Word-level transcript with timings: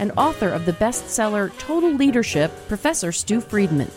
and 0.00 0.12
author 0.16 0.48
of 0.48 0.64
the 0.64 0.72
bestseller 0.72 1.56
Total 1.58 1.92
Leadership, 1.92 2.50
Professor 2.68 3.12
Stu 3.12 3.40
Friedman. 3.40 3.90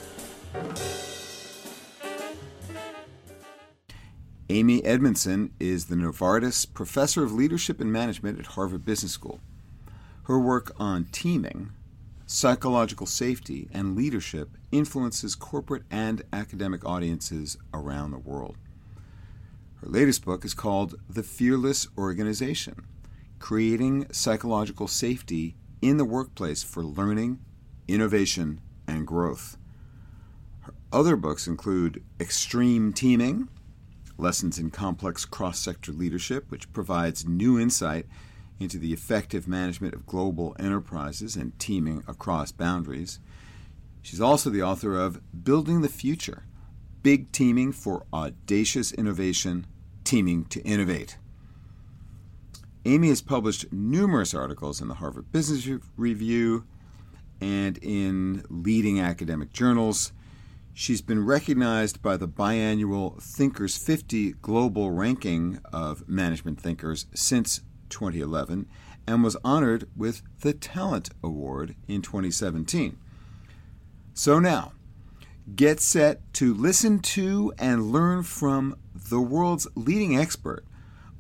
Amy 4.50 4.84
Edmondson 4.84 5.52
is 5.62 5.86
the 5.86 5.96
Novartis 5.96 6.72
Professor 6.72 7.24
of 7.24 7.32
Leadership 7.32 7.80
and 7.80 7.92
Management 7.92 8.38
at 8.38 8.48
Harvard 8.48 8.86
Business 8.86 9.14
School. 9.14 9.40
Her 10.26 10.38
work 10.38 10.74
on 10.78 11.06
teaming, 11.14 11.72
psychological 12.28 13.08
safety, 13.08 13.70
and 13.74 13.96
leadership 13.96 14.50
influences 14.72 15.36
corporate 15.36 15.84
and 15.90 16.22
academic 16.34 16.86
audiences 16.86 17.58
around 17.74 18.12
the 18.12 18.20
world. 18.20 18.58
Her 19.82 19.88
latest 19.88 20.26
book 20.26 20.44
is 20.44 20.54
called 20.54 20.96
The 21.10 21.24
Fearless 21.24 21.88
Organization 21.98 22.86
Creating 23.40 24.08
Psychological 24.12 24.88
Safety 24.88 25.56
in 25.84 25.98
the 25.98 26.06
Workplace 26.06 26.64
for 26.64 26.82
Learning, 26.82 27.40
Innovation, 27.90 28.62
and 28.88 29.06
Growth. 29.06 29.58
Her 30.62 30.74
other 30.94 31.18
books 31.18 31.46
include 31.46 32.02
Extreme 32.22 32.94
Teaming 32.94 33.50
Lessons 34.18 34.58
in 34.58 34.72
Complex 34.72 35.26
Cross 35.26 35.60
Sector 35.60 35.92
Leadership, 35.92 36.50
which 36.50 36.72
provides 36.72 37.28
new 37.28 37.60
insight 37.60 38.06
into 38.62 38.78
the 38.78 38.94
effective 38.94 39.46
management 39.46 39.94
of 39.94 40.06
global 40.06 40.56
enterprises 40.58 41.36
and 41.36 41.60
teaming 41.60 42.02
across 42.08 42.54
boundaries. 42.54 43.20
She's 44.02 44.22
also 44.22 44.50
the 44.50 44.64
author 44.64 44.98
of 44.98 45.22
Building 45.44 45.82
the 45.82 45.90
Future 45.90 46.44
Big 47.02 47.34
Teaming 47.34 47.74
for 47.74 48.06
Audacious 48.14 48.94
Innovation 48.94 49.68
Teaming 50.06 50.46
to 50.46 50.62
Innovate. 50.62 51.18
Amy 52.86 53.08
has 53.08 53.22
published 53.22 53.72
numerous 53.72 54.34
articles 54.34 54.82
in 54.82 54.90
the 54.90 54.96
Harvard 54.96 55.32
Business 55.32 55.80
Review 55.96 56.66
and 57.40 57.78
in 57.78 58.44
leading 58.50 59.00
academic 59.00 59.54
journals. 59.54 60.12
She's 60.74 61.02
been 61.02 61.26
recognized 61.26 62.02
by 62.02 62.18
the 62.18 62.28
biannual 62.28 63.22
Thinkers 63.22 63.78
50 63.78 64.34
global 64.42 64.92
ranking 64.92 65.60
of 65.72 66.08
management 66.10 66.60
thinkers 66.60 67.06
since 67.14 67.62
2011 67.88 68.68
and 69.08 69.24
was 69.24 69.38
honored 69.46 69.88
with 69.96 70.22
the 70.42 70.52
Talent 70.54 71.10
Award 71.24 71.76
in 71.88 72.02
2017. 72.02 72.98
So 74.14 74.40
now, 74.40 74.74
get 75.56 75.80
set 75.80 76.34
to 76.34 76.54
listen 76.54 77.00
to 77.00 77.54
and 77.58 77.94
learn 77.94 78.24
from 78.24 78.76
the 78.94 79.22
world's 79.22 79.68
leading 79.76 80.18
expert 80.18 80.66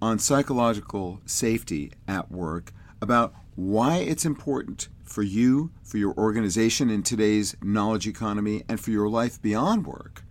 on 0.03 0.19
psychological 0.19 1.21
safety 1.25 1.89
at 2.09 2.29
work 2.29 2.73
about 3.01 3.33
why 3.55 3.99
it's 3.99 4.25
important 4.25 4.89
for 5.01 5.23
you, 5.23 5.71
for 5.81 5.97
your 5.97 6.13
organization 6.15 6.89
in 6.89 7.01
today's 7.01 7.55
knowledge 7.63 8.05
economy, 8.05 8.65
and 8.67 8.81
for 8.81 8.91
your 8.91 9.07
life 9.07 9.41
beyond 9.41 9.87
work, 9.87 10.25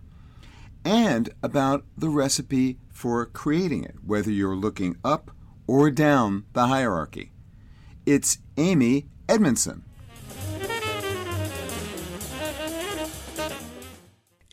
and 0.85 1.33
about 1.41 1.83
the 1.97 2.07
recipe 2.07 2.77
for 2.91 3.25
creating 3.25 3.83
it, 3.83 3.95
whether 4.05 4.29
you're 4.29 4.55
looking 4.55 4.95
up 5.03 5.31
or 5.65 5.89
down 5.89 6.45
the 6.53 6.67
hierarchy. 6.67 7.31
It's 8.05 8.37
Amy 8.57 9.07
Edmondson. 9.27 9.85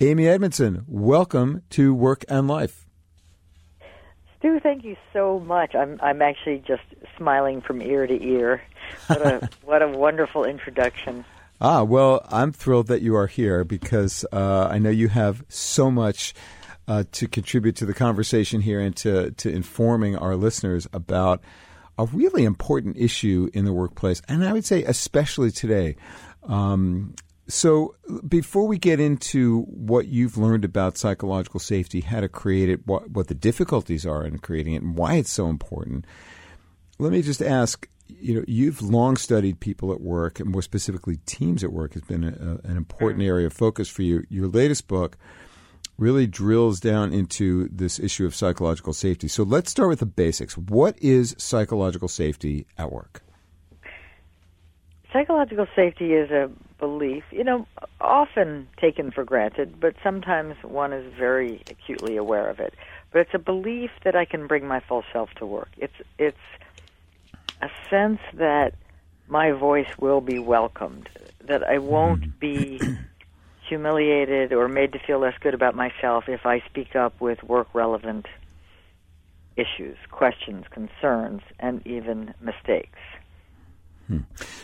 Amy 0.00 0.26
Edmondson, 0.26 0.82
welcome 0.88 1.60
to 1.69 1.92
Work 1.92 2.25
and 2.26 2.48
Life. 2.48 2.86
Stu, 4.40 4.58
thank 4.58 4.84
you 4.84 4.96
so 5.12 5.38
much. 5.38 5.74
I'm 5.74 6.00
I'm 6.02 6.22
actually 6.22 6.64
just 6.66 6.82
smiling 7.18 7.60
from 7.60 7.82
ear 7.82 8.06
to 8.06 8.24
ear. 8.24 8.62
What 9.06 9.20
a 9.20 9.50
what 9.64 9.82
a 9.82 9.88
wonderful 9.88 10.44
introduction. 10.44 11.26
Ah, 11.60 11.82
well, 11.82 12.26
I'm 12.30 12.52
thrilled 12.52 12.86
that 12.86 13.02
you 13.02 13.16
are 13.16 13.26
here 13.26 13.64
because 13.64 14.24
uh, 14.32 14.66
I 14.70 14.78
know 14.78 14.88
you 14.88 15.08
have 15.08 15.44
so 15.50 15.90
much 15.90 16.32
uh, 16.88 17.04
to 17.12 17.28
contribute 17.28 17.76
to 17.76 17.86
the 17.86 17.92
conversation 17.92 18.62
here 18.62 18.80
and 18.80 18.96
to 18.96 19.32
to 19.32 19.50
informing 19.50 20.16
our 20.16 20.36
listeners 20.36 20.88
about 20.94 21.42
a 21.98 22.06
really 22.06 22.44
important 22.44 22.96
issue 22.96 23.50
in 23.52 23.66
the 23.66 23.74
workplace, 23.74 24.22
and 24.26 24.42
I 24.42 24.54
would 24.54 24.64
say 24.64 24.84
especially 24.84 25.50
today. 25.50 25.96
Um, 26.44 27.14
so, 27.52 27.94
before 28.26 28.66
we 28.66 28.78
get 28.78 29.00
into 29.00 29.62
what 29.62 30.06
you've 30.06 30.38
learned 30.38 30.64
about 30.64 30.96
psychological 30.96 31.60
safety, 31.60 32.00
how 32.00 32.20
to 32.20 32.28
create 32.28 32.68
it, 32.68 32.86
what, 32.86 33.10
what 33.10 33.28
the 33.28 33.34
difficulties 33.34 34.06
are 34.06 34.24
in 34.24 34.38
creating 34.38 34.74
it, 34.74 34.82
and 34.82 34.96
why 34.96 35.14
it's 35.14 35.32
so 35.32 35.48
important, 35.48 36.06
let 36.98 37.12
me 37.12 37.22
just 37.22 37.42
ask 37.42 37.88
you 38.18 38.34
know, 38.34 38.44
you've 38.46 38.82
long 38.82 39.16
studied 39.16 39.60
people 39.60 39.92
at 39.92 40.00
work, 40.00 40.40
and 40.40 40.50
more 40.50 40.62
specifically, 40.62 41.18
teams 41.26 41.62
at 41.62 41.72
work 41.72 41.94
has 41.94 42.02
been 42.02 42.24
a, 42.24 42.68
an 42.68 42.76
important 42.76 43.22
mm. 43.22 43.26
area 43.26 43.46
of 43.46 43.52
focus 43.52 43.88
for 43.88 44.02
you. 44.02 44.24
Your 44.28 44.48
latest 44.48 44.88
book 44.88 45.16
really 45.98 46.26
drills 46.26 46.80
down 46.80 47.12
into 47.12 47.68
this 47.68 47.98
issue 47.98 48.24
of 48.24 48.34
psychological 48.34 48.92
safety. 48.92 49.28
So 49.28 49.42
let's 49.42 49.70
start 49.70 49.90
with 49.90 50.00
the 50.00 50.06
basics. 50.06 50.56
What 50.56 50.98
is 51.00 51.34
psychological 51.38 52.08
safety 52.08 52.66
at 52.78 52.90
work? 52.90 53.22
Psychological 55.12 55.66
safety 55.76 56.14
is 56.14 56.30
a 56.30 56.50
belief, 56.80 57.22
you 57.30 57.44
know, 57.44 57.66
often 58.00 58.66
taken 58.80 59.12
for 59.12 59.22
granted, 59.22 59.78
but 59.78 59.94
sometimes 60.02 60.56
one 60.62 60.92
is 60.92 61.12
very 61.14 61.62
acutely 61.70 62.16
aware 62.16 62.48
of 62.48 62.58
it. 62.58 62.74
But 63.12 63.20
it's 63.20 63.34
a 63.34 63.38
belief 63.38 63.91
that 64.04 64.16
I 64.16 64.24
can 64.24 64.46
bring 64.46 64.66
my 64.66 64.80
full 64.80 65.04
self 65.12 65.30
to 65.36 65.46
work. 65.46 65.68
It's 65.76 65.94
it's 66.18 66.36
a 67.60 67.68
sense 67.88 68.20
that 68.34 68.74
my 69.28 69.52
voice 69.52 69.91
will 69.98 70.20
be 70.20 70.38
welcomed, 70.38 71.08
that 71.46 71.62
I 71.62 71.78
won't 71.78 72.41
be 72.41 72.80
humiliated 73.68 74.52
or 74.52 74.66
made 74.68 74.92
to 74.94 74.98
feel 74.98 75.20
less 75.20 75.34
good 75.41 75.54
about 75.54 75.76
myself 75.76 76.24
if 76.28 76.47
I 76.47 76.60
speak 76.68 76.97
up 76.97 77.20
with 77.20 77.42
work 77.44 77.68
relevant 77.74 78.26
issues, 79.56 79.97
questions, 80.10 80.64
concerns, 80.70 81.42
and 81.58 81.86
even 81.86 82.34
mistakes. 82.41 82.98
Hmm. 84.06 84.20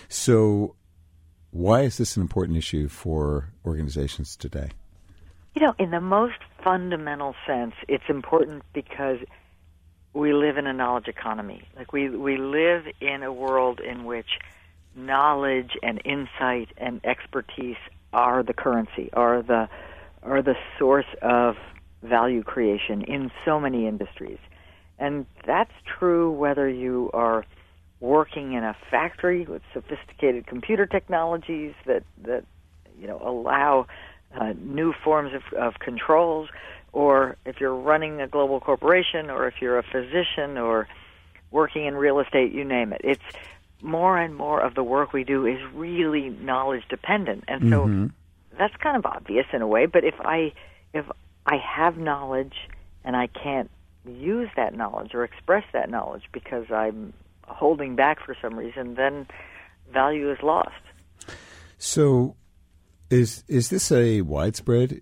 So, 0.09 0.75
why 1.57 1.83
is 1.83 1.97
this 1.97 2.17
an 2.17 2.23
important 2.23 2.59
issue 2.59 2.87
for 2.87 3.49
organizations 3.65 4.37
today? 4.37 4.69
You 5.55 5.63
know, 5.63 5.75
in 5.79 5.91
the 5.91 6.03
most 6.03 6.37
fundamental 6.63 7.35
sense, 7.47 7.73
it's 7.89 8.05
important 8.09 8.63
because 8.75 9.19
we 10.13 10.35
live 10.35 10.59
in 10.59 10.67
a 10.67 10.73
knowledge 10.75 11.09
economy. 11.09 11.67
Like 11.77 11.95
we 11.95 12.11
we 12.11 12.37
live 12.37 12.85
in 13.01 13.23
a 13.23 13.33
world 13.33 13.81
in 13.81 14.05
which 14.05 14.39
knowledge 14.95 15.73
and 15.83 16.01
insight 16.05 16.69
and 16.77 17.01
expertise 17.05 17.77
are 18.13 18.43
the 18.43 18.53
currency, 18.53 19.09
are 19.15 19.43
the 19.43 19.69
are 20.23 20.43
the 20.43 20.57
source 20.79 21.07
of 21.23 21.57
value 22.03 22.43
creation 22.43 23.03
in 23.03 23.31
so 23.47 23.59
many 23.59 23.87
industries. 23.87 24.39
And 24.99 25.25
that's 25.47 25.73
true 25.99 26.31
whether 26.31 26.69
you 26.69 27.11
are 27.15 27.47
working 28.01 28.53
in 28.53 28.65
a 28.65 28.77
factory 28.91 29.45
with 29.47 29.63
sophisticated 29.73 30.47
computer 30.47 30.87
technologies 30.87 31.75
that 31.87 32.05
that 32.23 32.45
you 33.01 33.07
know 33.07 33.21
allow 33.25 33.87
uh, 34.35 34.53
new 34.59 34.93
forms 34.93 35.33
of, 35.35 35.43
of 35.59 35.79
controls, 35.79 36.49
or 36.93 37.37
if 37.47 37.61
you're 37.61 37.75
running 37.75 38.21
a 38.21 38.27
global 38.27 38.61
corporation, 38.61 39.31
or 39.31 39.47
if 39.47 39.55
you're 39.61 39.79
a 39.79 39.83
physician, 39.83 40.59
or 40.59 40.89
working 41.51 41.87
in 41.87 41.95
real 41.95 42.21
estate, 42.21 42.53
you 42.53 42.65
name 42.65 42.93
it. 42.93 43.01
It's 43.05 43.23
more 43.83 44.19
and 44.19 44.35
more 44.35 44.61
of 44.61 44.75
the 44.75 44.83
work 44.83 45.13
we 45.13 45.25
do 45.25 45.47
is 45.47 45.59
really 45.75 46.31
knowledge 46.31 46.83
dependent, 46.89 47.45
and 47.49 47.71
so 47.71 47.87
mm-hmm. 47.87 48.07
that's 48.59 48.77
kind 48.77 48.97
of 48.97 49.07
obvious 49.07 49.47
in 49.53 49.63
a 49.63 49.67
way. 49.67 49.87
But 49.87 50.05
if 50.05 50.15
I 50.21 50.53
if 50.93 51.07
I 51.47 51.57
have 51.57 51.97
knowledge 51.97 52.55
and 53.05 53.17
I 53.17 53.29
can't 53.29 53.71
use 54.05 54.49
that 54.57 54.75
knowledge 54.75 55.15
or 55.15 55.25
express 55.25 55.65
that 55.73 55.91
knowledge 55.91 56.25
because 56.33 56.71
I'm 56.71 57.13
holding 57.47 57.97
back 57.97 58.19
for 58.25 58.37
some 58.41 58.55
reason, 58.59 58.95
then 58.95 59.27
value 59.93 60.31
is 60.31 60.39
lost. 60.43 60.71
So, 61.79 62.37
is 63.11 63.45
is 63.49 63.71
this 63.71 63.93
a 63.93 64.23
widespread 64.23 65.01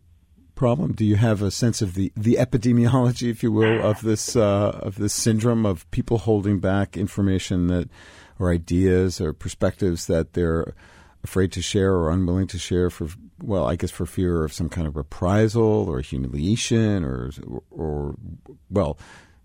problem? 0.54 0.92
Do 0.92 1.04
you 1.04 1.16
have 1.16 1.42
a 1.42 1.50
sense 1.50 1.82
of 1.82 1.94
the, 1.94 2.12
the 2.16 2.34
epidemiology, 2.34 3.30
if 3.30 3.42
you 3.42 3.52
will, 3.52 3.84
of 3.84 4.02
this 4.02 4.36
uh, 4.36 4.78
of 4.82 4.96
this 4.96 5.12
syndrome 5.12 5.66
of 5.66 5.90
people 5.90 6.18
holding 6.18 6.60
back 6.60 6.96
information 6.96 7.68
that 7.68 7.88
or 8.38 8.52
ideas 8.52 9.20
or 9.20 9.32
perspectives 9.32 10.06
that 10.06 10.32
they're 10.32 10.74
afraid 11.22 11.52
to 11.52 11.62
share 11.62 11.94
or 11.94 12.10
unwilling 12.10 12.46
to 12.48 12.58
share 12.58 12.90
for 12.90 13.08
well, 13.42 13.66
I 13.66 13.76
guess 13.76 13.90
for 13.90 14.06
fear 14.06 14.44
of 14.44 14.52
some 14.52 14.68
kind 14.68 14.86
of 14.86 14.96
reprisal 14.96 15.88
or 15.88 16.00
humiliation 16.00 17.04
or 17.04 17.30
or 17.70 18.16
well. 18.70 18.98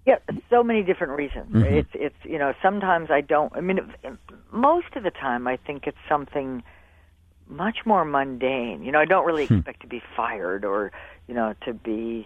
Yeah, 0.09 0.17
so 0.50 0.63
many 0.63 0.81
different 0.81 1.13
reasons. 1.13 1.53
Mm-hmm. 1.53 1.75
It's 1.75 1.89
it's 1.94 2.15
you 2.23 2.39
know 2.39 2.53
sometimes 2.63 3.11
I 3.11 3.21
don't. 3.21 3.53
I 3.56 3.61
mean, 3.61 3.79
most 4.51 4.95
of 4.95 5.03
the 5.03 5.11
time 5.11 5.47
I 5.47 5.57
think 5.57 5.85
it's 5.85 5.97
something 6.07 6.63
much 7.47 7.79
more 7.85 8.03
mundane. 8.06 8.83
You 8.83 8.91
know, 8.91 9.00
I 9.00 9.06
don't 9.06 9.25
really 9.25 9.45
hmm. 9.45 9.57
expect 9.57 9.81
to 9.81 9.88
be 9.88 10.01
fired 10.15 10.65
or 10.65 10.91
you 11.27 11.33
know 11.35 11.53
to 11.65 11.73
be 11.73 12.25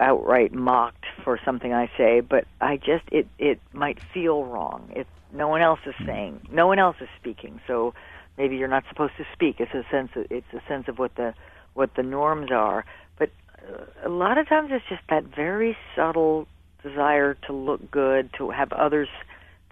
outright 0.00 0.52
mocked 0.52 1.04
for 1.22 1.38
something 1.44 1.72
I 1.72 1.90
say, 1.96 2.20
but 2.20 2.46
I 2.60 2.78
just 2.78 3.04
it 3.12 3.28
it 3.38 3.60
might 3.72 3.98
feel 4.12 4.44
wrong. 4.44 4.90
It 4.94 5.06
no 5.32 5.46
one 5.46 5.60
else 5.60 5.80
is 5.86 5.94
hmm. 5.98 6.06
saying, 6.06 6.40
no 6.50 6.66
one 6.66 6.78
else 6.78 6.96
is 7.00 7.08
speaking, 7.20 7.60
so 7.66 7.94
maybe 8.36 8.56
you're 8.56 8.66
not 8.66 8.84
supposed 8.88 9.12
to 9.18 9.26
speak. 9.32 9.60
It's 9.60 9.74
a 9.74 9.84
sense 9.90 10.10
of, 10.16 10.26
it's 10.30 10.52
a 10.52 10.62
sense 10.66 10.88
of 10.88 10.98
what 10.98 11.14
the 11.14 11.34
what 11.74 11.94
the 11.94 12.02
norms 12.02 12.50
are. 12.50 12.84
But 13.18 13.30
uh, 13.62 13.84
a 14.04 14.08
lot 14.08 14.38
of 14.38 14.48
times 14.48 14.70
it's 14.72 14.84
just 14.88 15.02
that 15.10 15.24
very 15.24 15.76
subtle 15.94 16.48
desire 16.82 17.34
to 17.46 17.52
look 17.52 17.90
good, 17.90 18.32
to 18.38 18.50
have 18.50 18.72
others 18.72 19.08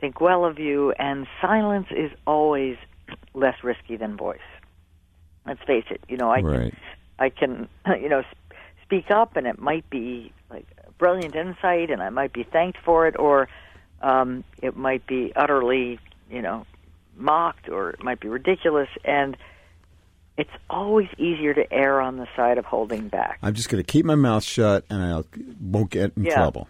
think 0.00 0.20
well 0.20 0.44
of 0.44 0.58
you, 0.58 0.92
and 0.92 1.26
silence 1.40 1.86
is 1.90 2.10
always 2.26 2.76
less 3.34 3.62
risky 3.62 3.96
than 3.96 4.16
voice. 4.16 4.38
Let's 5.46 5.62
face 5.64 5.84
it. 5.90 6.00
You 6.08 6.16
know, 6.16 6.30
I 6.30 6.40
right. 6.40 6.72
can, 6.72 6.78
I 7.18 7.28
can, 7.30 7.68
you 8.02 8.08
know, 8.08 8.22
speak 8.82 9.10
up, 9.10 9.36
and 9.36 9.46
it 9.46 9.58
might 9.58 9.88
be 9.90 10.32
like 10.50 10.66
brilliant 10.98 11.34
insight, 11.34 11.90
and 11.90 12.02
I 12.02 12.10
might 12.10 12.32
be 12.32 12.42
thanked 12.42 12.78
for 12.84 13.06
it, 13.06 13.18
or 13.18 13.48
um, 14.02 14.44
it 14.60 14.76
might 14.76 15.06
be 15.06 15.32
utterly, 15.34 15.98
you 16.30 16.42
know, 16.42 16.66
mocked 17.16 17.68
or 17.68 17.90
it 17.90 18.02
might 18.02 18.20
be 18.20 18.28
ridiculous 18.28 18.88
and 19.04 19.36
it's 20.36 20.50
always 20.68 21.08
easier 21.16 21.54
to 21.54 21.72
err 21.72 22.00
on 22.00 22.18
the 22.18 22.26
side 22.36 22.58
of 22.58 22.66
holding 22.66 23.08
back. 23.08 23.38
I'm 23.42 23.54
just 23.54 23.70
going 23.70 23.82
to 23.82 23.90
keep 23.90 24.04
my 24.04 24.16
mouth 24.16 24.44
shut 24.44 24.84
and 24.90 25.02
I 25.02 25.22
won't 25.60 25.90
get 25.90 26.12
in 26.14 26.24
yeah. 26.24 26.34
trouble. 26.34 26.68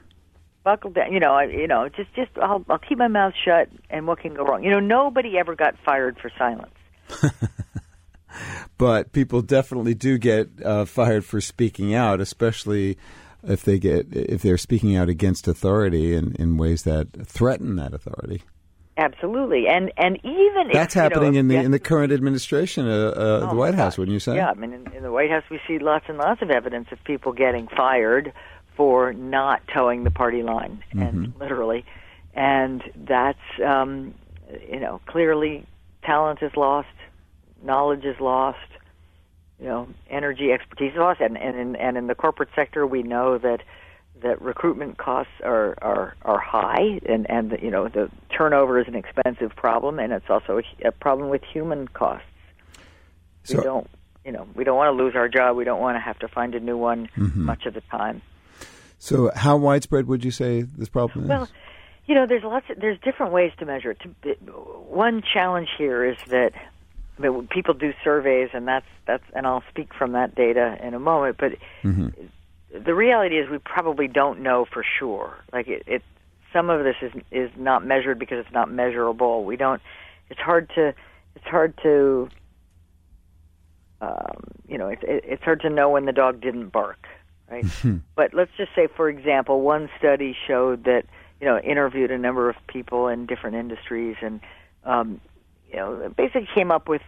Buckle 0.66 0.90
down, 0.90 1.12
you 1.12 1.20
know. 1.20 1.32
I, 1.32 1.44
you 1.44 1.68
know, 1.68 1.88
just 1.88 2.12
just 2.16 2.32
I'll, 2.42 2.64
I'll 2.68 2.80
keep 2.80 2.98
my 2.98 3.06
mouth 3.06 3.34
shut, 3.44 3.68
and 3.88 4.04
what 4.04 4.18
can 4.18 4.34
go 4.34 4.42
wrong? 4.42 4.64
You 4.64 4.70
know, 4.70 4.80
nobody 4.80 5.38
ever 5.38 5.54
got 5.54 5.76
fired 5.84 6.18
for 6.18 6.28
silence. 6.36 6.74
but 8.76 9.12
people 9.12 9.42
definitely 9.42 9.94
do 9.94 10.18
get 10.18 10.48
uh, 10.64 10.84
fired 10.84 11.24
for 11.24 11.40
speaking 11.40 11.94
out, 11.94 12.20
especially 12.20 12.98
if 13.44 13.62
they 13.62 13.78
get 13.78 14.08
if 14.10 14.42
they're 14.42 14.58
speaking 14.58 14.96
out 14.96 15.08
against 15.08 15.46
authority 15.46 16.14
in, 16.14 16.34
in 16.34 16.56
ways 16.56 16.82
that 16.82 17.12
threaten 17.24 17.76
that 17.76 17.94
authority. 17.94 18.42
Absolutely, 18.98 19.68
and 19.68 19.92
and 19.96 20.18
even 20.24 20.70
that's 20.72 20.96
if, 20.96 21.00
happening 21.00 21.34
know, 21.34 21.38
in 21.38 21.46
the 21.48 21.56
in 21.58 21.70
the 21.70 21.78
current 21.78 22.12
administration, 22.12 22.88
uh, 22.88 22.90
uh, 22.90 23.40
oh 23.44 23.50
the 23.50 23.54
White 23.54 23.74
House, 23.74 23.96
wouldn't 23.96 24.14
you 24.14 24.18
say? 24.18 24.34
Yeah, 24.34 24.50
I 24.50 24.54
mean, 24.54 24.72
in, 24.72 24.90
in, 24.94 25.02
the 25.04 25.12
White 25.12 25.30
House, 25.30 25.44
we 25.48 25.60
see 25.68 25.78
lots 25.78 26.06
and 26.08 26.18
lots 26.18 26.42
of 26.42 26.50
evidence 26.50 26.88
of 26.90 26.98
people 27.04 27.32
getting 27.32 27.68
fired 27.68 28.32
for 28.76 29.12
not 29.12 29.62
toeing 29.72 30.04
the 30.04 30.10
party 30.10 30.42
line, 30.42 30.82
mm-hmm. 30.90 31.02
and 31.02 31.34
literally, 31.38 31.84
and 32.34 32.82
that's 32.94 33.38
um, 33.64 34.14
you 34.70 34.80
know 34.80 35.00
clearly 35.06 35.66
talent 36.02 36.42
is 36.42 36.52
lost, 36.56 36.88
knowledge 37.62 38.04
is 38.04 38.20
lost, 38.20 38.58
you 39.58 39.66
know, 39.66 39.88
energy, 40.10 40.52
expertise 40.52 40.92
is 40.92 40.98
lost, 40.98 41.20
and 41.20 41.36
and 41.36 41.56
in, 41.58 41.76
and 41.76 41.96
in 41.96 42.06
the 42.06 42.14
corporate 42.14 42.50
sector, 42.54 42.86
we 42.86 43.02
know 43.02 43.38
that 43.38 43.62
that 44.22 44.40
recruitment 44.40 44.96
costs 44.96 45.32
are, 45.44 45.76
are, 45.82 46.16
are 46.22 46.38
high, 46.38 47.00
and, 47.06 47.28
and 47.28 47.58
you 47.60 47.70
know 47.70 47.88
the 47.88 48.10
turnover 48.30 48.80
is 48.80 48.88
an 48.88 48.94
expensive 48.94 49.54
problem, 49.56 49.98
and 49.98 50.12
it's 50.12 50.28
also 50.30 50.58
a, 50.58 50.88
a 50.88 50.92
problem 50.92 51.28
with 51.28 51.42
human 51.44 51.88
costs. 51.88 52.26
So, 53.44 53.58
we 53.58 53.64
don't, 53.64 53.90
you 54.24 54.32
know, 54.32 54.46
we 54.54 54.64
don't 54.64 54.76
want 54.76 54.96
to 54.96 55.02
lose 55.02 55.14
our 55.14 55.28
job. 55.28 55.56
We 55.56 55.64
don't 55.64 55.80
want 55.80 55.96
to 55.96 56.00
have 56.00 56.18
to 56.20 56.28
find 56.28 56.54
a 56.54 56.60
new 56.60 56.76
one 56.76 57.08
mm-hmm. 57.16 57.44
much 57.44 57.66
of 57.66 57.74
the 57.74 57.82
time. 57.82 58.22
So, 58.98 59.30
how 59.34 59.56
widespread 59.56 60.06
would 60.06 60.24
you 60.24 60.30
say 60.30 60.62
this 60.62 60.88
problem 60.88 61.24
is? 61.24 61.28
Well, 61.28 61.48
you 62.06 62.14
know, 62.14 62.26
there's 62.26 62.44
lots. 62.44 62.66
Of, 62.70 62.80
there's 62.80 62.98
different 63.00 63.32
ways 63.32 63.52
to 63.58 63.66
measure 63.66 63.90
it. 63.90 64.38
One 64.88 65.22
challenge 65.22 65.68
here 65.76 66.04
is 66.04 66.16
that 66.28 66.52
I 67.18 67.20
mean, 67.20 67.48
people 67.48 67.74
do 67.74 67.92
surveys, 68.02 68.50
and 68.52 68.66
that's 68.66 68.86
that's, 69.06 69.24
and 69.34 69.46
I'll 69.46 69.64
speak 69.70 69.92
from 69.94 70.12
that 70.12 70.34
data 70.34 70.78
in 70.82 70.94
a 70.94 71.00
moment. 71.00 71.36
But 71.38 71.52
mm-hmm 71.82 72.08
the 72.84 72.94
reality 72.94 73.38
is 73.38 73.48
we 73.48 73.58
probably 73.58 74.08
don't 74.08 74.40
know 74.40 74.66
for 74.70 74.84
sure. 74.98 75.36
Like 75.52 75.68
it, 75.68 75.82
it 75.86 76.02
some 76.52 76.70
of 76.70 76.84
this 76.84 76.96
is 77.02 77.12
is 77.30 77.50
not 77.56 77.84
measured 77.84 78.18
because 78.18 78.44
it's 78.44 78.52
not 78.52 78.70
measurable. 78.70 79.44
We 79.44 79.56
don't. 79.56 79.80
It's 80.30 80.40
hard 80.40 80.70
to. 80.74 80.94
It's 81.34 81.44
hard 81.44 81.78
to. 81.82 82.28
Um, 84.00 84.44
you 84.68 84.78
know, 84.78 84.88
it's 84.88 85.02
it, 85.02 85.24
it's 85.26 85.42
hard 85.42 85.60
to 85.62 85.70
know 85.70 85.90
when 85.90 86.04
the 86.04 86.12
dog 86.12 86.40
didn't 86.40 86.70
bark, 86.70 87.06
right? 87.50 87.64
but 88.16 88.34
let's 88.34 88.52
just 88.56 88.74
say, 88.74 88.86
for 88.86 89.08
example, 89.08 89.60
one 89.60 89.88
study 89.98 90.36
showed 90.46 90.84
that 90.84 91.04
you 91.40 91.46
know 91.46 91.58
interviewed 91.58 92.10
a 92.10 92.18
number 92.18 92.48
of 92.48 92.56
people 92.66 93.08
in 93.08 93.26
different 93.26 93.56
industries, 93.56 94.16
and 94.20 94.40
um, 94.84 95.20
you 95.70 95.76
know, 95.76 96.12
basically 96.16 96.48
came 96.54 96.70
up 96.70 96.88
with 96.88 97.02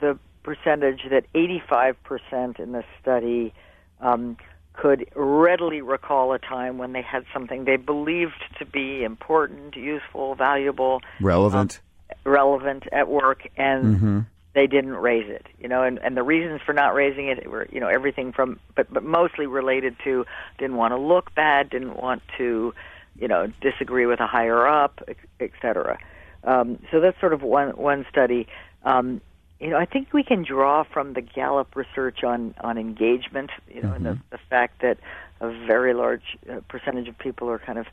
the 0.00 0.18
percentage 0.42 1.00
that 1.10 1.24
85% 1.34 2.60
in 2.60 2.72
the 2.72 2.84
study 3.00 3.52
um, 4.00 4.36
could 4.74 5.08
readily 5.16 5.80
recall 5.80 6.32
a 6.32 6.38
time 6.38 6.78
when 6.78 6.92
they 6.92 7.02
had 7.02 7.24
something 7.32 7.64
they 7.64 7.76
believed 7.76 8.44
to 8.58 8.66
be 8.66 9.02
important, 9.02 9.74
useful, 9.74 10.34
valuable, 10.34 11.00
relevant, 11.20 11.80
um, 12.10 12.32
relevant 12.32 12.84
at 12.92 13.08
work, 13.08 13.48
and 13.56 13.96
mm-hmm. 13.96 14.20
They 14.56 14.66
didn't 14.66 14.96
raise 14.96 15.28
it. 15.28 15.46
You 15.60 15.68
know, 15.68 15.82
and, 15.82 15.98
and 15.98 16.16
the 16.16 16.22
reasons 16.22 16.62
for 16.64 16.72
not 16.72 16.94
raising 16.94 17.28
it 17.28 17.48
were, 17.48 17.68
you 17.70 17.78
know, 17.78 17.88
everything 17.88 18.32
from, 18.32 18.58
but 18.74 18.92
but 18.92 19.04
mostly 19.04 19.46
related 19.46 19.94
to 20.04 20.24
didn't 20.58 20.76
want 20.76 20.92
to 20.92 20.96
look 20.96 21.32
bad, 21.34 21.70
didn't 21.70 21.96
want 21.96 22.22
to, 22.38 22.72
you 23.20 23.28
know, 23.28 23.52
disagree 23.60 24.06
with 24.06 24.18
a 24.18 24.26
higher 24.26 24.66
up, 24.66 25.02
et 25.40 25.50
cetera. 25.60 25.98
Um, 26.42 26.78
so 26.90 27.00
that's 27.00 27.20
sort 27.20 27.34
of 27.34 27.42
one 27.42 27.70
one 27.76 28.06
study. 28.10 28.48
Um, 28.82 29.20
you 29.60 29.68
know, 29.70 29.76
I 29.76 29.84
think 29.84 30.12
we 30.12 30.22
can 30.22 30.42
draw 30.42 30.84
from 30.84 31.12
the 31.12 31.20
Gallup 31.20 31.76
research 31.76 32.24
on 32.24 32.54
on 32.62 32.78
engagement. 32.78 33.50
You 33.68 33.82
know, 33.82 33.88
mm-hmm. 33.88 34.06
and 34.06 34.20
the, 34.30 34.36
the 34.36 34.38
fact 34.48 34.80
that 34.80 34.96
a 35.40 35.50
very 35.66 35.92
large 35.92 36.24
uh, 36.50 36.60
percentage 36.68 37.08
of 37.08 37.18
people 37.18 37.50
are 37.50 37.58
kind 37.58 37.78
of 37.78 37.86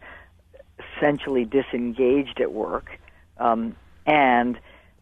essentially 0.79 1.43
disengaged 1.43 2.39
at 2.39 2.53
work, 2.53 2.87
um, 3.37 3.75
and 4.05 4.57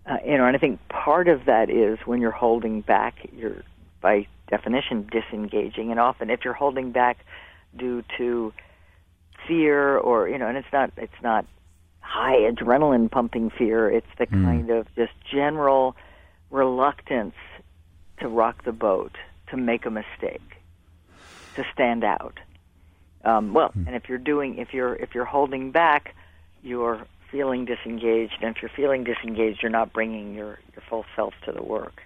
uh, 0.05 0.17
you 0.25 0.37
know, 0.37 0.45
and 0.45 0.55
I 0.55 0.59
think 0.59 0.79
part 0.89 1.27
of 1.27 1.45
that 1.45 1.69
is 1.69 1.99
when 2.05 2.21
you're 2.21 2.31
holding 2.31 2.81
back, 2.81 3.15
you're 3.35 3.63
by 4.01 4.27
definition 4.49 5.07
disengaging, 5.11 5.91
and 5.91 5.99
often 5.99 6.29
if 6.29 6.43
you're 6.43 6.53
holding 6.53 6.91
back 6.91 7.23
due 7.77 8.03
to 8.17 8.51
fear 9.47 9.97
or 9.97 10.27
you 10.27 10.37
know, 10.37 10.47
and 10.47 10.57
it's 10.57 10.71
not 10.73 10.91
it's 10.97 11.21
not 11.21 11.45
high 11.99 12.39
adrenaline 12.51 13.09
pumping 13.09 13.49
fear. 13.49 13.89
It's 13.89 14.07
the 14.17 14.27
mm. 14.27 14.43
kind 14.43 14.69
of 14.69 14.87
just 14.95 15.13
general 15.31 15.95
reluctance 16.49 17.35
to 18.19 18.27
rock 18.27 18.63
the 18.63 18.71
boat, 18.71 19.17
to 19.49 19.57
make 19.57 19.85
a 19.85 19.89
mistake, 19.89 20.57
to 21.55 21.65
stand 21.73 22.03
out. 22.03 22.39
Um, 23.23 23.53
well, 23.53 23.69
hmm. 23.69 23.85
and 23.85 23.95
if 23.95 24.09
you're 24.09 24.17
doing, 24.17 24.57
if 24.57 24.73
you're 24.73 24.95
if 24.95 25.13
you're 25.13 25.25
holding 25.25 25.71
back, 25.71 26.15
you're 26.63 27.05
feeling 27.31 27.65
disengaged, 27.65 28.37
and 28.41 28.55
if 28.55 28.61
you're 28.61 28.71
feeling 28.75 29.03
disengaged, 29.03 29.61
you're 29.61 29.71
not 29.71 29.93
bringing 29.93 30.33
your 30.33 30.59
your 30.73 30.83
full 30.89 31.05
self 31.15 31.33
to 31.45 31.51
the 31.51 31.63
work. 31.63 32.01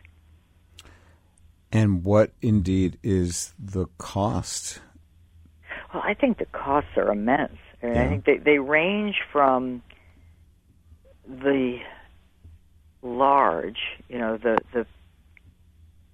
And 1.71 2.03
what 2.03 2.31
indeed 2.41 2.97
is 3.03 3.53
the 3.59 3.87
cost? 3.97 4.79
Well, 5.93 6.03
I 6.05 6.13
think 6.13 6.37
the 6.37 6.45
costs 6.45 6.91
are 6.95 7.11
immense. 7.11 7.57
I, 7.81 7.85
mean, 7.85 7.95
yeah. 7.95 8.03
I 8.03 8.07
think 8.07 8.25
they, 8.25 8.37
they 8.37 8.59
range 8.59 9.17
from 9.31 9.81
the 11.27 11.79
large, 13.01 13.79
you 14.09 14.17
know, 14.17 14.37
the 14.37 14.59
the 14.73 14.85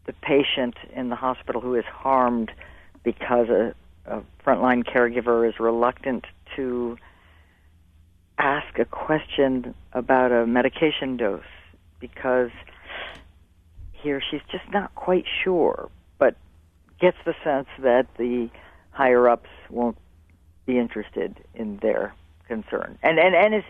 the 0.05 0.13
patient 0.13 0.75
in 0.95 1.09
the 1.09 1.15
hospital 1.15 1.61
who 1.61 1.75
is 1.75 1.85
harmed 1.85 2.51
because 3.03 3.49
a, 3.49 3.75
a 4.05 4.21
frontline 4.45 4.83
caregiver 4.83 5.47
is 5.47 5.59
reluctant 5.59 6.25
to 6.55 6.97
ask 8.41 8.79
a 8.79 8.85
question 8.85 9.75
about 9.93 10.31
a 10.31 10.47
medication 10.47 11.15
dose 11.15 11.43
because 11.99 12.49
he 13.91 14.11
or 14.11 14.19
she's 14.19 14.41
just 14.51 14.63
not 14.71 14.93
quite 14.95 15.25
sure, 15.43 15.89
but 16.17 16.35
gets 16.99 17.17
the 17.23 17.35
sense 17.43 17.67
that 17.79 18.07
the 18.17 18.49
higher 18.89 19.29
ups 19.29 19.49
won't 19.69 19.97
be 20.65 20.79
interested 20.79 21.37
in 21.53 21.77
their 21.83 22.15
concern, 22.47 22.97
and 23.03 23.19
and 23.19 23.35
and 23.35 23.53
is 23.53 23.63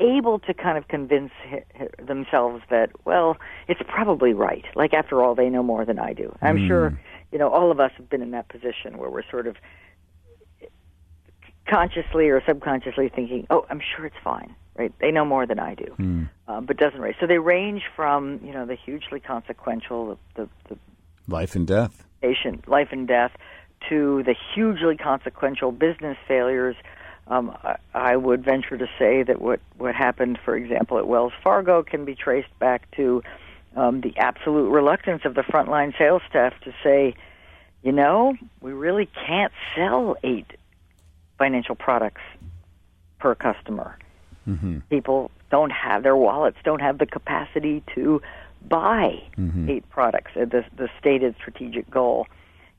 able 0.00 0.38
to 0.40 0.54
kind 0.54 0.76
of 0.76 0.88
convince 0.88 1.30
themselves 2.04 2.62
that 2.70 2.90
well 3.04 3.36
it's 3.68 3.80
probably 3.86 4.32
right. 4.32 4.64
Like 4.74 4.94
after 4.94 5.22
all 5.22 5.34
they 5.34 5.50
know 5.50 5.62
more 5.62 5.84
than 5.84 5.98
i 5.98 6.14
do. 6.14 6.34
I'm 6.40 6.58
mm. 6.58 6.66
sure 6.66 6.98
you 7.30 7.38
know 7.38 7.50
all 7.50 7.70
of 7.70 7.78
us 7.78 7.92
have 7.98 8.08
been 8.08 8.22
in 8.22 8.30
that 8.30 8.48
position 8.48 8.96
where 8.96 9.10
we're 9.10 9.28
sort 9.30 9.46
of 9.46 9.56
consciously 11.66 12.28
or 12.28 12.42
subconsciously 12.46 13.08
thinking 13.08 13.46
oh 13.50 13.64
i'm 13.70 13.80
sure 13.96 14.04
it's 14.06 14.16
fine 14.22 14.54
right? 14.76 14.92
They 14.98 15.12
know 15.12 15.24
more 15.24 15.46
than 15.46 15.60
I 15.60 15.76
do, 15.76 15.94
Mm. 16.00 16.28
um, 16.48 16.66
but 16.66 16.76
doesn't 16.78 17.00
raise. 17.00 17.14
So 17.20 17.28
they 17.28 17.38
range 17.38 17.82
from 17.94 18.40
you 18.42 18.52
know 18.52 18.66
the 18.66 18.74
hugely 18.74 19.20
consequential, 19.20 20.18
the, 20.34 20.42
the, 20.42 20.48
the 20.74 20.78
Life 21.28 21.54
and 21.54 21.64
death. 21.64 22.04
patient 22.20 22.66
life 22.66 22.88
and 22.90 23.06
death, 23.06 23.30
to 23.88 24.24
the 24.24 24.34
hugely 24.52 24.96
consequential 24.96 25.70
business 25.70 26.16
failures. 26.26 26.74
Um, 27.28 27.56
I, 27.62 27.76
I 27.94 28.16
would 28.16 28.44
venture 28.44 28.76
to 28.76 28.86
say 28.98 29.22
that 29.22 29.40
what 29.40 29.60
what 29.78 29.94
happened, 29.94 30.40
for 30.44 30.56
example, 30.56 30.98
at 30.98 31.06
Wells 31.06 31.32
Fargo, 31.44 31.84
can 31.84 32.04
be 32.04 32.16
traced 32.16 32.58
back 32.58 32.90
to 32.96 33.22
um, 33.76 34.00
the 34.00 34.12
absolute 34.18 34.70
reluctance 34.70 35.22
of 35.24 35.34
the 35.36 35.42
frontline 35.42 35.96
sales 35.96 36.22
staff 36.28 36.52
to 36.64 36.74
say, 36.82 37.14
you 37.84 37.92
know, 37.92 38.34
we 38.60 38.72
really 38.72 39.08
can't 39.24 39.52
sell 39.76 40.16
eight 40.24 40.50
financial 41.38 41.74
products 41.74 42.22
per 43.18 43.34
customer. 43.34 43.98
Mm-hmm. 44.48 44.78
People 44.90 45.30
don't 45.50 45.70
have 45.70 46.02
their 46.02 46.16
wallets, 46.16 46.58
don't 46.64 46.80
have 46.80 46.98
the 46.98 47.06
capacity 47.06 47.82
to 47.94 48.20
buy 48.68 49.22
Mm-hmm. 49.36 49.68
eight 49.68 49.88
products. 49.90 50.32
uh, 50.36 50.44
The 50.44 50.64
the 50.76 50.88
stated 50.98 51.34
strategic 51.38 51.90
goal. 51.90 52.26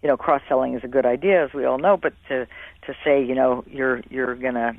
You 0.01 0.09
know, 0.09 0.17
cross 0.17 0.41
selling 0.47 0.75
is 0.75 0.83
a 0.83 0.87
good 0.87 1.05
idea, 1.05 1.43
as 1.43 1.53
we 1.53 1.65
all 1.65 1.77
know, 1.77 1.97
but 1.97 2.13
to 2.29 2.47
to 2.85 2.95
say, 3.03 3.23
you 3.23 3.35
know, 3.35 3.63
you're 3.67 4.01
you're 4.09 4.35
gonna 4.35 4.75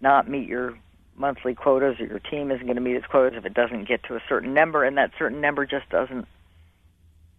not 0.00 0.28
meet 0.28 0.48
your 0.48 0.74
monthly 1.16 1.54
quotas 1.54 1.98
or 2.00 2.06
your 2.06 2.20
team 2.20 2.50
isn't 2.52 2.64
going 2.66 2.76
to 2.76 2.80
meet 2.80 2.94
its 2.94 3.06
quotas 3.06 3.36
if 3.36 3.44
it 3.44 3.52
doesn't 3.52 3.88
get 3.88 4.00
to 4.04 4.14
a 4.14 4.20
certain 4.28 4.54
number 4.54 4.84
and 4.84 4.96
that 4.96 5.10
certain 5.18 5.40
number 5.40 5.66
just 5.66 5.88
doesn't 5.90 6.26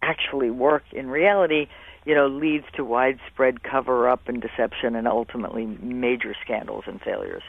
actually 0.02 0.50
work 0.50 0.82
in 0.92 1.08
reality 1.08 1.66
you 2.04 2.14
know 2.14 2.26
leads 2.26 2.66
to 2.74 2.84
widespread 2.84 3.62
cover 3.62 4.08
up 4.08 4.28
and 4.28 4.40
deception 4.40 4.96
and 4.96 5.06
ultimately 5.06 5.66
major 5.66 6.34
scandals 6.42 6.84
and 6.86 7.00
failures. 7.00 7.42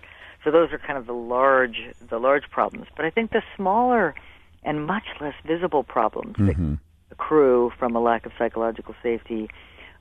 So 0.44 0.52
those 0.52 0.72
are 0.72 0.80
kind 0.80 0.98
of 0.98 1.06
the 1.06 1.14
large 1.14 1.94
the 2.10 2.20
large 2.20 2.50
problems. 2.50 2.88
But 2.96 3.06
i 3.06 3.10
think 3.10 3.32
the 3.32 3.44
smaller 3.56 4.16
and 4.64 4.86
much 4.86 5.06
less 5.20 5.34
visible 5.46 5.84
problems 5.84 6.36
that 6.38 6.56
mm-hmm. 6.56 6.76
accrue 7.12 7.72
from 7.78 7.96
a 7.96 8.00
lack 8.00 8.26
of 8.26 8.32
psychological 8.38 8.96
safety 9.02 9.50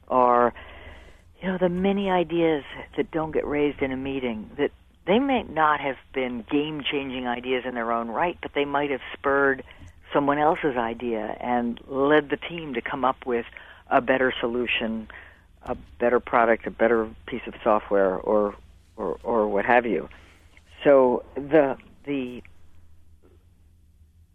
are 0.09 0.53
you 1.41 1.49
know 1.49 1.59
the 1.59 1.69
many 1.69 2.11
ideas 2.11 2.65
that 2.97 3.11
don't 3.11 3.33
get 3.33 3.47
raised 3.47 3.81
in 3.81 3.93
a 3.93 3.97
meeting 3.97 4.51
that 4.59 4.71
they 5.07 5.19
may 5.19 5.43
not 5.45 5.81
have 5.81 5.97
been 6.13 6.45
game 6.51 6.83
changing 6.83 7.27
ideas 7.27 7.65
in 7.67 7.75
their 7.75 7.93
own 7.93 8.09
right 8.09 8.39
but 8.43 8.53
they 8.55 8.65
might 8.65 8.91
have 8.91 9.01
spurred 9.15 9.63
someone 10.13 10.39
else's 10.39 10.77
idea 10.77 11.37
and 11.41 11.81
led 11.87 12.31
the 12.31 12.37
team 12.37 12.75
to 12.75 12.81
come 12.81 13.05
up 13.05 13.25
with 13.25 13.47
a 13.91 14.01
better 14.01 14.33
solution 14.41 15.09
a 15.63 15.77
better 15.99 16.21
product 16.21 16.67
a 16.67 16.71
better 16.71 17.09
piece 17.27 17.43
of 17.47 17.55
software 17.63 18.17
or 18.17 18.55
or, 18.97 19.19
or 19.23 19.49
what 19.49 19.65
have 19.65 19.87
you. 19.87 20.09
So 20.85 21.25
the 21.35 21.77
the 22.05 22.43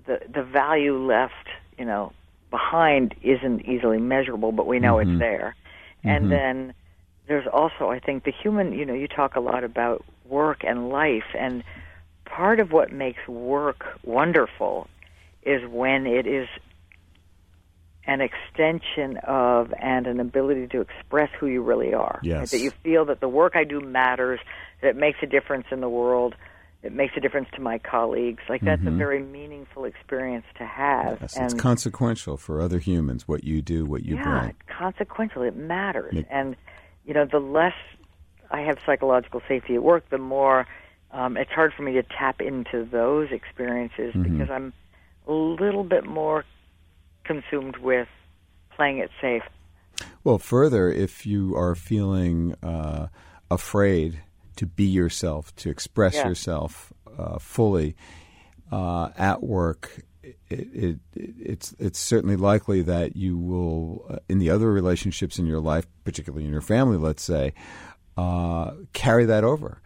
the 0.05 0.19
the 0.33 0.43
value 0.43 0.97
left 0.97 1.47
you 1.77 1.85
know 1.85 2.13
behind 2.51 3.15
isn't 3.21 3.65
easily 3.65 3.99
measurable 3.99 4.51
but 4.51 4.67
we 4.67 4.79
know 4.79 4.99
it's 4.99 5.09
mm-hmm. 5.09 5.19
there. 5.19 5.55
And 6.03 6.25
mm-hmm. 6.25 6.29
then 6.29 6.73
there's 7.27 7.47
also 7.51 7.89
I 7.89 7.99
think 7.99 8.23
the 8.23 8.31
human 8.31 8.73
you 8.73 8.85
know 8.85 8.93
you 8.93 9.07
talk 9.07 9.35
a 9.35 9.39
lot 9.39 9.63
about 9.63 10.05
work 10.25 10.63
and 10.63 10.89
life 10.89 11.35
and 11.37 11.63
part 12.25 12.59
of 12.59 12.71
what 12.71 12.91
makes 12.91 13.27
work 13.27 13.85
wonderful 14.03 14.87
is 15.43 15.61
when 15.69 16.07
it 16.07 16.25
is 16.25 16.47
an 18.07 18.21
extension 18.21 19.17
of 19.25 19.73
and 19.81 20.05
an 20.07 20.19
ability 20.19 20.67
to 20.67 20.81
express 20.81 21.29
who 21.39 21.47
you 21.47 21.61
really 21.63 21.93
are. 21.93 22.19
Yes. 22.23 22.51
That 22.51 22.59
you 22.59 22.71
feel 22.83 23.05
that 23.05 23.19
the 23.19 23.29
work 23.29 23.53
I 23.55 23.63
do 23.63 23.79
matters, 23.81 24.39
that 24.81 24.89
it 24.89 24.95
makes 24.95 25.17
a 25.23 25.25
difference 25.25 25.65
in 25.71 25.81
the 25.81 25.89
world, 25.89 26.35
it 26.83 26.93
makes 26.93 27.13
a 27.17 27.19
difference 27.19 27.47
to 27.55 27.61
my 27.61 27.79
colleagues. 27.79 28.43
Like 28.47 28.61
that's 28.61 28.85
a 28.85 28.91
very 28.91 29.19
meaningful 29.23 29.85
experience 29.85 30.45
to 30.59 30.65
have. 30.65 31.17
Yes, 31.19 31.35
and 31.35 31.45
it's 31.45 31.53
consequential 31.55 32.37
for 32.37 32.61
other 32.61 32.77
humans 32.77 33.27
what 33.27 33.43
you 33.43 33.63
do, 33.63 33.85
what 33.85 34.03
you 34.03 34.17
yeah, 34.17 34.39
bring. 34.41 34.55
consequential. 34.67 35.41
It 35.41 35.55
matters. 35.55 36.15
It- 36.15 36.27
and 36.29 36.55
you 37.05 37.13
know, 37.13 37.25
the 37.25 37.39
less 37.39 37.73
I 38.51 38.61
have 38.61 38.77
psychological 38.85 39.41
safety 39.47 39.75
at 39.75 39.83
work, 39.83 40.09
the 40.09 40.19
more 40.19 40.67
um, 41.11 41.37
it's 41.37 41.51
hard 41.51 41.73
for 41.75 41.81
me 41.81 41.93
to 41.93 42.03
tap 42.03 42.39
into 42.41 42.85
those 42.85 43.29
experiences 43.31 44.13
Mm-hmm. 44.13 44.23
because 44.37 44.49
I'm 44.51 44.73
a 45.27 45.31
little 45.33 45.83
bit 45.83 46.05
more 46.05 46.45
consumed 47.25 47.77
with 47.77 48.07
playing 48.75 48.99
it 48.99 49.09
safe. 49.21 49.43
Well, 50.23 50.37
further, 50.37 50.89
if 50.89 51.25
you 51.25 51.55
are 51.55 51.75
feeling 51.75 52.55
uh, 52.63 53.07
afraid 53.49 54.21
to 54.57 54.65
be 54.65 54.85
yourself, 54.85 55.55
to 55.57 55.69
express 55.69 56.15
Yeah. 56.15 56.27
yourself 56.29 56.91
uh, 57.17 57.39
fully 57.39 57.95
uh, 58.71 59.09
at 59.17 59.43
work, 59.43 60.01
it, 60.23 60.67
it, 60.73 60.99
it's 61.15 61.75
it's 61.77 61.99
certainly 61.99 62.35
likely 62.35 62.81
that 62.81 63.15
you 63.15 63.37
will, 63.37 64.05
uh, 64.09 64.17
in 64.27 64.39
the 64.39 64.49
other 64.49 64.71
relationships 64.71 65.37
in 65.37 65.45
your 65.45 65.59
life, 65.59 65.85
particularly 66.03 66.45
in 66.45 66.51
your 66.51 66.61
family, 66.61 66.97
let's 66.97 67.23
say, 67.23 67.53
uh, 68.17 68.71
carry 68.93 69.25
that 69.25 69.43
over. 69.43 69.81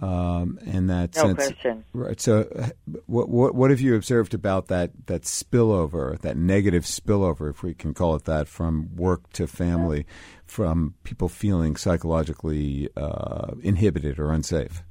Um, 0.00 0.58
and 0.64 0.88
that 0.88 1.14
No 1.16 1.22
sense, 1.22 1.34
question. 1.34 1.84
Right. 1.92 2.18
So, 2.18 2.70
what 3.06 3.28
what 3.28 3.54
what 3.54 3.70
have 3.70 3.80
you 3.80 3.94
observed 3.94 4.32
about 4.32 4.68
that 4.68 4.90
that 5.06 5.22
spillover, 5.22 6.18
that 6.20 6.36
negative 6.36 6.84
spillover, 6.84 7.50
if 7.50 7.62
we 7.62 7.74
can 7.74 7.92
call 7.92 8.14
it 8.14 8.24
that, 8.24 8.48
from 8.48 8.96
work 8.96 9.30
to 9.34 9.46
family, 9.46 10.06
from 10.46 10.94
people 11.04 11.28
feeling 11.28 11.76
psychologically 11.76 12.88
uh, 12.96 13.52
inhibited 13.62 14.18
or 14.18 14.32
unsafe? 14.32 14.82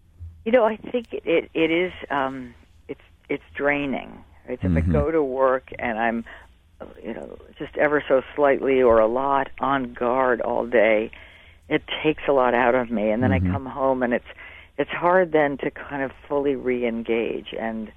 You 0.45 0.51
know, 0.51 0.65
I 0.65 0.77
think 0.77 1.07
it 1.13 1.49
it, 1.53 1.71
is 1.71 1.93
um, 2.11 2.53
it's 2.87 3.01
it's 3.27 3.43
draining. 3.55 4.23
If 4.47 4.63
I 4.65 4.81
go 4.81 5.11
to 5.11 5.23
work 5.23 5.71
and 5.79 5.97
I'm, 5.97 6.25
you 7.03 7.13
know, 7.13 7.37
just 7.57 7.77
ever 7.77 8.03
so 8.07 8.21
slightly 8.35 8.81
or 8.81 8.99
a 8.99 9.07
lot 9.07 9.49
on 9.59 9.93
guard 9.93 10.41
all 10.41 10.65
day, 10.65 11.11
it 11.69 11.83
takes 12.03 12.23
a 12.27 12.33
lot 12.33 12.53
out 12.53 12.75
of 12.75 12.91
me. 12.91 13.11
And 13.11 13.23
then 13.23 13.31
I 13.31 13.39
come 13.39 13.65
home 13.65 14.03
and 14.03 14.13
it's 14.13 14.25
it's 14.77 14.89
hard 14.89 15.31
then 15.31 15.57
to 15.59 15.71
kind 15.71 16.03
of 16.03 16.11
fully 16.27 16.55
re-engage 16.55 17.53
and 17.57 17.91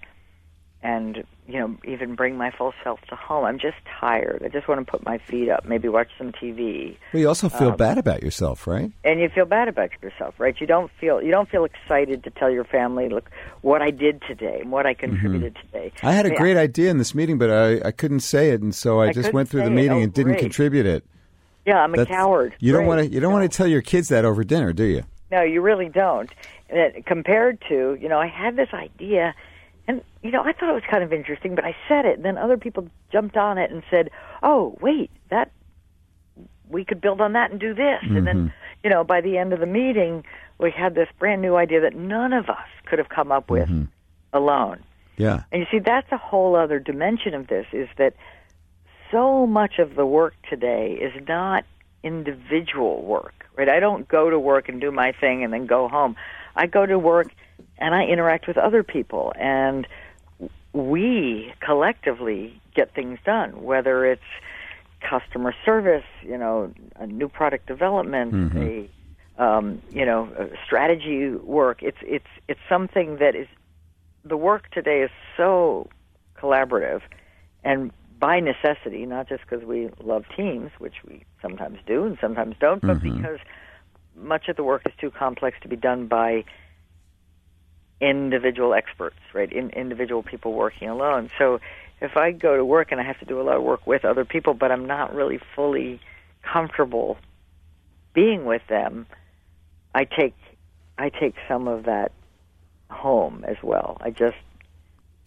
and 0.84 1.24
you 1.46 1.58
know 1.58 1.76
even 1.84 2.14
bring 2.14 2.36
my 2.36 2.50
full 2.50 2.72
self 2.84 3.00
to 3.08 3.16
home. 3.16 3.44
I'm 3.44 3.58
just 3.58 3.78
tired. 3.98 4.42
I 4.44 4.48
just 4.48 4.68
want 4.68 4.84
to 4.84 4.90
put 4.90 5.04
my 5.04 5.18
feet 5.18 5.48
up, 5.48 5.64
maybe 5.64 5.88
watch 5.88 6.10
some 6.18 6.30
TV. 6.30 6.96
Well, 7.12 7.20
you 7.20 7.28
also 7.28 7.48
feel 7.48 7.70
um, 7.70 7.76
bad 7.76 7.96
about 7.96 8.22
yourself, 8.22 8.66
right? 8.66 8.92
and 9.02 9.18
you 9.18 9.30
feel 9.30 9.46
bad 9.46 9.68
about 9.68 9.90
yourself, 10.02 10.34
right? 10.38 10.54
You 10.60 10.66
don't 10.66 10.90
feel 11.00 11.22
you 11.22 11.30
don't 11.30 11.48
feel 11.48 11.64
excited 11.64 12.22
to 12.24 12.30
tell 12.30 12.50
your 12.50 12.64
family, 12.64 13.08
look 13.08 13.30
what 13.62 13.80
I 13.80 13.90
did 13.90 14.22
today 14.28 14.58
and 14.60 14.70
what 14.70 14.86
I 14.86 14.92
mm-hmm. 14.92 15.12
contributed 15.12 15.56
today. 15.56 15.92
I 16.02 16.12
had 16.12 16.26
a 16.26 16.30
mean, 16.30 16.38
great 16.38 16.56
idea 16.58 16.90
in 16.90 16.98
this 16.98 17.14
meeting, 17.14 17.38
but 17.38 17.50
I, 17.50 17.88
I 17.88 17.90
couldn't 17.90 18.20
say 18.20 18.50
it, 18.50 18.60
and 18.60 18.74
so 18.74 19.00
I, 19.00 19.08
I 19.08 19.12
just 19.12 19.32
went 19.32 19.48
through 19.48 19.62
the 19.62 19.68
it. 19.68 19.70
meeting 19.70 19.92
Oh, 19.92 20.02
and 20.02 20.12
didn't 20.12 20.32
great. 20.32 20.40
contribute 20.40 20.86
it. 20.86 21.04
Yeah, 21.66 21.82
I'm 21.82 21.94
a 21.94 22.04
coward. 22.04 22.54
You 22.58 22.72
don't 22.72 22.84
want 22.84 23.00
to. 23.00 23.10
You 23.10 23.20
don't 23.20 23.32
want 23.32 23.50
to 23.50 23.56
tell 23.56 23.66
your 23.66 23.80
kids 23.80 24.08
that 24.08 24.26
over 24.26 24.44
dinner, 24.44 24.74
do 24.74 24.84
you? 24.84 25.04
No, 25.30 25.42
you 25.42 25.62
really 25.62 25.88
don't. 25.88 26.30
And 26.74 27.06
compared 27.06 27.62
to, 27.68 27.96
you 28.00 28.08
know, 28.08 28.18
I 28.18 28.26
had 28.26 28.56
this 28.56 28.70
idea, 28.72 29.34
and 29.86 30.02
you 30.22 30.30
know, 30.30 30.42
I 30.42 30.52
thought 30.52 30.70
it 30.70 30.74
was 30.74 30.82
kind 30.90 31.04
of 31.04 31.12
interesting, 31.12 31.54
but 31.54 31.64
I 31.64 31.76
said 31.88 32.04
it, 32.04 32.16
and 32.16 32.24
then 32.24 32.36
other 32.36 32.56
people 32.56 32.88
jumped 33.12 33.36
on 33.36 33.58
it 33.58 33.70
and 33.70 33.82
said, 33.90 34.10
"Oh, 34.42 34.76
wait, 34.80 35.10
that 35.30 35.52
we 36.68 36.84
could 36.84 37.00
build 37.00 37.20
on 37.20 37.32
that 37.34 37.50
and 37.50 37.60
do 37.60 37.74
this." 37.74 38.00
And 38.02 38.16
Mm-hmm. 38.16 38.24
then, 38.24 38.52
you 38.82 38.90
know, 38.90 39.04
by 39.04 39.20
the 39.20 39.38
end 39.38 39.52
of 39.52 39.60
the 39.60 39.66
meeting, 39.66 40.24
we 40.58 40.70
had 40.70 40.94
this 40.94 41.08
brand 41.18 41.42
new 41.42 41.56
idea 41.56 41.80
that 41.80 41.94
none 41.94 42.32
of 42.32 42.48
us 42.48 42.68
could 42.86 42.98
have 42.98 43.08
come 43.08 43.30
up 43.30 43.50
with 43.50 43.68
Mm-hmm. 43.68 43.84
alone. 44.32 44.82
Yeah. 45.16 45.44
And 45.52 45.60
you 45.60 45.66
see, 45.70 45.78
that's 45.78 46.10
a 46.10 46.18
whole 46.18 46.56
other 46.56 46.80
dimension 46.80 47.34
of 47.34 47.46
this 47.46 47.66
is 47.72 47.88
that 47.98 48.14
so 49.12 49.46
much 49.46 49.78
of 49.78 49.94
the 49.94 50.04
work 50.04 50.34
today 50.50 50.98
is 51.00 51.12
not 51.28 51.64
individual 52.02 53.02
work, 53.02 53.46
right? 53.56 53.68
I 53.68 53.80
don't 53.80 54.08
go 54.08 54.28
to 54.28 54.38
work 54.38 54.68
and 54.68 54.80
do 54.80 54.90
my 54.90 55.12
thing 55.12 55.44
and 55.44 55.52
then 55.52 55.66
go 55.66 55.88
home. 55.88 56.16
I 56.56 56.66
go 56.66 56.86
to 56.86 56.98
work 56.98 57.28
and 57.78 57.94
I 57.94 58.04
interact 58.04 58.46
with 58.46 58.56
other 58.56 58.82
people 58.82 59.32
and 59.38 59.86
we 60.72 61.52
collectively 61.60 62.60
get 62.74 62.94
things 62.94 63.18
done, 63.24 63.62
whether 63.62 64.04
it's 64.04 64.22
customer 65.00 65.54
service, 65.64 66.04
you 66.22 66.36
know, 66.36 66.72
a 66.96 67.06
new 67.06 67.28
product 67.28 67.66
development, 67.66 68.32
a 68.56 68.88
um, 69.36 69.82
you 69.90 70.06
know, 70.06 70.28
strategy 70.64 71.30
work. 71.30 71.82
It's 71.82 71.98
it's 72.02 72.26
it's 72.48 72.60
something 72.68 73.16
that 73.18 73.34
is 73.34 73.48
the 74.24 74.36
work 74.36 74.70
today 74.70 75.02
is 75.02 75.10
so 75.36 75.88
collaborative 76.40 77.02
and 77.62 77.92
by 78.18 78.40
necessity, 78.40 79.04
not 79.06 79.28
just 79.28 79.42
because 79.48 79.64
we 79.64 79.90
love 80.02 80.24
teams, 80.36 80.70
which 80.78 80.94
we 81.06 81.24
sometimes 81.42 81.78
do 81.86 82.04
and 82.04 82.16
sometimes 82.20 82.56
don't, 82.58 82.80
but 82.80 83.02
because 83.02 83.38
much 84.16 84.48
of 84.48 84.56
the 84.56 84.64
work 84.64 84.82
is 84.86 84.92
too 85.00 85.10
complex 85.10 85.56
to 85.62 85.68
be 85.68 85.76
done 85.76 86.06
by 86.06 86.44
individual 88.00 88.74
experts, 88.74 89.16
right? 89.32 89.52
In, 89.52 89.70
individual 89.70 90.22
people 90.22 90.52
working 90.52 90.88
alone. 90.88 91.30
So 91.38 91.60
if 92.00 92.16
I 92.16 92.32
go 92.32 92.56
to 92.56 92.64
work 92.64 92.92
and 92.92 93.00
I 93.00 93.04
have 93.04 93.18
to 93.20 93.24
do 93.24 93.40
a 93.40 93.42
lot 93.42 93.56
of 93.56 93.62
work 93.62 93.86
with 93.86 94.04
other 94.04 94.24
people, 94.24 94.54
but 94.54 94.70
I'm 94.70 94.86
not 94.86 95.14
really 95.14 95.40
fully 95.54 96.00
comfortable 96.42 97.16
being 98.14 98.44
with 98.44 98.62
them, 98.68 99.06
I 99.94 100.04
take 100.04 100.34
I 100.96 101.08
take 101.08 101.34
some 101.48 101.66
of 101.66 101.84
that 101.84 102.12
home 102.90 103.44
as 103.46 103.56
well. 103.62 103.96
I 104.00 104.10
just 104.10 104.36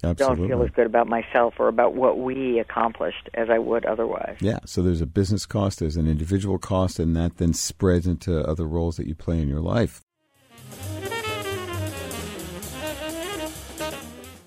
Absolutely. 0.04 0.38
don't 0.38 0.48
feel 0.48 0.64
as 0.64 0.72
good 0.72 0.86
about 0.86 1.08
myself 1.08 1.56
or 1.60 1.68
about 1.68 1.96
what 1.96 2.20
we 2.20 2.60
accomplished 2.60 3.30
as 3.34 3.50
I 3.50 3.58
would 3.58 3.86
otherwise. 3.86 4.38
Yeah, 4.40 4.60
so 4.66 4.82
there's 4.84 5.02
a 5.02 5.08
business 5.08 5.46
cost, 5.46 5.80
there's 5.80 5.98
an 5.98 6.08
individual 6.08 6.60
cost, 6.60 7.00
and 7.00 7.16
that 7.16 7.38
then 7.38 7.54
spreads 7.54 8.06
into 8.06 8.40
other 8.42 8.68
roles 8.68 8.98
that 8.98 9.08
you 9.08 9.16
play 9.16 9.42
in 9.42 9.48
your 9.48 9.62
life. 9.62 10.02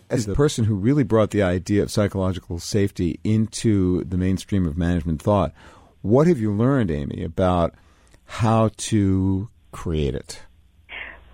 As 0.09 0.26
the 0.26 0.35
person 0.35 0.64
who 0.64 0.75
really 0.75 1.04
brought 1.04 1.30
the 1.30 1.42
idea 1.42 1.85
of 1.85 1.90
psychological 1.90 2.59
safety 2.59 3.21
into 3.23 4.02
the 4.04 4.16
mainstream 4.16 4.66
of 4.66 4.76
management 4.76 5.23
thought, 5.23 5.52
what 6.02 6.26
have 6.26 6.40
you 6.40 6.52
learned, 6.52 6.90
Amy, 6.90 7.23
about 7.23 7.75
how 8.25 8.71
to 8.76 9.49
create 9.71 10.14
it? 10.14 10.42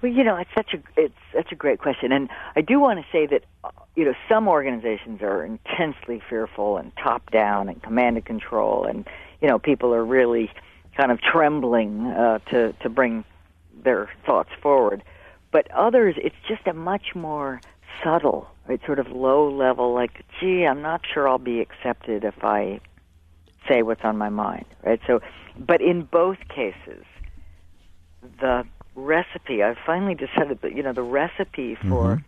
Well, 0.03 0.13
you 0.13 0.25
know, 0.25 0.37
it's 0.37 0.51
such 0.55 0.75
a 0.75 0.79
it's 0.97 1.15
such 1.35 1.53
a 1.53 1.55
great 1.55 1.79
question, 1.79 2.13
and 2.13 2.29
I 2.55 2.61
do 2.61 2.79
want 2.79 3.01
to 3.01 3.07
say 3.11 3.27
that 3.27 3.45
uh, 3.65 3.71
you 3.95 4.05
know 4.05 4.15
some 4.29 4.47
organizations 4.47 5.23
are 5.23 5.45
intensely 5.45 6.23
fearful 6.29 6.77
and 6.77 6.93
top 6.97 7.31
down 7.31 7.69
and 7.69 7.83
command 7.83 8.17
and 8.17 8.25
control, 8.25 8.85
and 8.85 9.07
you 9.41 9.49
know 9.49 9.59
people 9.59 9.95
are 9.95 10.05
really 10.05 10.51
kind 10.97 11.11
of 11.11 11.21
trembling 11.21 12.07
uh, 12.07 12.39
to 12.51 12.73
to 12.75 12.89
bring 12.91 13.25
their 13.85 14.11
thoughts 14.27 14.51
forward. 14.61 15.03
But 15.51 15.71
others, 15.71 16.17
it's 16.19 16.37
just 16.47 16.67
a 16.67 16.75
much 16.75 17.15
more 17.15 17.63
subtle, 18.05 18.49
right, 18.69 18.81
sort 18.85 18.99
of 18.99 19.09
low 19.09 19.51
level. 19.51 19.95
Like, 19.95 20.25
gee, 20.39 20.67
I'm 20.67 20.83
not 20.83 21.01
sure 21.13 21.27
I'll 21.27 21.39
be 21.39 21.61
accepted 21.61 22.25
if 22.25 22.45
I 22.45 22.81
say 23.67 23.83
what's 23.83 24.05
on 24.05 24.19
my 24.19 24.29
mind, 24.29 24.67
right? 24.85 25.01
So, 25.07 25.21
but 25.59 25.81
in 25.81 26.03
both 26.03 26.39
cases, 26.49 27.05
the 28.41 28.65
recipe 28.97 29.63
I've 29.63 29.77
finally 29.85 30.15
decided 30.15 30.61
that 30.63 30.75
you 30.75 30.83
know 30.83 30.93
the 30.93 31.03
recipe 31.03 31.77
for 31.89 32.23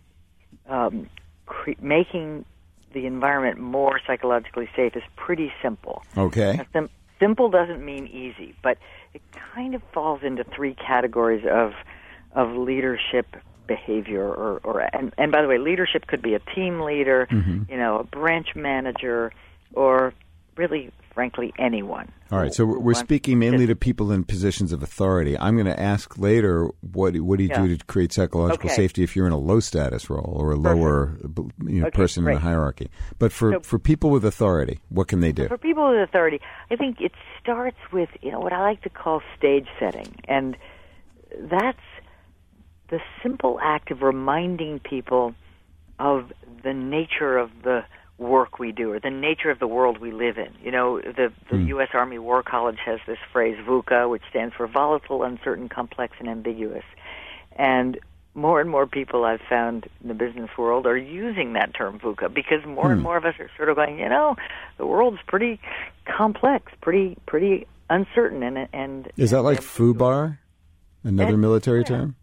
um, 0.69 1.09
cre- 1.45 1.71
making 1.81 2.45
the 2.93 3.05
environment 3.05 3.59
more 3.59 3.99
psychologically 4.05 4.69
safe 4.75 4.95
is 4.95 5.03
pretty 5.15 5.51
simple. 5.61 6.03
Okay. 6.17 6.61
Sim- 6.73 6.89
simple 7.19 7.49
doesn't 7.49 7.83
mean 7.83 8.07
easy, 8.07 8.55
but 8.63 8.77
it 9.13 9.21
kind 9.53 9.75
of 9.75 9.81
falls 9.93 10.21
into 10.23 10.43
three 10.55 10.75
categories 10.75 11.45
of 11.49 11.71
of 12.35 12.55
leadership 12.55 13.35
behavior 13.67 14.27
or, 14.27 14.59
or 14.63 14.81
and, 14.93 15.13
and 15.17 15.31
by 15.31 15.41
the 15.41 15.47
way, 15.47 15.57
leadership 15.57 16.07
could 16.07 16.21
be 16.21 16.33
a 16.33 16.39
team 16.55 16.81
leader, 16.81 17.27
you 17.69 17.77
know, 17.77 17.99
a 17.99 18.03
branch 18.03 18.49
manager, 18.55 19.31
or 19.73 20.13
really, 20.59 20.91
frankly, 21.13 21.53
anyone. 21.57 22.11
All 22.31 22.37
right, 22.37 22.53
so 22.53 22.65
we're 22.65 22.93
speaking 22.93 23.39
mainly 23.39 23.65
to- 23.65 23.75
people 23.77 24.11
in 24.11 24.25
positions 24.25 24.73
of 24.73 24.83
authority. 24.83 25.37
I'm 25.39 25.55
going 25.55 25.65
to 25.73 25.79
ask 25.79 26.17
later 26.17 26.67
what 26.81 27.15
what 27.21 27.37
do 27.37 27.43
you 27.45 27.49
Yeah. 27.49 27.65
do 27.65 27.77
to 27.77 27.85
create 27.85 28.11
psychological 28.11 28.67
Okay. 28.69 28.75
safety 28.75 29.01
if 29.03 29.15
you're 29.15 29.25
in 29.25 29.31
a 29.31 29.37
low 29.37 29.61
status 29.61 30.09
role 30.09 30.33
or 30.35 30.51
a 30.51 30.55
lower 30.57 31.17
you 31.65 31.79
know, 31.79 31.87
Okay, 31.87 31.95
person 31.95 32.21
in 32.21 32.25
great. 32.25 32.33
the 32.35 32.39
hierarchy. 32.41 32.89
But 33.17 33.31
for 33.31 33.53
So- 33.53 33.59
for 33.61 33.79
people 33.79 34.09
with 34.09 34.25
authority, 34.25 34.79
what 34.89 35.07
can 35.07 35.21
they 35.21 35.31
do? 35.31 35.47
For 35.47 35.57
people 35.57 35.89
with 35.89 36.01
authority, 36.07 36.41
I 36.69 36.75
think 36.75 36.99
it 36.99 37.13
starts 37.41 37.77
with 37.93 38.09
you 38.21 38.31
know 38.31 38.41
what 38.41 38.51
I 38.51 38.59
like 38.61 38.81
to 38.81 38.89
call 38.89 39.21
stage 39.37 39.67
setting, 39.79 40.13
and 40.27 40.57
that's 41.39 41.79
the 42.89 42.99
simple 43.23 43.59
act 43.63 43.91
of 43.91 44.01
reminding 44.01 44.79
people 44.79 45.33
of 45.99 46.31
the 46.63 46.73
nature 46.73 47.37
of 47.37 47.49
the 47.63 47.83
work 48.19 48.59
we 48.59 48.71
do 48.71 48.91
or 48.91 48.99
the 48.99 49.09
nature 49.09 49.49
of 49.49 49.59
the 49.59 49.67
world 49.67 49.97
we 49.97 50.11
live 50.11 50.37
in. 50.37 50.53
You 50.61 50.71
know, 50.71 50.99
the 51.01 51.31
the 51.49 51.57
hmm. 51.57 51.67
U.S. 51.69 51.89
Army 51.93 52.19
War 52.19 52.43
College 52.43 52.77
has 52.85 52.99
this 53.07 53.17
phrase 53.31 53.57
VUCA, 53.65 54.09
which 54.09 54.21
stands 54.29 54.53
for 54.55 54.67
volatile, 54.67 55.23
uncertain, 55.23 55.69
complex, 55.69 56.15
and 56.19 56.29
ambiguous, 56.29 56.83
and 57.53 57.99
more 58.35 58.61
and 58.61 58.69
more 58.69 58.85
people 58.85 59.25
I've 59.25 59.41
found 59.49 59.87
in 60.01 60.07
the 60.07 60.13
business 60.13 60.49
world 60.57 60.85
are 60.85 60.97
using 60.97 61.53
that 61.53 61.73
term 61.73 61.99
VUCA 61.99 62.33
because 62.33 62.65
more 62.65 62.91
and 62.91 62.99
hmm. 62.99 63.03
more 63.03 63.17
of 63.17 63.25
us 63.25 63.35
are 63.39 63.49
sort 63.57 63.69
of 63.69 63.75
going, 63.75 63.99
you 63.99 64.09
know, 64.09 64.35
the 64.77 64.85
world's 64.85 65.19
pretty 65.27 65.59
complex, 66.05 66.71
pretty 66.81 67.17
pretty 67.25 67.67
uncertain, 67.89 68.43
and 68.43 68.67
and 68.73 69.11
Is 69.17 69.31
that 69.31 69.41
like 69.41 69.61
FUBAR, 69.61 70.37
another 71.03 71.33
It- 71.33 71.37
military 71.37 71.81
yeah. 71.81 71.87
term? 71.87 72.15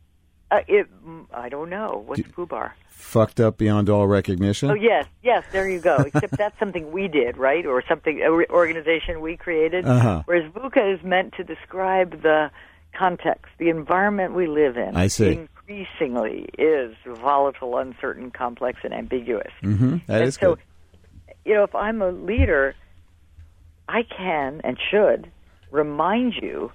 Uh, 0.50 0.60
it, 0.68 0.86
I 1.32 1.48
don't 1.48 1.70
know 1.70 2.04
what's 2.06 2.22
FUBAR. 2.22 2.72
Fucked 2.88 3.40
up 3.40 3.56
beyond 3.56 3.88
all 3.88 4.06
recognition. 4.06 4.70
Oh 4.70 4.74
yes, 4.74 5.06
yes, 5.22 5.44
there 5.52 5.68
you 5.68 5.80
go. 5.80 5.96
Except 6.06 6.36
that's 6.36 6.58
something 6.58 6.92
we 6.92 7.08
did, 7.08 7.36
right, 7.36 7.64
or 7.66 7.82
something 7.88 8.20
a 8.20 8.32
re- 8.32 8.46
organization 8.50 9.20
we 9.20 9.36
created. 9.36 9.86
Uh-huh. 9.86 10.22
Whereas 10.24 10.50
VUCA 10.52 10.94
is 10.94 11.04
meant 11.04 11.34
to 11.34 11.44
describe 11.44 12.22
the 12.22 12.50
context, 12.92 13.46
the 13.58 13.68
environment 13.68 14.34
we 14.34 14.46
live 14.46 14.76
in. 14.76 14.96
I 14.96 15.08
see. 15.08 15.46
Increasingly 15.68 16.48
is 16.58 16.94
volatile, 17.06 17.76
uncertain, 17.76 18.30
complex, 18.30 18.80
and 18.84 18.94
ambiguous. 18.94 19.52
Mm-hmm. 19.62 19.98
That 20.06 20.20
and 20.20 20.28
is 20.28 20.34
so, 20.34 20.54
good. 20.54 20.64
you 21.44 21.54
know, 21.54 21.64
if 21.64 21.74
I'm 21.74 22.02
a 22.02 22.10
leader, 22.10 22.74
I 23.88 24.02
can 24.04 24.60
and 24.64 24.78
should 24.90 25.30
remind 25.70 26.34
you, 26.34 26.72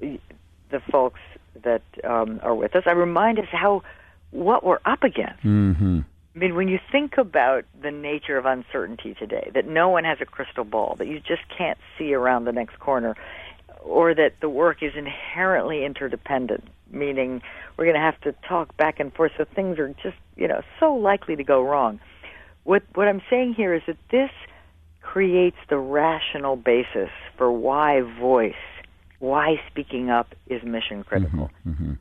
the 0.00 0.80
folks 0.90 1.20
that 1.62 1.82
um, 2.04 2.40
are 2.42 2.54
with 2.54 2.74
us. 2.76 2.84
I 2.86 2.92
remind 2.92 3.38
us 3.38 3.48
how 3.50 3.82
what 4.30 4.64
we're 4.64 4.80
up 4.84 5.02
against. 5.02 5.42
hmm 5.42 6.00
I 6.34 6.38
mean, 6.38 6.54
when 6.54 6.66
you 6.68 6.78
think 6.90 7.18
about 7.18 7.64
the 7.82 7.90
nature 7.90 8.38
of 8.38 8.46
uncertainty 8.46 9.14
today, 9.14 9.50
that 9.52 9.66
no 9.66 9.90
one 9.90 10.04
has 10.04 10.16
a 10.22 10.24
crystal 10.24 10.64
ball, 10.64 10.96
that 10.98 11.06
you 11.06 11.20
just 11.20 11.42
can't 11.56 11.76
see 11.98 12.14
around 12.14 12.46
the 12.46 12.52
next 12.52 12.78
corner, 12.78 13.14
or 13.82 14.14
that 14.14 14.32
the 14.40 14.48
work 14.48 14.82
is 14.82 14.92
inherently 14.96 15.84
interdependent, 15.84 16.64
meaning 16.90 17.42
we're 17.76 17.84
going 17.84 17.96
to 17.96 18.00
have 18.00 18.18
to 18.22 18.32
talk 18.48 18.74
back 18.78 18.98
and 18.98 19.12
forth, 19.12 19.32
so 19.36 19.44
things 19.44 19.78
are 19.78 19.88
just, 20.02 20.16
you 20.36 20.48
know, 20.48 20.62
so 20.80 20.94
likely 20.94 21.36
to 21.36 21.44
go 21.44 21.60
wrong. 21.62 22.00
What 22.64 22.82
what 22.94 23.08
I'm 23.08 23.20
saying 23.28 23.52
here 23.54 23.74
is 23.74 23.82
that 23.86 23.98
this 24.10 24.30
creates 25.02 25.56
the 25.68 25.76
rational 25.76 26.56
basis 26.56 27.10
for 27.36 27.52
why 27.52 28.00
voice, 28.00 28.54
why 29.22 29.54
speaking 29.70 30.10
up 30.10 30.34
is 30.48 30.62
mission 30.64 31.04
critical. 31.04 31.48
Mm-hmm. 31.64 31.92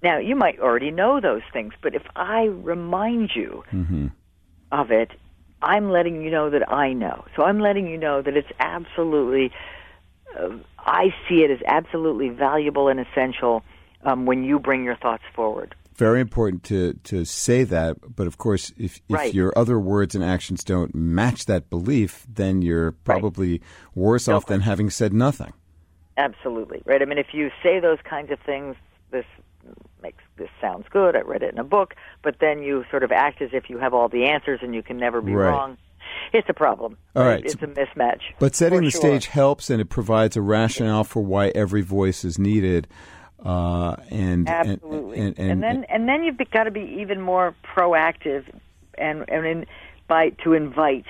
Now, 0.00 0.18
you 0.18 0.36
might 0.36 0.60
already 0.60 0.92
know 0.92 1.20
those 1.20 1.42
things, 1.52 1.72
but 1.82 1.92
if 1.96 2.02
I 2.14 2.44
remind 2.44 3.30
you 3.34 3.64
Mm-hmm. 3.72 4.06
of 4.70 4.92
it, 4.92 5.10
I'm 5.60 5.90
letting 5.90 6.22
you 6.22 6.30
know 6.30 6.50
that 6.50 6.70
I 6.70 6.92
know. 6.92 7.24
So 7.34 7.42
I'm 7.42 7.58
letting 7.58 7.88
you 7.88 7.98
know 7.98 8.22
that 8.22 8.36
it's 8.36 8.52
absolutely, 8.60 9.50
uh, 10.38 10.50
I 10.78 11.12
see 11.28 11.42
it 11.42 11.50
as 11.50 11.58
absolutely 11.66 12.28
valuable 12.28 12.86
and 12.86 13.00
essential 13.00 13.64
um, 14.04 14.24
when 14.24 14.44
you 14.44 14.60
bring 14.60 14.84
your 14.84 14.96
thoughts 14.96 15.24
forward. 15.34 15.74
Very 15.96 16.20
important 16.20 16.62
to, 16.64 16.92
to 17.02 17.24
say 17.24 17.64
that, 17.64 17.96
but 18.14 18.28
of 18.28 18.38
course, 18.38 18.72
if, 18.78 19.00
if 19.08 19.16
Right. 19.16 19.34
your 19.34 19.52
other 19.56 19.80
words 19.80 20.14
and 20.14 20.22
actions 20.22 20.62
don't 20.62 20.94
match 20.94 21.46
that 21.46 21.70
belief, 21.70 22.24
then 22.32 22.62
you're 22.62 22.92
probably 22.92 23.60
worse 23.96 24.28
No 24.28 24.36
off 24.36 24.46
than 24.46 24.60
having 24.60 24.90
said 24.90 25.12
nothing. 25.12 25.52
Absolutely, 26.18 26.82
right? 26.84 27.00
I 27.00 27.04
mean, 27.04 27.16
if 27.18 27.28
you 27.32 27.50
say 27.62 27.78
those 27.80 27.98
kinds 28.04 28.30
of 28.30 28.38
things, 28.44 28.76
this 29.10 29.24
makes 30.02 30.22
this 30.36 30.48
sounds 30.60 30.86
good. 30.90 31.14
I 31.16 31.20
read 31.20 31.42
it 31.42 31.52
in 31.52 31.58
a 31.58 31.64
book, 31.64 31.94
but 32.22 32.36
then 32.40 32.60
you 32.62 32.84
sort 32.90 33.02
of 33.04 33.12
act 33.12 33.40
as 33.40 33.50
if 33.52 33.70
you 33.70 33.78
have 33.78 33.94
all 33.94 34.08
the 34.08 34.24
answers 34.26 34.60
and 34.62 34.74
you 34.74 34.82
can 34.82 34.96
never 34.98 35.20
be 35.20 35.32
Right. 35.32 35.48
wrong. 35.50 35.78
It's 36.32 36.48
a 36.48 36.54
problem. 36.54 36.96
All 37.14 37.24
right. 37.24 37.44
It's 37.44 37.54
a 37.54 37.66
mismatch. 37.66 38.20
But 38.38 38.54
setting 38.54 38.80
the 38.82 38.90
sure. 38.90 39.00
stage 39.00 39.26
helps, 39.26 39.70
and 39.70 39.80
it 39.80 39.88
provides 39.88 40.36
a 40.36 40.42
rationale 40.42 41.04
for 41.04 41.22
why 41.22 41.48
every 41.54 41.82
voice 41.82 42.24
is 42.24 42.38
needed. 42.38 42.88
Uh, 43.44 43.94
and, 44.10 44.48
and- 44.48 44.48
Absolutely. 44.48 45.18
and, 45.18 45.38
and, 45.38 45.62
then 45.62 45.84
and 45.88 46.08
then 46.08 46.24
you've 46.24 46.38
got 46.50 46.64
to 46.64 46.70
be 46.72 46.98
even 47.00 47.20
more 47.20 47.54
proactive 47.62 48.44
and 48.96 49.24
and 49.28 49.46
in, 49.46 49.66
by 50.08 50.30
to 50.42 50.54
invite 50.54 51.06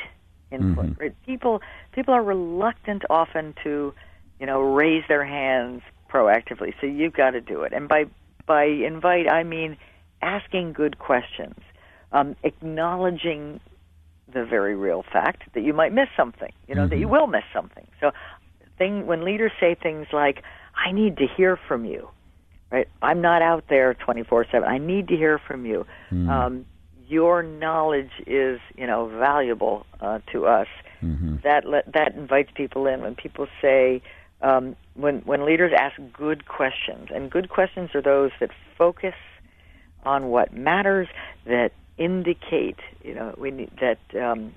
input. 0.51 0.85
Mm-hmm. 0.85 1.03
Right? 1.03 1.15
People 1.25 1.63
people 1.93 2.13
are 2.13 2.23
reluctant 2.23 3.05
often 3.09 3.55
to 3.65 3.95
you 4.41 4.47
know 4.47 4.61
raise 4.61 5.05
their 5.09 5.25
hands 5.25 5.83
proactively. 6.13 6.73
So 6.81 6.87
you've 6.87 7.15
got 7.15 7.31
to 7.31 7.41
do 7.41 7.63
it. 7.63 7.73
And 7.73 7.89
by 7.89 8.05
by 8.47 8.65
invite 8.65 9.31
I 9.31 9.43
mean 9.43 9.77
asking 10.23 10.73
good 10.73 10.99
questions, 10.99 11.59
um, 12.13 12.37
acknowledging 12.43 13.61
the 14.33 14.45
very 14.45 14.75
real 14.75 15.05
fact 15.11 15.43
that 15.55 15.63
you 15.63 15.73
might 15.73 15.93
miss 15.93 16.09
something. 16.17 16.53
You 16.67 16.75
know 16.75 16.87
that 16.87 16.95
Mm-hmm. 16.95 17.01
you 17.03 17.09
will 17.09 17.27
miss 17.27 17.45
something. 17.53 17.87
So 18.01 18.11
thing 18.77 19.07
when 19.07 19.25
leaders 19.25 19.53
say 19.59 19.75
things 19.75 20.07
like 20.13 20.43
I 20.77 20.93
need 20.93 21.17
to 21.19 21.27
hear 21.27 21.59
from 21.69 21.85
you 21.85 22.09
right? 22.71 22.89
I'm 23.03 23.21
not 23.21 23.43
out 23.43 23.65
there 23.69 23.95
24/7. 23.95 24.63
I 24.67 24.79
need 24.79 25.09
to 25.09 25.17
hear 25.17 25.39
from 25.39 25.65
you. 25.65 25.87
Um, 26.29 26.67
your 27.07 27.43
knowledge 27.43 28.11
is, 28.27 28.61
you 28.77 28.87
know, 28.87 29.07
valuable 29.19 29.87
uh, 30.01 30.19
to 30.33 30.47
us. 30.47 30.67
That 31.45 31.65
le- 31.65 31.83
that 31.95 32.15
invites 32.15 32.51
people 32.55 32.87
in. 32.87 33.01
When 33.01 33.15
people 33.15 33.47
say, 33.63 34.03
um, 34.41 34.77
when 34.95 35.19
when 35.21 35.45
leaders 35.45 35.73
ask 35.77 35.97
good 36.13 36.47
questions, 36.47 37.09
and 37.15 37.31
good 37.31 37.49
questions 37.49 37.91
are 37.95 38.03
those 38.03 38.31
that 38.41 38.51
focus 38.77 39.15
on 40.05 40.29
what 40.29 40.53
matters, 40.53 41.09
that 41.45 41.73
indicate, 41.97 42.79
you 43.03 43.15
know, 43.15 43.35
we 43.37 43.51
need 43.51 43.71
that. 43.81 43.99
Um, 44.21 44.55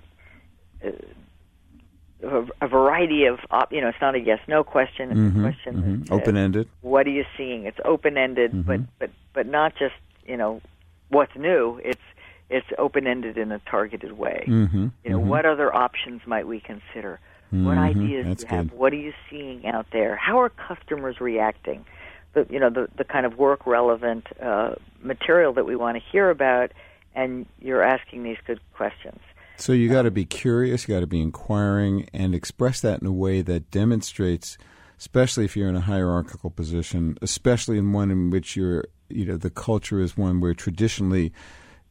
a, 2.23 2.43
a 2.61 2.67
variety 2.67 3.25
of, 3.25 3.39
op- 3.49 3.71
you 3.71 3.81
know, 3.81 3.87
it's 3.89 4.01
not 4.01 4.15
a 4.15 4.19
yes/no 4.19 4.63
question. 4.63 5.09
It's 5.09 5.35
a 5.35 5.39
question. 5.39 6.05
says, 6.07 6.11
open 6.11 6.37
ended. 6.37 6.69
what 6.81 7.07
are 7.07 7.11
you 7.11 7.25
seeing? 7.37 7.65
It's 7.65 7.79
open 7.83 8.17
ended, 8.17 8.65
but 8.65 8.81
but 8.99 9.09
but 9.33 9.47
not 9.47 9.73
just 9.75 9.95
you 10.25 10.37
know 10.37 10.61
what's 11.09 11.35
new. 11.35 11.79
It's 11.83 12.01
it's 12.49 12.67
open 12.77 13.07
ended 13.07 13.37
in 13.37 13.51
a 13.51 13.59
targeted 13.59 14.13
way. 14.13 14.45
Mm-hmm. 14.47 14.87
You 15.03 15.09
know, 15.09 15.19
what 15.19 15.45
other 15.45 15.73
options 15.73 16.21
might 16.27 16.47
we 16.47 16.59
consider? 16.59 17.19
What 17.51 17.77
ideas 17.77 18.25
That's 18.25 18.43
do 18.43 18.49
you 18.49 18.57
have? 18.57 18.69
good. 18.69 18.79
What 18.79 18.93
are 18.93 18.97
you 18.97 19.13
seeing 19.29 19.67
out 19.67 19.87
there? 19.91 20.15
How 20.15 20.39
are 20.39 20.49
customers 20.49 21.19
reacting? 21.19 21.85
The 22.33 22.47
you 22.49 22.59
know 22.59 22.69
the 22.69 22.87
the 22.97 23.03
kind 23.03 23.25
of 23.25 23.37
work 23.37 23.67
relevant 23.67 24.27
uh, 24.41 24.75
material 25.01 25.53
that 25.53 25.65
we 25.65 25.75
want 25.75 25.97
to 25.97 26.03
hear 26.11 26.29
about, 26.29 26.71
and 27.13 27.45
you're 27.59 27.83
asking 27.83 28.23
these 28.23 28.37
good 28.47 28.61
questions. 28.73 29.19
So 29.57 29.73
you 29.73 29.89
got 29.89 30.03
to 30.03 30.11
be 30.11 30.25
curious, 30.25 30.87
you 30.87 30.95
got 30.95 31.01
to 31.01 31.07
be 31.07 31.21
inquiring, 31.21 32.09
and 32.13 32.33
express 32.33 32.81
that 32.81 33.01
in 33.01 33.05
a 33.05 33.11
way 33.11 33.41
that 33.41 33.69
demonstrates, 33.69 34.57
especially 34.97 35.45
if 35.45 35.55
you're 35.55 35.69
in 35.69 35.75
a 35.75 35.81
hierarchical 35.81 36.49
position, 36.49 37.17
especially 37.21 37.77
in 37.77 37.93
one 37.93 38.09
in 38.09 38.31
which 38.31 38.55
you're, 38.55 38.85
you 39.09 39.25
know, 39.25 39.37
the 39.37 39.51
culture 39.51 39.99
is 40.01 40.17
one 40.17 40.39
where 40.39 40.55
traditionally, 40.55 41.31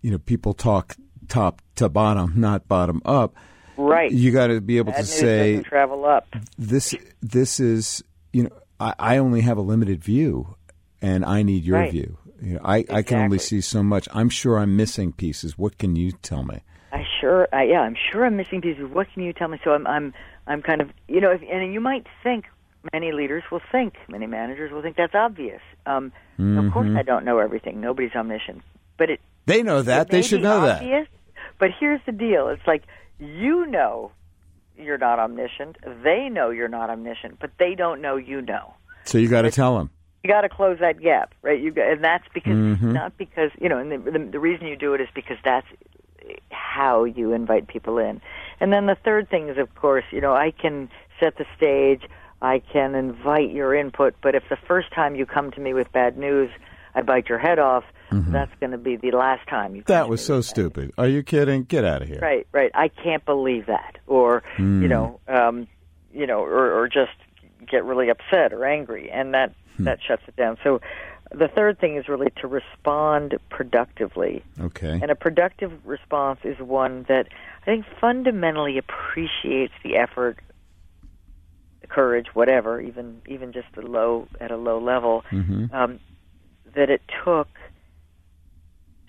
you 0.00 0.10
know, 0.10 0.18
people 0.18 0.52
talk 0.52 0.96
top 1.28 1.62
to 1.76 1.88
bottom, 1.88 2.32
not 2.34 2.66
bottom 2.66 3.00
up. 3.04 3.36
Right. 3.88 4.10
You 4.12 4.30
got 4.32 4.48
to 4.48 4.60
be 4.60 4.78
able 4.78 4.92
Bad 4.92 5.04
to 5.06 5.10
news 5.10 5.18
say 5.20 5.62
travel 5.62 6.04
up. 6.04 6.26
this. 6.58 6.94
This 7.22 7.60
is, 7.60 8.02
you 8.32 8.44
know, 8.44 8.50
I, 8.78 8.94
I 8.98 9.16
only 9.18 9.40
have 9.42 9.58
a 9.58 9.62
limited 9.62 10.02
view, 10.04 10.54
and 11.00 11.24
I 11.24 11.42
need 11.42 11.64
your 11.64 11.78
Right. 11.78 11.90
view. 11.90 12.16
You 12.42 12.54
know, 12.54 12.60
I, 12.64 12.84
I 12.90 13.02
can 13.02 13.18
only 13.18 13.38
see 13.38 13.60
so 13.60 13.82
much. 13.82 14.08
I'm 14.14 14.30
sure 14.30 14.58
I'm 14.58 14.74
missing 14.76 15.12
pieces. 15.12 15.58
What 15.58 15.76
can 15.78 15.94
you 15.96 16.12
tell 16.12 16.42
me? 16.42 16.60
I 16.92 17.04
sure, 17.20 17.46
I, 17.52 17.64
yeah, 17.64 17.80
I'm 17.82 17.96
sure 18.10 18.24
I'm 18.24 18.36
missing 18.36 18.60
pieces. 18.62 18.88
What 18.90 19.06
can 19.12 19.22
you 19.22 19.32
tell 19.34 19.48
me? 19.48 19.58
So 19.62 19.72
I'm, 19.72 19.86
I'm, 19.86 20.14
I'm 20.46 20.62
kind 20.62 20.80
of, 20.80 20.90
you 21.06 21.20
know, 21.20 21.30
if, 21.30 21.42
and 21.42 21.72
you 21.72 21.80
might 21.80 22.06
think 22.22 22.46
many 22.94 23.12
leaders 23.12 23.42
will 23.52 23.60
think, 23.70 23.94
many 24.08 24.26
managers 24.26 24.72
will 24.72 24.80
think 24.80 24.96
that's 24.96 25.14
obvious. 25.14 25.60
Um, 25.86 26.12
Of 26.38 26.72
course, 26.72 26.88
I 26.96 27.02
don't 27.02 27.26
know 27.26 27.38
everything. 27.38 27.80
Nobody's 27.82 28.12
omniscient, 28.16 28.62
but 28.96 29.10
it. 29.10 29.20
They 29.44 29.62
know 29.62 29.82
that. 29.82 30.08
They 30.08 30.22
should 30.22 30.42
know 30.42 30.62
that. 30.62 30.82
But 31.58 31.70
here's 31.78 32.00
the 32.06 32.12
deal: 32.12 32.48
it's 32.48 32.66
like 32.66 32.84
you 33.20 33.66
know 33.66 34.12
you're 34.76 34.98
not 34.98 35.18
omniscient. 35.18 35.76
They 36.02 36.28
know 36.30 36.50
you're 36.50 36.68
not 36.68 36.90
omniscient, 36.90 37.38
but 37.38 37.50
they 37.58 37.74
don't 37.74 38.00
know 38.00 38.16
you 38.16 38.40
know. 38.40 38.74
So 39.04 39.18
you 39.18 39.28
got 39.28 39.42
to 39.42 39.50
tell 39.50 39.76
them. 39.76 39.90
You 40.24 40.30
got 40.30 40.42
to 40.42 40.48
close 40.48 40.78
that 40.80 41.00
gap, 41.00 41.34
right? 41.42 41.60
You 41.60 41.70
got, 41.70 41.90
and 41.90 42.04
that's 42.04 42.24
because 42.34 42.52
Mm-hmm. 42.52 42.92
not 42.92 43.16
because 43.16 43.50
you 43.60 43.68
know, 43.68 43.78
and 43.78 43.92
the, 43.92 43.98
the 43.98 44.18
the 44.32 44.40
reason 44.40 44.66
you 44.66 44.76
do 44.76 44.94
it 44.94 45.00
is 45.00 45.08
because 45.14 45.38
that's 45.44 45.66
how 46.50 47.04
you 47.04 47.32
invite 47.32 47.68
people 47.68 47.98
in. 47.98 48.20
And 48.60 48.72
then 48.72 48.86
the 48.86 48.96
third 49.04 49.28
thing 49.30 49.48
is, 49.48 49.58
of 49.58 49.74
course, 49.74 50.04
you 50.10 50.20
know, 50.20 50.34
I 50.34 50.50
can 50.50 50.90
set 51.18 51.36
the 51.38 51.46
stage, 51.56 52.02
I 52.42 52.60
can 52.72 52.94
invite 52.94 53.50
your 53.50 53.74
input, 53.74 54.14
but 54.22 54.34
if 54.34 54.44
the 54.48 54.56
first 54.56 54.92
time 54.92 55.14
you 55.14 55.26
come 55.26 55.50
to 55.52 55.60
me 55.60 55.74
with 55.74 55.90
bad 55.92 56.16
news, 56.18 56.50
I 56.94 57.02
bite 57.02 57.28
your 57.28 57.38
head 57.38 57.58
off, 57.58 57.84
that's 58.12 58.50
going 58.60 58.72
to 58.72 58.78
be 58.78 58.96
the 58.96 59.12
last 59.12 59.46
time 59.48 59.74
you. 59.74 59.82
Mm-hmm. 59.82 59.92
That 59.92 60.08
was 60.08 60.24
so 60.24 60.36
bad 60.38 60.44
stupid. 60.44 60.92
Are 60.98 61.08
you 61.08 61.22
kidding? 61.22 61.64
Get 61.64 61.84
out 61.84 62.02
of 62.02 62.08
here. 62.08 62.18
Right, 62.20 62.46
right. 62.52 62.70
I 62.74 62.88
can't 62.88 63.24
believe 63.24 63.66
that, 63.66 63.98
or 64.06 64.42
Hmm. 64.56 64.82
you 64.82 64.88
know, 64.88 65.20
um, 65.28 65.66
you 66.12 66.26
know, 66.26 66.40
or, 66.40 66.72
or 66.72 66.88
just 66.88 67.12
get 67.70 67.84
really 67.84 68.08
upset 68.08 68.52
or 68.52 68.64
angry, 68.64 69.10
and 69.10 69.34
that 69.34 69.52
Hmm. 69.76 69.84
that 69.84 70.00
shuts 70.02 70.22
it 70.26 70.34
down. 70.36 70.56
So, 70.64 70.80
the 71.32 71.46
third 71.46 71.78
thing 71.78 71.94
is 71.96 72.08
really 72.08 72.30
to 72.40 72.48
respond 72.48 73.38
productively, 73.50 74.42
Okay. 74.60 74.98
and 75.00 75.10
a 75.12 75.14
productive 75.14 75.70
response 75.86 76.40
is 76.42 76.58
one 76.58 77.04
that 77.08 77.28
I 77.62 77.64
think 77.64 77.86
fundamentally 78.00 78.78
appreciates 78.78 79.72
the 79.84 79.96
effort, 79.96 80.38
the 81.82 81.86
courage, 81.86 82.26
whatever, 82.34 82.80
even 82.80 83.22
even 83.28 83.52
just 83.52 83.68
a 83.76 83.82
low 83.82 84.26
at 84.40 84.50
a 84.50 84.56
low 84.56 84.80
level, 84.80 85.24
Mm-hmm. 85.30 85.72
um, 85.72 86.00
that 86.74 86.90
it 86.90 87.02
took 87.24 87.48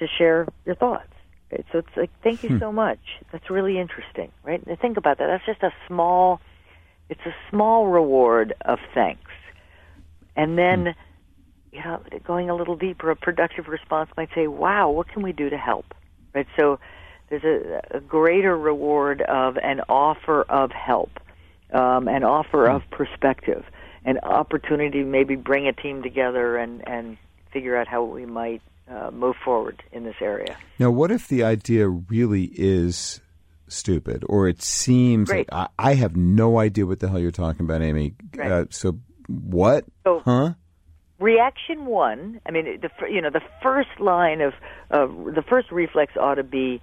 to 0.02 0.08
share 0.08 0.48
your 0.66 0.76
thoughts. 0.76 1.14
Right? 1.52 1.66
So 1.72 1.78
it's 1.80 1.96
like, 1.96 2.10
thank 2.24 2.44
you 2.44 2.50
hmm. 2.50 2.60
so 2.60 2.72
much. 2.72 3.00
That's 3.32 3.50
really 3.50 3.80
interesting, 3.80 4.32
right? 4.44 4.62
Think 4.82 4.98
about 4.98 5.20
that. 5.20 5.28
That's 5.28 5.46
just 5.46 5.64
a 5.64 5.72
small, 5.88 6.42
it's 7.08 7.22
a 7.26 7.36
small 7.50 7.88
reward 7.88 8.54
of 8.62 8.80
thanks. 8.94 9.32
And 10.36 10.58
then, 10.58 10.88
hmm. 10.88 11.76
you 11.76 11.84
know, 11.84 12.02
going 12.26 12.50
a 12.50 12.56
little 12.56 12.76
deeper, 12.76 13.12
a 13.12 13.16
productive 13.16 13.68
response 13.68 14.10
might 14.18 14.30
say, 14.34 14.48
wow, 14.48 14.90
what 14.90 15.08
can 15.08 15.22
we 15.22 15.34
do 15.34 15.50
to 15.50 15.58
help? 15.58 15.94
Right? 16.34 16.48
So 16.60 16.80
there's 17.30 17.44
a, 17.44 17.98
a 17.98 18.00
greater 18.00 18.58
reward 18.58 19.22
of 19.22 19.58
an 19.58 19.82
offer 19.88 20.42
of 20.44 20.72
help, 20.72 21.20
um, 21.72 22.08
an 22.08 22.24
offer 22.24 22.68
hmm. 22.68 22.76
of 22.76 22.90
perspective, 22.90 23.66
an 24.04 24.18
opportunity 24.24 25.04
to 25.04 25.06
maybe 25.06 25.36
bring 25.36 25.68
a 25.68 25.74
team 25.74 26.02
together 26.02 26.58
and, 26.58 26.88
and 26.88 27.18
figure 27.54 27.78
out 27.78 27.88
how 27.88 28.04
we 28.04 28.26
might 28.26 28.64
uh, 28.90 29.12
move 29.12 29.36
forward 29.44 29.84
in 29.92 30.04
this 30.04 30.16
area. 30.22 30.58
Now, 30.80 30.92
what 30.92 31.12
if 31.12 31.28
the 31.28 31.44
idea 31.44 31.88
really 31.88 32.52
is 32.54 33.22
stupid, 33.68 34.24
or 34.28 34.48
it 34.48 34.62
seems 34.62 35.30
Great. 35.30 35.52
like 35.52 35.70
I, 35.80 35.92
I 35.92 35.94
have 35.96 36.16
no 36.16 36.60
idea 36.60 36.86
what 36.86 37.00
the 37.00 37.10
hell 37.10 37.20
you're 37.20 37.32
talking 37.32 37.66
about, 37.66 37.82
Amy? 37.82 38.16
Right. 38.36 38.52
Uh, 38.52 38.66
so 38.70 39.00
what? 39.28 39.86
So- 40.04 40.22
huh? 40.26 40.54
reaction 41.20 41.86
one 41.86 42.42
i 42.48 42.52
mean 42.52 42.82
the 42.82 42.90
you 43.08 43.22
know 43.22 43.30
the 43.30 43.44
first 43.62 44.00
line 44.00 44.42
of 44.42 44.54
uh, 44.90 45.06
the 45.32 45.44
first 45.48 45.72
reflex 45.72 46.14
ought 46.20 46.36
to 46.36 46.44
be 46.44 46.82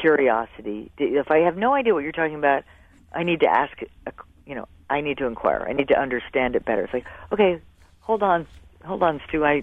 curiosity 0.00 0.90
if 0.96 1.30
i 1.30 1.38
have 1.40 1.54
no 1.56 1.74
idea 1.74 1.92
what 1.92 2.02
you're 2.02 2.12
talking 2.12 2.34
about 2.34 2.64
i 3.12 3.22
need 3.22 3.40
to 3.40 3.46
ask 3.46 3.82
a, 4.06 4.12
you 4.46 4.54
know 4.54 4.66
i 4.88 5.02
need 5.02 5.18
to 5.18 5.26
inquire 5.26 5.66
i 5.68 5.74
need 5.74 5.88
to 5.88 5.98
understand 5.98 6.56
it 6.56 6.64
better 6.64 6.84
it's 6.84 6.94
like 6.94 7.04
okay 7.30 7.60
hold 8.00 8.22
on 8.22 8.46
hold 8.86 9.02
on 9.02 9.20
stu 9.28 9.44
i 9.44 9.62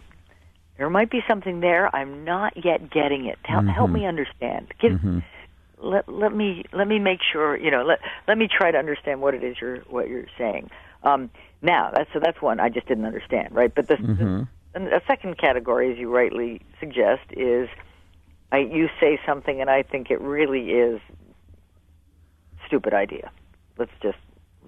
there 0.83 0.89
might 0.89 1.09
be 1.09 1.21
something 1.29 1.61
there 1.61 1.89
i'm 1.95 2.25
not 2.25 2.53
yet 2.65 2.91
getting 2.91 3.25
it 3.25 3.39
Tell, 3.45 3.61
help 3.61 3.87
mm-hmm. 3.87 3.93
me 3.93 4.05
understand 4.05 4.67
give 4.81 4.91
mm-hmm. 4.91 5.19
let 5.83 6.07
let 6.09 6.33
me 6.33 6.65
let 6.73 6.87
me 6.87 6.99
make 6.99 7.19
sure 7.31 7.57
you 7.57 7.71
know 7.71 7.83
let 7.83 7.99
let 8.27 8.37
me 8.37 8.47
try 8.47 8.71
to 8.71 8.77
understand 8.77 9.21
what 9.21 9.33
it 9.33 9.43
is 9.43 9.57
you're 9.59 9.79
what 9.89 10.07
you're 10.07 10.25
saying. 10.37 10.69
Um, 11.03 11.29
now 11.61 11.91
that's 11.93 12.11
so 12.13 12.19
that's 12.19 12.41
one 12.41 12.59
I 12.59 12.69
just 12.69 12.87
didn't 12.87 13.05
understand, 13.05 13.53
right? 13.53 13.73
But 13.73 13.87
the, 13.87 13.97
the 13.97 14.03
mm-hmm. 14.03 14.87
a 14.87 15.01
second 15.05 15.37
category, 15.37 15.91
as 15.91 15.97
you 15.97 16.09
rightly 16.09 16.61
suggest, 16.79 17.23
is 17.31 17.69
I, 18.51 18.59
you 18.59 18.89
say 18.99 19.19
something 19.25 19.59
and 19.59 19.69
I 19.69 19.83
think 19.83 20.09
it 20.09 20.21
really 20.21 20.71
is 20.71 21.01
stupid 22.67 22.93
idea. 22.93 23.31
Let's 23.77 23.91
just 24.01 24.17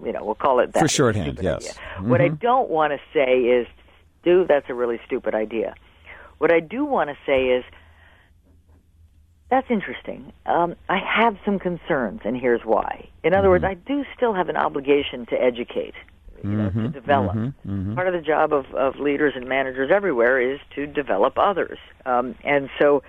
you 0.04 0.12
know 0.12 0.24
we'll 0.24 0.34
call 0.34 0.60
it 0.60 0.72
that 0.74 0.80
For 0.80 0.88
shorthand, 0.88 1.38
yes. 1.42 1.78
idea. 1.98 2.08
What 2.08 2.20
I 2.20 2.28
don't 2.28 2.68
want 2.68 2.92
to 2.92 2.98
say 3.14 3.40
is, 3.40 3.66
dude, 4.22 4.48
that's 4.48 4.68
a 4.68 4.74
really 4.74 5.00
stupid 5.06 5.34
idea. 5.34 5.74
What 6.38 6.52
I 6.52 6.60
do 6.60 6.84
want 6.84 7.10
to 7.10 7.16
say 7.26 7.48
is 7.48 7.64
that's 9.48 9.70
interesting. 9.70 10.32
Um, 10.46 10.74
I 10.88 10.98
have 10.98 11.36
some 11.44 11.58
concerns, 11.58 12.20
and 12.24 12.36
here's 12.36 12.62
why. 12.64 13.08
In 13.22 13.32
other 13.32 13.48
words, 13.48 13.64
I 13.64 13.74
do 13.74 14.04
still 14.16 14.34
have 14.34 14.48
an 14.48 14.56
obligation 14.56 15.24
to 15.26 15.40
educate, 15.40 15.94
you 16.42 16.50
know, 16.50 16.70
to 16.70 16.88
develop. 16.88 17.34
Part 17.94 18.08
of 18.08 18.14
the 18.14 18.20
job 18.20 18.52
of, 18.52 18.66
of 18.74 18.96
leaders 18.96 19.34
and 19.36 19.48
managers 19.48 19.90
everywhere 19.92 20.40
is 20.40 20.58
to 20.74 20.86
develop 20.86 21.38
others. 21.38 21.78
Um, 22.04 22.34
and 22.42 22.68
so, 22.78 23.02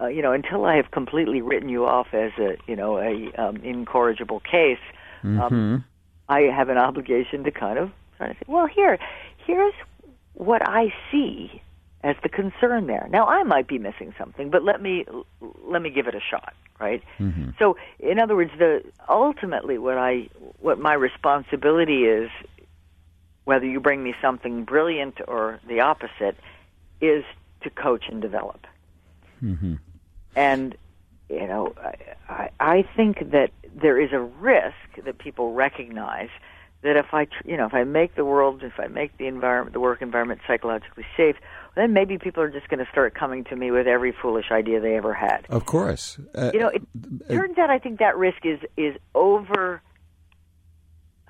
uh, 0.00 0.06
you 0.06 0.22
know, 0.22 0.32
until 0.32 0.64
I 0.64 0.76
have 0.76 0.90
completely 0.90 1.42
written 1.42 1.68
you 1.68 1.84
off 1.84 2.08
as 2.14 2.32
a, 2.38 2.56
you 2.66 2.74
know, 2.74 2.98
a 2.98 3.30
um, 3.36 3.56
incorrigible 3.56 4.40
case, 4.40 4.80
um, 5.42 5.84
I 6.28 6.40
have 6.42 6.70
an 6.70 6.78
obligation 6.78 7.44
to 7.44 7.50
kind 7.50 7.78
of 7.78 7.90
try 8.16 8.28
to 8.28 8.34
say, 8.34 8.44
well, 8.46 8.66
here, 8.66 8.98
here's 9.46 9.74
what 10.34 10.66
I 10.66 10.92
see 11.10 11.60
as 12.02 12.16
the 12.22 12.28
concern 12.28 12.86
there. 12.86 13.06
Now 13.10 13.26
I 13.26 13.42
might 13.44 13.68
be 13.68 13.78
missing 13.78 14.14
something, 14.18 14.50
but 14.50 14.64
let 14.64 14.82
me 14.82 15.04
let 15.64 15.82
me 15.82 15.90
give 15.90 16.06
it 16.08 16.14
a 16.14 16.20
shot, 16.20 16.54
right? 16.80 17.02
Mm-hmm. 17.18 17.50
So 17.58 17.76
in 17.98 18.18
other 18.18 18.34
words, 18.34 18.50
the 18.58 18.82
ultimately 19.08 19.78
what 19.78 19.98
I 19.98 20.28
what 20.60 20.78
my 20.78 20.94
responsibility 20.94 22.04
is 22.04 22.30
whether 23.44 23.66
you 23.66 23.80
bring 23.80 24.02
me 24.02 24.14
something 24.20 24.64
brilliant 24.64 25.20
or 25.26 25.60
the 25.66 25.80
opposite 25.80 26.36
is 27.00 27.24
to 27.62 27.70
coach 27.70 28.04
and 28.08 28.20
develop. 28.20 28.66
Mm-hmm. 29.42 29.74
And 30.36 30.76
you 31.28 31.46
know, 31.46 31.74
I, 31.82 31.94
I, 32.28 32.50
I 32.60 32.88
think 32.96 33.30
that 33.30 33.50
there 33.74 34.00
is 34.00 34.12
a 34.12 34.20
risk 34.20 34.74
that 35.04 35.18
people 35.18 35.54
recognize 35.54 36.28
that 36.82 36.96
if 36.96 37.06
I, 37.12 37.28
you 37.44 37.56
know, 37.56 37.66
if 37.66 37.74
I 37.74 37.84
make 37.84 38.14
the 38.16 38.24
world, 38.24 38.62
if 38.62 38.78
I 38.78 38.88
make 38.88 39.16
the 39.16 39.26
environment, 39.26 39.72
the 39.72 39.80
work 39.80 40.02
environment 40.02 40.40
psychologically 40.46 41.06
safe, 41.16 41.36
then 41.74 41.92
maybe 41.92 42.18
people 42.18 42.42
are 42.42 42.50
just 42.50 42.68
going 42.68 42.84
to 42.84 42.90
start 42.90 43.14
coming 43.14 43.44
to 43.44 43.56
me 43.56 43.70
with 43.70 43.86
every 43.86 44.12
foolish 44.12 44.50
idea 44.50 44.80
they 44.80 44.96
ever 44.96 45.14
had. 45.14 45.46
Of 45.48 45.64
course. 45.64 46.18
Uh, 46.34 46.50
You 46.52 46.60
know, 46.60 46.68
it 46.68 46.82
turns 47.28 47.56
out 47.56 47.70
I 47.70 47.78
think 47.78 48.00
that 48.00 48.16
risk 48.16 48.44
is 48.44 48.58
is 48.76 48.96
over 49.14 49.80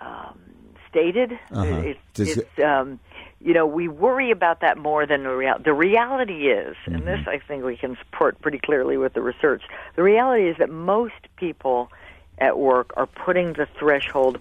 um, 0.01 0.41
stated. 0.89 1.33
Uh-huh. 1.51 1.93
It's, 2.17 2.21
it's 2.39 2.65
um, 2.65 2.99
you 3.41 3.55
know, 3.55 3.67
we 3.67 3.89
worry 3.89 4.31
about 4.31 4.61
that 4.61 4.79
more 4.79 5.07
than 5.07 5.25
the 5.25 5.31
reality. 5.35 5.65
The 5.65 5.73
reality 5.75 6.49
is, 6.49 6.77
and 6.87 6.97
Mm-hmm. 6.97 7.05
this 7.07 7.21
I 7.27 7.39
think 7.47 7.65
we 7.65 7.77
can 7.77 7.97
support 8.05 8.41
pretty 8.41 8.59
clearly 8.59 8.97
with 8.97 9.15
the 9.15 9.21
research. 9.21 9.63
The 9.97 10.03
reality 10.03 10.49
is 10.49 10.57
that 10.59 10.71
most 10.71 11.15
people 11.37 11.91
at 12.39 12.59
work 12.59 12.93
are 12.97 13.07
putting 13.07 13.53
the 13.53 13.67
threshold 13.79 14.39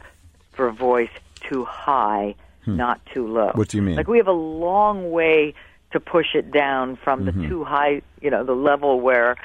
for 0.61 0.71
voice 0.71 1.09
too 1.49 1.65
high, 1.65 2.35
not 2.67 3.01
too 3.13 3.25
low. 3.27 3.49
Hmm. 3.49 3.57
What 3.57 3.69
do 3.69 3.77
you 3.77 3.83
mean? 3.83 3.95
Like 3.95 4.07
we 4.07 4.17
have 4.19 4.27
a 4.27 4.31
long 4.31 5.09
way 5.11 5.55
to 5.91 5.99
push 5.99 6.35
it 6.35 6.51
down 6.51 6.97
from 7.03 7.25
Mm-hmm. 7.25 7.41
the 7.41 7.47
too 7.47 7.63
high, 7.63 8.01
you 8.21 8.29
know, 8.29 8.43
the 8.45 8.53
level 8.53 9.01
where 9.01 9.35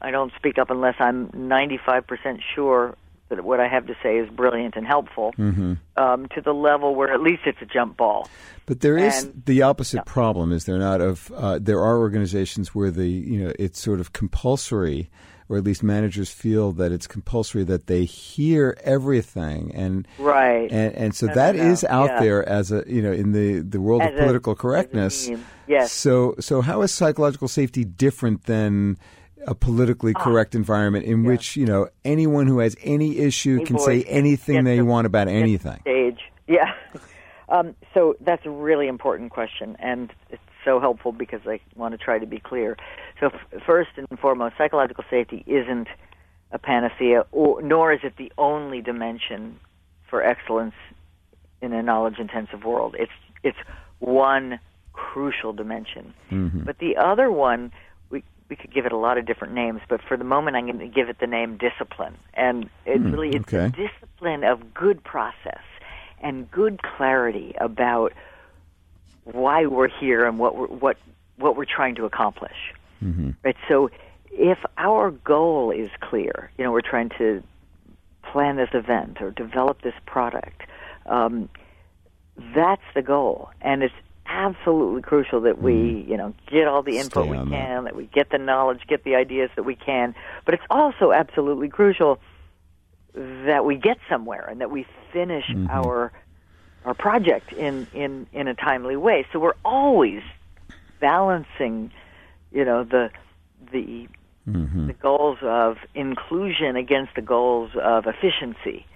I 0.00 0.10
don't 0.12 0.32
speak 0.36 0.58
up 0.58 0.70
unless 0.70 0.94
I'm 1.00 1.28
95% 1.30 2.40
sure 2.54 2.94
that 3.28 3.44
what 3.44 3.58
I 3.60 3.68
have 3.68 3.86
to 3.86 3.94
say 4.02 4.16
is 4.18 4.28
brilliant 4.30 4.76
and 4.76 4.86
helpful, 4.86 5.34
Mm-hmm. 5.38 5.74
um, 5.96 6.26
to 6.34 6.40
the 6.40 6.52
level 6.54 6.94
where 6.94 7.12
at 7.12 7.20
least 7.20 7.42
it's 7.46 7.60
a 7.60 7.66
jump 7.66 7.96
ball. 7.96 8.28
But 8.66 8.80
there 8.80 8.96
is 8.96 9.24
And- 9.24 9.42
the 9.46 9.62
opposite 9.62 10.04
problem, 10.06 10.52
is 10.52 10.64
there 10.66 10.78
not? 10.78 11.00
Of 11.00 11.30
uh, 11.36 11.58
there 11.60 11.80
are 11.80 11.98
organizations 11.98 12.74
where 12.74 12.90
the 12.92 13.08
you 13.08 13.42
know 13.44 13.52
it's 13.58 13.80
sort 13.80 13.98
of 14.00 14.12
compulsory, 14.12 15.10
or 15.50 15.56
at 15.58 15.64
least 15.64 15.82
managers 15.82 16.30
feel 16.30 16.70
that 16.72 16.92
it's 16.92 17.06
compulsory 17.08 17.64
that 17.64 17.88
they 17.88 18.04
hear 18.04 18.78
everything, 18.84 19.72
and 19.74 20.06
Right. 20.18 20.70
and 20.70 20.94
and 20.94 21.14
so 21.14 21.26
No, 21.26 21.34
that 21.34 21.56
no, 21.56 21.64
no. 21.64 21.70
is 21.72 21.84
out 21.84 22.10
Yeah. 22.10 22.20
there 22.20 22.48
as 22.48 22.70
a 22.72 22.84
you 22.86 23.02
know 23.02 23.12
in 23.12 23.32
the 23.32 23.58
the 23.60 23.80
world 23.80 24.00
As 24.02 24.12
of 24.14 24.18
political 24.20 24.52
a 24.52 24.56
correctness. 24.56 25.28
Yes. 25.66 25.92
So 25.92 26.36
so 26.40 26.60
how 26.62 26.82
is 26.82 26.92
psychological 26.92 27.48
safety 27.48 27.84
different 27.84 28.44
than 28.44 28.96
a 29.46 29.54
politically 29.54 30.12
Ah. 30.16 30.22
correct 30.22 30.54
environment 30.54 31.04
in 31.04 31.24
which 31.24 31.56
you 31.56 31.66
know 31.66 31.88
anyone 32.04 32.46
who 32.46 32.60
has 32.60 32.76
any 32.84 33.18
issue 33.18 33.56
Any 33.56 33.64
can 33.66 33.76
voice 33.76 33.84
say 33.86 34.02
anything 34.04 34.64
they 34.64 34.76
the- 34.78 34.84
want 34.84 35.06
about 35.06 35.26
anything? 35.28 35.80
Stage. 35.80 36.20
Yeah. 36.46 36.72
Um, 37.52 37.74
so 37.94 38.14
that's 38.20 38.46
a 38.46 38.50
really 38.50 38.86
important 38.86 39.32
question, 39.32 39.76
and 39.80 40.12
it's 40.30 40.40
so 40.64 40.78
helpful 40.78 41.10
because 41.10 41.40
I 41.48 41.58
want 41.74 41.90
to 41.94 41.98
try 41.98 42.20
to 42.20 42.24
be 42.26 42.38
clear. 42.38 42.76
So, 43.20 43.26
f- 43.26 43.62
first 43.66 43.90
and 43.96 44.08
foremost, 44.18 44.56
psychological 44.56 45.04
safety 45.10 45.44
isn't 45.46 45.88
a 46.52 46.58
panacea, 46.58 47.26
or, 47.30 47.62
nor 47.62 47.92
is 47.92 48.00
it 48.02 48.16
the 48.16 48.32
only 48.38 48.80
dimension 48.80 49.60
for 50.08 50.22
excellence 50.22 50.74
in 51.62 51.72
a 51.72 51.82
knowledge-intensive 51.82 52.64
world. 52.64 52.96
It's 52.98 53.12
it's 53.42 53.58
one 53.98 54.58
crucial 54.92 55.52
dimension, 55.52 56.14
mm-hmm. 56.30 56.64
but 56.64 56.78
the 56.78 56.96
other 56.96 57.30
one 57.30 57.72
we 58.08 58.24
we 58.48 58.56
could 58.56 58.72
give 58.72 58.86
it 58.86 58.92
a 58.92 58.96
lot 58.96 59.18
of 59.18 59.26
different 59.26 59.54
names, 59.54 59.80
but 59.88 60.00
for 60.02 60.16
the 60.16 60.24
moment, 60.24 60.56
I'm 60.56 60.66
going 60.66 60.78
to 60.78 60.88
give 60.88 61.08
it 61.08 61.18
the 61.20 61.26
name 61.26 61.58
discipline, 61.58 62.16
and 62.34 62.68
it 62.86 62.98
hmm, 62.98 63.12
really 63.12 63.28
it's 63.30 63.52
okay. 63.52 63.68
the 63.68 63.88
discipline 63.88 64.44
of 64.44 64.74
good 64.74 65.04
process 65.04 65.62
and 66.22 66.50
good 66.50 66.80
clarity 66.82 67.54
about 67.58 68.12
why 69.24 69.66
we're 69.66 69.88
here 69.88 70.26
and 70.26 70.38
what 70.38 70.56
we're, 70.56 70.66
what 70.66 70.96
what 71.36 71.56
we're 71.56 71.64
trying 71.64 71.94
to 71.96 72.04
accomplish. 72.04 72.74
Right. 73.44 73.56
So, 73.68 73.90
if 74.32 74.58
our 74.78 75.10
goal 75.10 75.70
is 75.72 75.90
clear, 76.00 76.52
you 76.56 76.64
know, 76.64 76.72
we're 76.72 76.80
trying 76.82 77.10
to 77.18 77.42
plan 78.32 78.56
this 78.56 78.68
event 78.74 79.18
or 79.20 79.30
develop 79.30 79.82
this 79.82 79.94
product. 80.06 80.62
Um, 81.06 81.48
that's 82.54 82.82
the 82.94 83.02
goal, 83.02 83.50
and 83.60 83.82
it's 83.82 83.94
absolutely 84.26 85.02
crucial 85.02 85.40
that 85.40 85.60
we, 85.60 86.06
you 86.08 86.16
know, 86.16 86.34
get 86.50 86.68
all 86.68 86.82
the 86.82 86.98
input 86.98 87.26
we 87.26 87.36
on 87.36 87.50
that. 87.50 87.56
can, 87.56 87.84
that 87.84 87.96
we 87.96 88.06
get 88.06 88.30
the 88.30 88.38
knowledge, 88.38 88.80
get 88.88 89.04
the 89.04 89.16
ideas 89.16 89.50
that 89.56 89.64
we 89.64 89.74
can. 89.74 90.14
But 90.44 90.54
it's 90.54 90.62
also 90.70 91.12
absolutely 91.12 91.68
crucial 91.68 92.20
that 93.14 93.64
we 93.64 93.76
get 93.76 93.98
somewhere 94.08 94.46
and 94.48 94.60
that 94.60 94.70
we 94.70 94.86
finish 95.12 95.44
Mm-hmm. 95.48 95.66
our 95.68 96.12
our 96.84 96.94
project 96.94 97.52
in 97.52 97.88
in 97.92 98.26
in 98.32 98.48
a 98.48 98.54
timely 98.54 98.96
way. 98.96 99.26
So 99.32 99.38
we're 99.38 99.58
always 99.64 100.22
balancing, 101.00 101.92
you 102.52 102.64
know, 102.64 102.84
the 102.84 103.10
the 103.72 104.08
Mm-hmm. 104.48 104.86
the 104.88 104.94
goals 104.94 105.38
of 105.42 105.76
inclusion 105.94 106.74
against 106.74 107.14
the 107.14 107.22
goals 107.22 107.70
of 107.80 108.06
efficiency. 108.06 108.86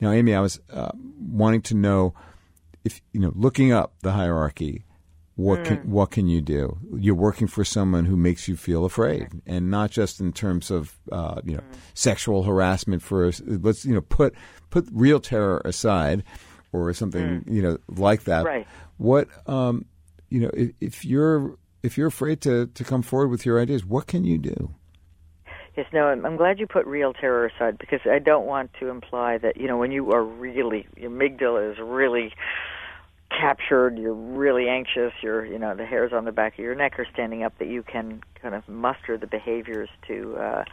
Now, 0.00 0.12
Amy, 0.12 0.34
I 0.34 0.40
was 0.40 0.60
uh, 0.72 0.92
wanting 1.18 1.62
to 1.62 1.74
know 1.74 2.14
if 2.84 3.00
you 3.12 3.20
know, 3.20 3.32
looking 3.34 3.72
up 3.72 3.94
the 4.02 4.12
hierarchy, 4.12 4.84
what 5.36 5.58
Hmm. 5.58 5.64
can 5.64 5.76
what 5.78 6.10
can 6.12 6.28
you 6.28 6.40
do? 6.40 6.78
You're 6.96 7.14
working 7.14 7.48
for 7.48 7.64
someone 7.64 8.04
who 8.04 8.16
makes 8.16 8.46
you 8.46 8.56
feel 8.56 8.84
afraid, 8.84 9.28
and 9.46 9.70
not 9.70 9.90
just 9.90 10.20
in 10.20 10.32
terms 10.32 10.70
of 10.70 10.96
uh, 11.10 11.40
you 11.44 11.54
know 11.54 11.62
Hmm. 11.62 11.78
sexual 11.94 12.44
harassment. 12.44 13.02
For 13.02 13.32
let's 13.46 13.84
you 13.84 13.94
know 13.94 14.00
put 14.00 14.34
put 14.70 14.86
real 14.92 15.18
terror 15.18 15.60
aside, 15.64 16.22
or 16.72 16.92
something 16.92 17.44
you 17.48 17.62
know 17.62 17.78
like 17.88 18.24
that. 18.24 18.44
Right. 18.44 18.66
What 18.98 19.28
um, 19.48 19.86
you 20.30 20.40
know 20.40 20.50
if, 20.54 20.70
if 20.80 21.04
you're 21.04 21.56
if 21.84 21.98
you're 21.98 22.08
afraid 22.08 22.40
to 22.40 22.66
to 22.66 22.82
come 22.82 23.02
forward 23.02 23.28
with 23.28 23.44
your 23.44 23.60
ideas, 23.60 23.84
what 23.84 24.06
can 24.06 24.24
you 24.24 24.38
do? 24.38 24.74
Yes, 25.76 25.86
no, 25.92 26.06
I'm, 26.06 26.36
glad 26.36 26.60
you 26.60 26.68
put 26.68 26.86
real 26.86 27.12
terror 27.12 27.46
aside 27.46 27.78
because 27.78 27.98
I 28.08 28.20
don't 28.20 28.46
want 28.46 28.70
to 28.78 28.88
imply 28.88 29.38
that 29.38 29.56
you 29.56 29.66
know 29.66 29.76
when 29.76 29.92
you 29.92 30.12
are 30.12 30.24
really 30.24 30.86
your 30.96 31.10
amygdala 31.10 31.72
is 31.72 31.78
really 31.78 32.32
captured, 33.30 33.98
you're 33.98 34.14
really 34.14 34.68
anxious, 34.68 35.12
you're 35.22 35.44
you 35.44 35.58
know 35.58 35.74
the 35.74 35.84
hairs 35.84 36.12
on 36.12 36.24
the 36.24 36.32
back 36.32 36.54
of 36.54 36.60
your 36.60 36.74
neck 36.74 36.98
are 36.98 37.06
standing 37.12 37.42
up 37.42 37.58
that 37.58 37.68
you 37.68 37.82
can 37.82 38.22
kind 38.40 38.54
of 38.54 38.66
muster 38.68 39.18
the 39.18 39.26
behaviors 39.26 39.90
to 40.06 40.36
uh, 40.36 40.64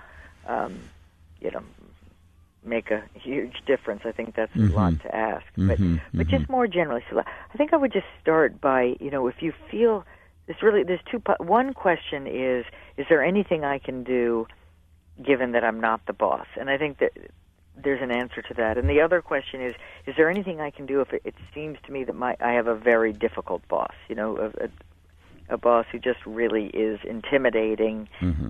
um, 0.47 0.79
you 1.41 1.51
know 1.51 1.63
make 2.63 2.91
a 2.91 3.03
huge 3.15 3.55
difference. 3.65 4.03
I 4.05 4.11
think 4.11 4.35
that's 4.35 4.55
a 4.55 4.59
lot 4.59 5.01
to 5.01 5.13
ask, 5.13 5.45
but 5.57 5.77
but 6.13 6.27
just 6.27 6.47
more 6.47 6.67
generally, 6.67 7.03
so 7.09 7.19
I 7.19 7.57
think 7.57 7.73
I 7.73 7.77
would 7.77 7.91
just 7.91 8.07
start 8.21 8.61
by 8.61 8.95
you 8.99 9.11
know 9.11 9.27
if 9.27 9.41
you 9.41 9.51
feel 9.69 10.05
this 10.51 10.61
really 10.61 10.83
there's 10.83 10.99
two 11.09 11.21
one 11.39 11.73
question 11.73 12.27
is 12.27 12.65
is 12.97 13.05
there 13.09 13.23
anything 13.23 13.63
I 13.63 13.79
can 13.79 14.03
do 14.03 14.47
given 15.23 15.51
that 15.53 15.63
I'm 15.63 15.79
not 15.79 16.05
the 16.07 16.13
boss? 16.13 16.47
And 16.59 16.69
I 16.69 16.77
think 16.77 16.99
that 16.99 17.11
there's 17.81 18.01
an 18.01 18.11
answer 18.11 18.41
to 18.41 18.53
that. 18.55 18.77
And 18.77 18.89
the 18.89 18.99
other 18.99 19.21
question 19.21 19.61
is, 19.61 19.73
is 20.05 20.15
there 20.17 20.29
anything 20.29 20.59
I 20.59 20.69
can 20.69 20.85
do 20.85 20.99
if 20.99 21.13
it, 21.13 21.21
it 21.23 21.35
seems 21.53 21.77
to 21.85 21.91
me 21.91 22.03
that 22.03 22.15
my 22.15 22.35
I 22.41 22.51
have 22.53 22.67
a 22.67 22.75
very 22.75 23.13
difficult 23.13 23.65
boss? 23.69 23.93
You 24.09 24.15
know, 24.15 24.37
a, 24.37 24.65
a, 24.65 24.69
a 25.51 25.57
boss 25.57 25.85
who 25.91 25.99
just 25.99 26.25
really 26.25 26.67
is 26.67 26.99
intimidating 27.03 28.07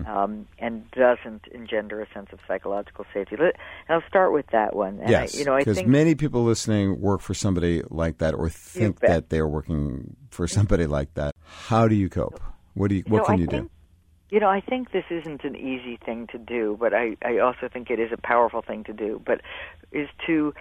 um, 0.07 0.47
and 0.59 0.89
doesn't 0.91 1.47
engender 1.51 2.01
a 2.01 2.07
sense 2.13 2.27
of 2.31 2.39
psychological 2.47 3.05
safety. 3.13 3.35
And 3.37 3.51
I'll 3.89 4.07
start 4.07 4.31
with 4.31 4.45
that 4.51 4.75
one. 4.75 4.99
And 4.99 5.09
yes, 5.09 5.35
I, 5.35 5.39
you 5.39 5.45
know, 5.45 5.57
because 5.57 5.83
many 5.83 6.15
people 6.15 6.43
listening 6.43 7.01
work 7.01 7.21
for 7.21 7.33
somebody 7.33 7.81
like 7.89 8.19
that, 8.19 8.33
or 8.33 8.49
think 8.49 8.99
that 8.99 9.29
they're 9.29 9.47
working 9.47 10.15
for 10.29 10.47
somebody 10.47 10.85
like 10.85 11.13
that. 11.15 11.35
How 11.43 11.87
do 11.87 11.95
you 11.95 12.07
cope? 12.07 12.39
What 12.73 12.89
do 12.89 12.95
you? 12.95 13.03
What 13.07 13.25
can 13.25 13.35
I 13.35 13.37
you 13.39 13.47
think, 13.47 13.63
do? 13.63 14.35
You 14.35 14.39
know, 14.39 14.49
I 14.49 14.61
think 14.61 14.91
this 14.91 15.05
isn't 15.09 15.43
an 15.43 15.55
easy 15.55 15.97
thing 16.05 16.27
to 16.31 16.37
do, 16.37 16.77
but 16.79 16.93
I, 16.93 17.17
I 17.23 17.39
also 17.39 17.67
think 17.71 17.89
it 17.89 17.99
is 17.99 18.11
a 18.13 18.21
powerful 18.21 18.61
thing 18.61 18.83
to 18.85 18.93
do. 18.93 19.21
But 19.25 19.41
is 19.91 20.07
to 20.27 20.53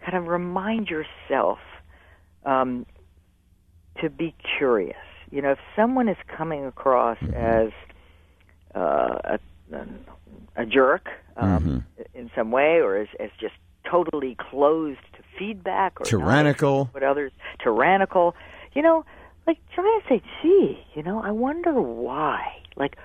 kind 0.00 0.16
of 0.16 0.28
remind 0.28 0.88
yourself 0.88 1.58
um, 2.46 2.86
to 4.00 4.08
be 4.08 4.34
curious. 4.56 4.96
You 5.30 5.42
know, 5.42 5.52
if 5.52 5.58
someone 5.76 6.08
is 6.08 6.16
coming 6.36 6.64
across 6.64 7.18
as 7.34 7.70
uh, 8.74 9.18
a, 9.24 9.38
a 10.56 10.66
jerk 10.66 11.08
um, 11.36 11.84
in 12.14 12.30
some 12.34 12.50
way, 12.50 12.80
or 12.80 12.96
as, 12.96 13.08
as 13.20 13.30
just 13.40 13.54
totally 13.90 14.36
closed 14.50 15.00
to 15.14 15.22
feedback, 15.38 16.00
or 16.00 16.04
Tyrannical. 16.04 16.90
but 16.92 17.02
others 17.02 17.32
tyrannical. 17.62 18.34
You 18.74 18.82
know, 18.82 19.04
like 19.46 19.58
try 19.74 20.00
to 20.02 20.08
say, 20.08 20.22
gee, 20.42 20.78
you 20.94 21.02
know, 21.02 21.20
I 21.22 21.30
wonder 21.30 21.72
why. 21.80 22.44
Like, 22.76 22.96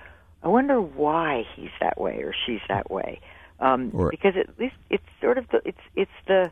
I 0.42 0.48
wonder 0.48 0.80
why 0.80 1.44
he's 1.56 1.70
that 1.80 2.00
way 2.00 2.22
or 2.22 2.34
she's 2.46 2.60
that 2.68 2.90
way. 2.90 3.20
Um, 3.60 3.90
Or- 3.94 4.10
because 4.10 4.34
at 4.36 4.58
least 4.58 4.74
it's 4.90 5.04
sort 5.20 5.38
of 5.38 5.46
the 5.48 5.60
it's 5.64 5.78
it's 5.94 6.10
the 6.26 6.50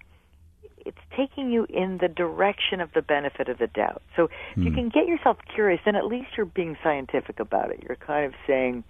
it's 0.84 0.98
taking 1.16 1.50
you 1.50 1.66
in 1.68 1.98
the 1.98 2.08
direction 2.08 2.80
of 2.80 2.92
the 2.92 3.02
benefit 3.02 3.48
of 3.48 3.58
the 3.58 3.66
doubt. 3.66 4.02
So 4.16 4.28
if 4.56 4.64
you 4.64 4.70
can 4.72 4.88
get 4.88 5.06
yourself 5.06 5.38
curious, 5.54 5.80
then 5.84 5.96
at 5.96 6.06
least 6.06 6.28
you're 6.36 6.46
being 6.46 6.76
scientific 6.82 7.40
about 7.40 7.70
it. 7.70 7.82
You're 7.86 7.96
kind 7.96 8.26
of 8.26 8.34
saying, 8.46 8.84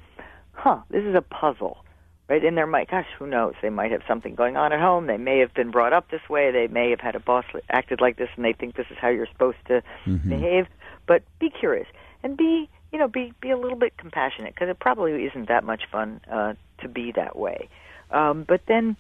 "Huh, 0.52 0.80
this 0.90 1.04
is 1.04 1.14
a 1.14 1.22
puzzle." 1.22 1.84
Right? 2.28 2.44
And 2.44 2.56
there 2.56 2.66
might, 2.66 2.90
gosh, 2.90 3.06
who 3.18 3.26
knows? 3.26 3.54
They 3.60 3.68
might 3.68 3.90
have 3.90 4.02
something 4.08 4.34
going 4.34 4.56
on 4.56 4.72
at 4.72 4.80
home. 4.80 5.06
They 5.06 5.18
may 5.18 5.38
have 5.40 5.52
been 5.52 5.70
brought 5.70 5.92
up 5.92 6.10
this 6.10 6.26
way. 6.30 6.50
They 6.50 6.66
may 6.66 6.88
have 6.90 7.00
had 7.00 7.14
a 7.14 7.20
boss 7.20 7.44
acted 7.68 8.00
like 8.00 8.16
this, 8.16 8.28
and 8.36 8.44
they 8.44 8.54
think 8.54 8.76
this 8.76 8.86
is 8.90 8.96
how 8.98 9.08
you're 9.08 9.26
supposed 9.26 9.58
to 9.66 9.82
behave. 10.28 10.66
But 11.06 11.24
be 11.40 11.50
curious 11.50 11.88
and 12.22 12.36
be, 12.36 12.70
you 12.90 12.98
know, 12.98 13.08
be 13.08 13.34
be 13.40 13.50
a 13.50 13.58
little 13.58 13.76
bit 13.76 13.96
compassionate 13.98 14.54
because 14.54 14.68
it 14.68 14.78
probably 14.78 15.24
isn't 15.24 15.48
that 15.48 15.64
much 15.64 15.82
fun 15.90 16.20
uh, 16.30 16.54
to 16.80 16.88
be 16.88 17.12
that 17.12 17.36
way. 17.36 17.68
Um, 18.10 18.44
but 18.46 18.62
then, 18.66 18.96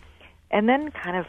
and 0.50 0.68
then, 0.68 0.90
kind 0.90 1.16
of 1.16 1.26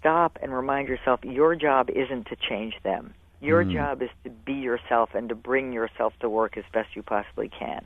stop 0.00 0.38
and 0.42 0.52
remind 0.52 0.88
yourself 0.88 1.20
your 1.22 1.54
job 1.54 1.90
isn't 1.90 2.26
to 2.28 2.36
change 2.36 2.74
them. 2.82 3.14
Your 3.40 3.62
mm-hmm. 3.62 3.74
job 3.74 4.02
is 4.02 4.10
to 4.24 4.30
be 4.30 4.54
yourself 4.54 5.10
and 5.14 5.28
to 5.28 5.34
bring 5.34 5.72
yourself 5.72 6.12
to 6.20 6.28
work 6.28 6.56
as 6.56 6.64
best 6.72 6.88
you 6.94 7.02
possibly 7.02 7.48
can. 7.48 7.84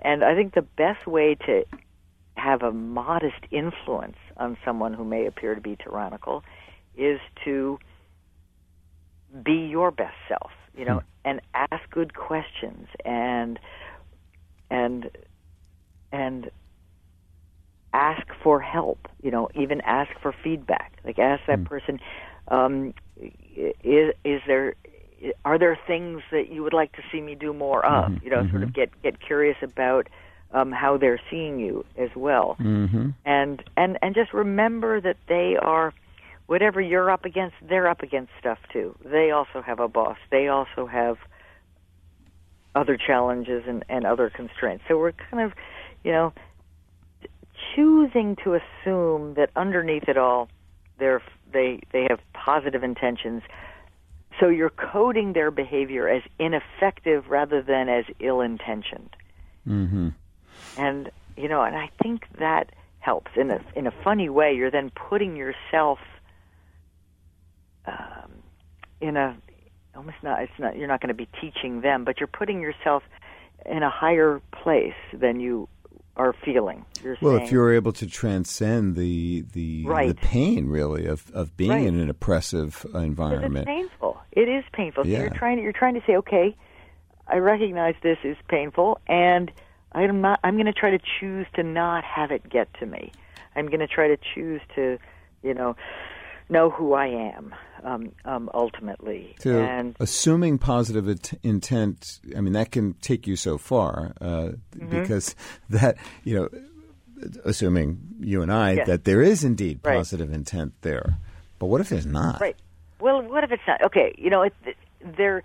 And 0.00 0.24
I 0.24 0.34
think 0.34 0.54
the 0.54 0.62
best 0.62 1.06
way 1.06 1.34
to 1.46 1.64
have 2.36 2.62
a 2.62 2.72
modest 2.72 3.40
influence 3.50 4.16
on 4.36 4.56
someone 4.64 4.94
who 4.94 5.04
may 5.04 5.26
appear 5.26 5.54
to 5.54 5.60
be 5.60 5.76
tyrannical 5.76 6.44
is 6.96 7.18
to 7.44 7.78
be 9.44 9.66
your 9.70 9.90
best 9.90 10.16
self, 10.28 10.50
you 10.76 10.84
know, 10.84 11.00
hmm. 11.00 11.06
and 11.24 11.40
ask 11.54 11.90
good 11.90 12.14
questions 12.14 12.88
and 13.04 13.58
and 14.70 15.10
and 16.12 16.50
ask 17.96 18.26
for 18.42 18.60
help, 18.60 19.08
you 19.22 19.30
know, 19.30 19.48
even 19.54 19.80
ask 19.82 20.10
for 20.22 20.32
feedback. 20.44 20.90
Like 21.04 21.18
ask 21.18 21.42
that 21.46 21.64
person 21.64 21.98
um 22.48 22.94
is 23.96 24.14
is 24.24 24.40
there 24.46 24.74
are 25.44 25.58
there 25.58 25.78
things 25.86 26.20
that 26.30 26.50
you 26.52 26.62
would 26.62 26.74
like 26.74 26.92
to 26.92 27.02
see 27.10 27.20
me 27.20 27.34
do 27.34 27.52
more 27.52 27.84
of? 27.84 28.10
Mm-hmm. 28.10 28.24
You 28.24 28.30
know, 28.30 28.50
sort 28.50 28.62
of 28.62 28.74
get 28.74 28.90
get 29.02 29.14
curious 29.20 29.56
about 29.62 30.08
um, 30.52 30.72
how 30.72 30.98
they're 30.98 31.20
seeing 31.30 31.58
you 31.58 31.84
as 31.96 32.10
well, 32.14 32.56
Mm-hmm. 32.60 33.10
and 33.24 33.62
and 33.76 33.98
and 34.02 34.14
just 34.14 34.32
remember 34.32 35.00
that 35.00 35.16
they 35.26 35.56
are 35.60 35.92
whatever 36.46 36.80
you're 36.80 37.10
up 37.10 37.24
against, 37.24 37.56
they're 37.68 37.88
up 37.88 38.02
against 38.02 38.30
stuff 38.38 38.58
too. 38.72 38.94
They 39.04 39.30
also 39.30 39.62
have 39.62 39.80
a 39.80 39.88
boss. 39.88 40.18
They 40.30 40.48
also 40.48 40.86
have 40.86 41.16
other 42.74 42.96
challenges 42.96 43.64
and, 43.66 43.84
and 43.88 44.06
other 44.06 44.30
constraints. 44.30 44.84
So 44.86 44.98
we're 44.98 45.12
kind 45.12 45.42
of, 45.42 45.52
you 46.04 46.12
know, 46.12 46.32
choosing 47.76 48.36
to 48.42 48.54
assume 48.54 49.34
that 49.34 49.50
underneath 49.54 50.08
it 50.08 50.16
all, 50.16 50.48
they're 50.98 51.22
they 51.52 51.80
they 51.92 52.06
have 52.08 52.20
positive 52.32 52.82
intentions. 52.82 53.42
So 54.40 54.48
you're 54.48 54.70
coding 54.70 55.32
their 55.32 55.50
behavior 55.50 56.08
as 56.08 56.22
ineffective 56.38 57.28
rather 57.28 57.62
than 57.62 57.88
as 57.88 58.04
ill-intentioned. 58.20 59.16
Mm-hmm. 59.66 60.08
And 60.76 61.10
you 61.36 61.48
know, 61.48 61.62
and 61.62 61.76
I 61.76 61.90
think 62.02 62.26
that 62.38 62.70
helps 62.98 63.30
in 63.36 63.50
a 63.50 63.60
in 63.74 63.86
a 63.86 63.92
funny 64.02 64.28
way. 64.28 64.54
You're 64.54 64.70
then 64.70 64.90
putting 64.90 65.36
yourself 65.36 65.98
um, 67.86 68.32
in 69.00 69.16
a 69.16 69.36
almost 69.94 70.16
not. 70.22 70.42
It's 70.42 70.52
not. 70.58 70.76
You're 70.76 70.88
not 70.88 71.00
going 71.00 71.08
to 71.08 71.14
be 71.14 71.28
teaching 71.40 71.80
them, 71.82 72.04
but 72.04 72.20
you're 72.20 72.26
putting 72.26 72.60
yourself 72.60 73.02
in 73.64 73.82
a 73.82 73.90
higher 73.90 74.40
place 74.62 74.94
than 75.12 75.40
you 75.40 75.68
are 76.16 76.32
feeling. 76.44 76.84
You're 77.02 77.16
Well, 77.20 77.34
saying, 77.36 77.46
if 77.46 77.52
you're 77.52 77.72
able 77.72 77.92
to 77.92 78.06
transcend 78.06 78.96
the 78.96 79.44
the 79.52 79.84
right. 79.86 80.08
the 80.08 80.14
pain 80.14 80.66
really 80.66 81.06
of 81.06 81.30
of 81.34 81.56
being 81.56 81.70
Right. 81.70 81.86
in 81.86 81.98
an 82.00 82.08
oppressive 82.10 82.86
uh, 82.94 82.98
environment. 83.00 83.56
It's 83.58 83.66
painful. 83.66 84.18
It 84.32 84.48
is 84.48 84.64
painful. 84.72 85.04
So 85.04 85.10
you're 85.10 85.30
trying 85.30 85.56
to 85.58 85.62
you're 85.62 85.72
trying 85.72 85.94
to 85.94 86.02
say, 86.06 86.16
okay, 86.16 86.56
I 87.28 87.36
recognize 87.38 87.94
this 88.02 88.18
is 88.24 88.36
painful, 88.48 89.00
and 89.08 89.50
I'm 89.92 90.20
not. 90.20 90.40
I'm 90.44 90.54
going 90.54 90.66
to 90.66 90.72
try 90.72 90.90
to 90.90 90.98
choose 91.20 91.46
to 91.54 91.62
not 91.62 92.04
have 92.04 92.30
it 92.30 92.48
get 92.48 92.72
to 92.80 92.86
me. 92.86 93.12
I'm 93.54 93.66
going 93.66 93.80
to 93.80 93.86
try 93.86 94.08
to 94.08 94.18
choose 94.34 94.60
to, 94.74 94.98
you 95.42 95.54
know, 95.54 95.76
know 96.48 96.70
who 96.70 96.94
I 96.94 97.06
am 97.06 97.54
um, 97.82 98.12
um, 98.24 98.50
ultimately. 98.54 99.34
to 99.40 99.58
and 99.60 99.96
assuming 100.00 100.58
positive 100.58 101.08
int- 101.08 101.34
intent, 101.42 102.20
I 102.36 102.40
mean 102.40 102.52
that 102.54 102.70
can 102.72 102.94
take 102.94 103.26
you 103.26 103.36
so 103.36 103.58
far 103.58 104.12
uh, 104.20 104.26
Mm-hmm. 104.76 104.90
because 104.90 105.34
that 105.70 105.96
you 106.24 106.34
know, 106.36 106.48
assuming 107.44 107.98
you 108.20 108.42
and 108.42 108.52
I 108.52 108.72
Yes. 108.72 108.86
that 108.86 109.04
there 109.04 109.22
is 109.22 109.44
indeed 109.44 109.80
Right. 109.82 109.96
positive 109.96 110.32
intent 110.32 110.74
there, 110.82 111.16
but 111.58 111.66
what 111.66 111.80
if 111.80 111.88
there's 111.88 112.06
not? 112.06 112.40
Right. 112.40 112.56
Well, 113.00 113.22
what 113.22 113.44
if 113.44 113.52
it's 113.52 113.62
not? 113.66 113.82
Okay, 113.84 114.14
you 114.18 114.30
know, 114.30 114.42
it, 114.42 114.54
there. 115.02 115.42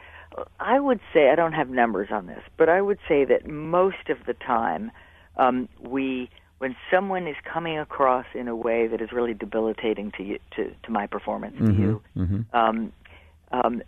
I 0.62 0.80
would 0.80 1.02
say 1.14 1.30
I 1.30 1.36
don't 1.36 1.52
have 1.52 1.70
numbers 1.70 2.08
on 2.12 2.26
this, 2.28 2.42
but 2.56 2.70
I 2.70 2.82
would 2.82 3.00
say 3.08 3.26
that 3.26 3.46
most 3.48 4.08
of 4.10 4.18
the 4.26 4.34
time, 4.34 4.92
um, 5.36 5.68
we 5.82 6.30
when 6.62 6.76
someone 6.92 7.28
is 7.28 7.36
coming 7.44 7.80
across 7.80 8.28
in 8.36 8.48
a 8.48 8.56
way 8.56 8.86
that 8.86 9.02
is 9.02 9.12
really 9.12 9.34
debilitating 9.34 10.12
to 10.12 10.24
you, 10.24 10.40
to 10.56 10.72
to 10.84 10.92
my 10.92 11.08
performance, 11.08 11.58
to 11.58 11.64
mm-hmm, 11.64 11.82
you, 11.82 12.02
mm-hmm. 12.16 12.56
um, 12.56 12.94
um, 13.52 13.82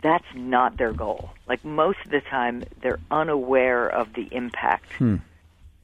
that's 0.00 0.24
not 0.34 0.78
their 0.78 0.94
goal. 0.94 1.28
Like 1.46 1.62
most 1.66 1.98
of 2.02 2.10
the 2.10 2.22
time, 2.22 2.64
they're 2.80 2.98
unaware 3.10 3.86
of 3.86 4.14
the 4.14 4.26
impact. 4.32 4.90
Hmm. 4.94 5.16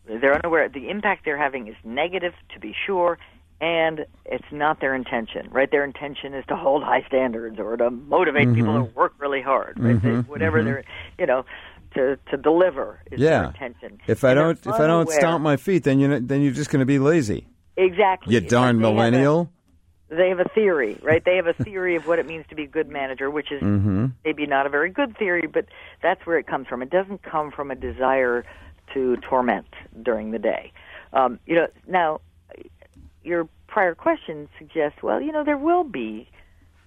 They're 0.07 0.35
unaware. 0.35 0.71
The 0.71 0.89
impact 0.89 1.27
they're 1.27 1.37
having 1.37 1.69
is 1.69 1.77
negative, 1.85 2.33
to 2.55 2.59
be 2.59 2.75
sure, 2.87 3.19
and 3.61 4.07
it's 4.25 4.51
not 4.51 4.81
their 4.81 4.95
intention, 4.95 5.49
right? 5.51 5.71
Their 5.71 5.85
intention 5.85 6.33
is 6.33 6.47
to 6.47 6.57
hold 6.57 6.83
high 6.83 7.03
standards 7.03 7.59
or 7.59 7.77
to 7.77 7.91
motivate 7.91 8.55
people 8.55 8.73
mm-hmm. 8.73 8.93
to 8.93 8.99
work 8.99 9.13
really 9.19 9.43
hard, 9.43 9.79
right? 9.79 10.01
They, 10.01 10.17
whatever 10.21 10.63
they're, 10.63 10.85
you 11.19 11.27
know, 11.27 11.45
to 11.95 12.17
to 12.31 12.37
deliver 12.37 13.01
is 13.11 13.21
their 13.21 13.31
Yeah. 13.43 13.47
intention. 13.49 14.01
If 14.07 14.25
I 14.25 14.31
And 14.31 14.39
don't 14.41 14.67
if 14.67 14.81
I 14.81 14.87
don't 14.87 15.09
stomp 15.11 15.43
my 15.43 15.57
feet, 15.57 15.85
then 15.85 15.99
you 16.01 16.21
then 16.21 16.43
you're 16.43 16.53
just 16.53 16.71
going 16.71 16.81
to 16.81 16.87
be 16.87 16.99
lazy. 16.99 17.47
exactly, 17.77 18.35
You 18.35 18.41
darn 18.41 18.79
they 18.79 18.85
have 18.85 18.93
a- 18.93 18.95
millennial. 18.95 19.51
they 20.09 20.29
have 20.29 20.41
a 20.41 20.49
theory, 20.55 20.99
right? 21.03 21.25
They 21.25 21.37
have 21.37 21.47
a 21.47 21.53
theory 21.55 21.95
of 21.97 22.07
what 22.07 22.19
it 22.19 22.27
means 22.27 22.45
to 22.49 22.55
be 22.55 22.65
a 22.65 22.67
good 22.67 22.89
manager, 22.89 23.31
which 23.31 23.51
is 23.53 23.63
Mm-hmm. 23.63 24.07
maybe 24.25 24.47
not 24.47 24.67
a 24.67 24.69
very 24.69 24.91
good 24.91 25.17
theory, 25.17 25.47
but 25.47 25.67
that's 26.03 26.25
where 26.27 26.39
it 26.39 26.47
comes 26.47 26.67
from. 26.67 26.83
It 26.83 26.91
doesn't 26.91 27.23
come 27.23 27.51
from 27.51 27.71
a 27.71 27.75
desire 27.77 28.45
to 28.95 29.17
torment 29.19 29.67
during 30.03 30.33
the 30.33 30.39
day. 30.39 30.73
Um, 31.13 31.39
you 31.47 31.55
know, 31.55 31.69
now 31.87 32.21
your 33.23 33.49
prior 33.69 33.95
question 33.95 34.49
suggests, 34.59 35.03
well, 35.03 35.21
you 35.21 35.31
know, 35.33 35.45
there 35.45 35.57
will 35.59 35.85
be 35.85 36.29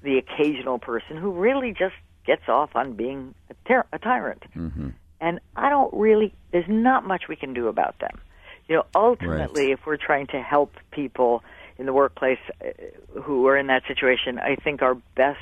the 0.01 0.17
occasional 0.17 0.79
person 0.79 1.15
who 1.17 1.31
really 1.31 1.71
just 1.71 1.95
gets 2.25 2.47
off 2.47 2.75
on 2.75 2.93
being 2.93 3.33
a, 3.49 3.53
ter- 3.67 3.85
a 3.91 3.99
tyrant, 3.99 4.43
Mm-hmm. 4.55 4.89
and 5.21 5.39
I 5.55 5.69
don't 5.69 5.93
really. 5.93 6.33
There's 6.51 6.65
not 6.67 7.05
much 7.05 7.23
we 7.27 7.35
can 7.35 7.53
do 7.53 7.67
about 7.67 7.99
them. 7.99 8.19
You 8.67 8.75
know, 8.77 8.85
ultimately, 8.95 9.71
if 9.71 9.85
we're 9.85 9.97
trying 9.97 10.27
to 10.27 10.41
help 10.41 10.73
people 10.91 11.43
in 11.77 11.85
the 11.85 11.93
workplace 11.93 12.39
uh, 12.63 12.69
who 13.21 13.45
are 13.47 13.57
in 13.57 13.67
that 13.67 13.83
situation, 13.87 14.39
I 14.39 14.55
think 14.55 14.81
our 14.81 14.95
best 15.15 15.39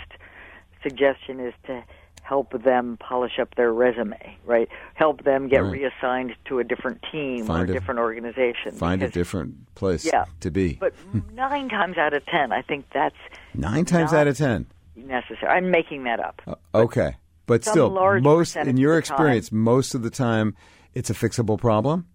suggestion 0.84 1.40
is 1.40 1.54
to 1.68 1.84
help 2.24 2.64
them 2.64 2.98
polish 2.98 3.40
up 3.40 3.54
their 3.56 3.74
resume, 3.74 4.38
right? 4.46 4.70
Help 4.94 5.24
them 5.24 5.48
get 5.50 5.64
Right. 5.64 5.72
reassigned 5.74 6.36
to 6.46 6.60
a 6.60 6.64
different 6.64 7.04
team 7.12 7.46
Find 7.46 7.68
or 7.68 7.72
a- 7.72 7.76
different 7.76 8.00
organization. 8.00 8.72
Find 8.74 9.04
a 9.04 9.10
different 9.10 9.74
place 9.76 10.06
Yeah. 10.06 10.26
to 10.40 10.50
be. 10.52 10.78
But 10.80 10.94
nine 11.34 11.68
times 11.70 11.98
out 11.98 12.14
of 12.14 12.26
ten, 12.28 12.52
I 12.52 12.62
think 12.62 12.86
that's 12.94 13.16
Nine 13.54 13.86
times 13.86 14.14
out 14.14 14.28
of 14.28 14.38
ten. 14.38 14.66
Necessary. 15.06 15.48
I'm 15.48 15.72
making 15.72 16.04
that 16.06 16.20
up. 16.20 16.42
Uh, 16.48 16.56
okay, 16.76 17.16
but 17.46 17.64
still, 17.66 17.90
most 18.22 18.56
in 18.56 18.78
your 18.78 18.96
the 18.96 19.02
time- 19.02 19.16
experience, 19.16 19.52
most 19.52 19.96
of 19.96 20.04
the 20.04 20.10
time, 20.10 20.56
it's 20.94 21.10
a 21.10 21.14
fixable 21.14 21.60
problem. 21.60 22.08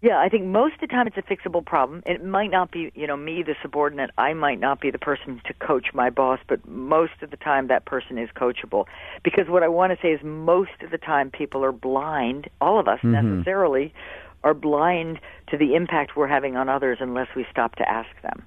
Yeah, 0.00 0.18
I 0.20 0.28
think 0.28 0.44
most 0.44 0.74
of 0.74 0.80
the 0.82 0.86
time 0.86 1.08
it's 1.08 1.16
a 1.16 1.22
fixable 1.22 1.66
problem. 1.66 2.04
It 2.06 2.24
might 2.24 2.52
not 2.52 2.70
be, 2.70 2.92
you 2.94 3.08
know, 3.08 3.16
me, 3.16 3.42
the 3.42 3.56
subordinate. 3.60 4.10
I 4.16 4.32
might 4.32 4.60
not 4.60 4.80
be 4.80 4.92
the 4.92 4.98
person 4.98 5.40
to 5.44 5.54
coach 5.54 5.88
my 5.92 6.08
boss, 6.08 6.38
but 6.46 6.64
most 6.68 7.14
of 7.20 7.32
the 7.32 7.36
time 7.36 7.66
that 7.66 7.84
person 7.84 8.16
is 8.16 8.28
coachable. 8.36 8.84
Because 9.24 9.48
what 9.48 9.64
I 9.64 9.68
want 9.68 9.92
to 9.92 9.98
say 10.00 10.12
is 10.12 10.20
most 10.22 10.82
of 10.82 10.92
the 10.92 10.98
time 10.98 11.32
people 11.32 11.64
are 11.64 11.72
blind, 11.72 12.48
all 12.60 12.78
of 12.78 12.86
us 12.86 13.00
necessarily, 13.02 13.92
are 14.44 14.54
blind 14.54 15.18
to 15.48 15.56
the 15.56 15.74
impact 15.74 16.16
we're 16.16 16.28
having 16.28 16.56
on 16.56 16.68
others 16.68 16.98
unless 17.00 17.26
we 17.34 17.44
stop 17.50 17.74
to 17.74 17.88
ask 17.88 18.08
them. 18.22 18.44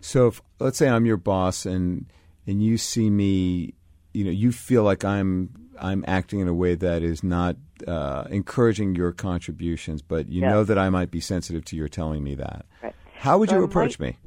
So, 0.00 0.28
if, 0.28 0.40
let's 0.58 0.78
say 0.78 0.88
I'm 0.88 1.04
your 1.04 1.18
boss, 1.18 1.66
and 1.66 2.06
and 2.46 2.62
you 2.62 2.76
see 2.78 3.10
me, 3.10 3.74
you 4.12 4.24
know, 4.24 4.30
you 4.30 4.52
feel 4.52 4.82
like 4.82 5.04
I'm 5.04 5.50
I'm 5.80 6.04
acting 6.06 6.38
in 6.40 6.46
a 6.48 6.54
way 6.54 6.74
that 6.76 7.02
is 7.02 7.24
not 7.24 7.56
uh, 7.88 8.24
encouraging 8.30 8.94
your 8.94 9.10
contributions, 9.12 10.02
but 10.02 10.28
you 10.28 10.42
Yeah. 10.42 10.50
know 10.50 10.64
that 10.64 10.78
I 10.78 10.88
might 10.90 11.10
be 11.10 11.20
sensitive 11.20 11.64
to 11.66 11.76
your 11.76 11.88
telling 11.88 12.22
me 12.22 12.36
that. 12.36 12.64
Right. 12.82 12.94
How 13.16 13.38
would 13.38 13.48
So 13.50 13.56
you 13.58 13.64
approach 13.64 13.98
might- 13.98 14.10
me? 14.14 14.18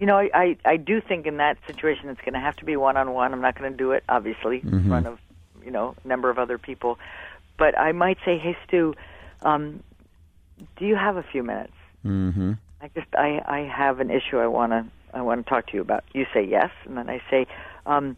You 0.00 0.06
know, 0.06 0.16
I, 0.18 0.28
I, 0.34 0.56
I 0.66 0.76
do 0.76 1.00
think 1.00 1.24
in 1.26 1.38
that 1.38 1.56
situation 1.66 2.10
it's 2.10 2.20
going 2.20 2.34
to 2.34 2.40
have 2.40 2.54
to 2.56 2.66
be 2.66 2.76
one 2.76 2.98
on 2.98 3.12
one. 3.14 3.32
I'm 3.32 3.40
not 3.40 3.58
going 3.58 3.70
to 3.70 3.76
do 3.78 3.92
it, 3.92 4.04
obviously, 4.10 4.58
in 4.62 4.86
front 4.88 5.06
of, 5.06 5.18
you 5.64 5.70
know, 5.70 5.94
a 6.04 6.08
number 6.08 6.28
of 6.28 6.38
other 6.38 6.58
people. 6.58 6.98
But 7.56 7.78
I 7.78 7.92
might 7.92 8.18
say, 8.22 8.36
hey, 8.36 8.58
Stew, 8.66 8.94
um, 9.40 9.82
do 10.76 10.84
you 10.84 10.96
have 10.96 11.16
a 11.16 11.22
few 11.22 11.42
minutes? 11.42 11.72
Mm-hmm. 12.04 12.52
I 12.82 12.88
just, 12.88 13.06
I, 13.14 13.40
I 13.46 13.60
have 13.74 14.00
an 14.00 14.10
issue 14.10 14.36
I 14.38 14.48
want 14.48 14.72
to, 14.72 14.84
I 15.16 15.22
want 15.22 15.44
to 15.44 15.48
talk 15.48 15.68
to 15.68 15.74
you 15.74 15.80
about. 15.80 16.04
You 16.12 16.26
say 16.34 16.44
yes, 16.44 16.70
and 16.84 16.96
then 16.96 17.08
I 17.08 17.22
say, 17.30 17.46
um, 17.86 18.16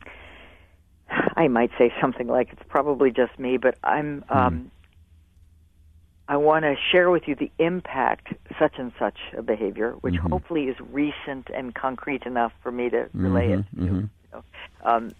I 1.08 1.46
might 1.48 1.70
say 1.78 1.92
something 2.00 2.26
like, 2.26 2.48
it's 2.52 2.62
probably 2.68 3.10
just 3.10 3.38
me, 3.38 3.56
but 3.56 3.78
I'm, 3.84 4.24
um, 4.28 4.70
I 6.26 6.36
want 6.36 6.64
to 6.64 6.74
share 6.90 7.08
with 7.08 7.22
you 7.26 7.36
the 7.36 7.50
impact 7.58 8.34
such 8.58 8.74
and 8.78 8.92
such 8.98 9.16
a 9.36 9.42
behavior, 9.42 9.92
which 10.00 10.16
hopefully 10.16 10.64
is 10.64 10.76
recent 10.90 11.48
and 11.54 11.74
concrete 11.74 12.24
enough 12.24 12.52
for 12.62 12.72
me 12.72 12.90
to 12.90 13.08
relay 13.14 13.52
it 13.52 13.64
to 13.76 13.84
you. 13.84 13.86
you 13.86 14.10
know. 14.32 14.44
um, 14.84 15.14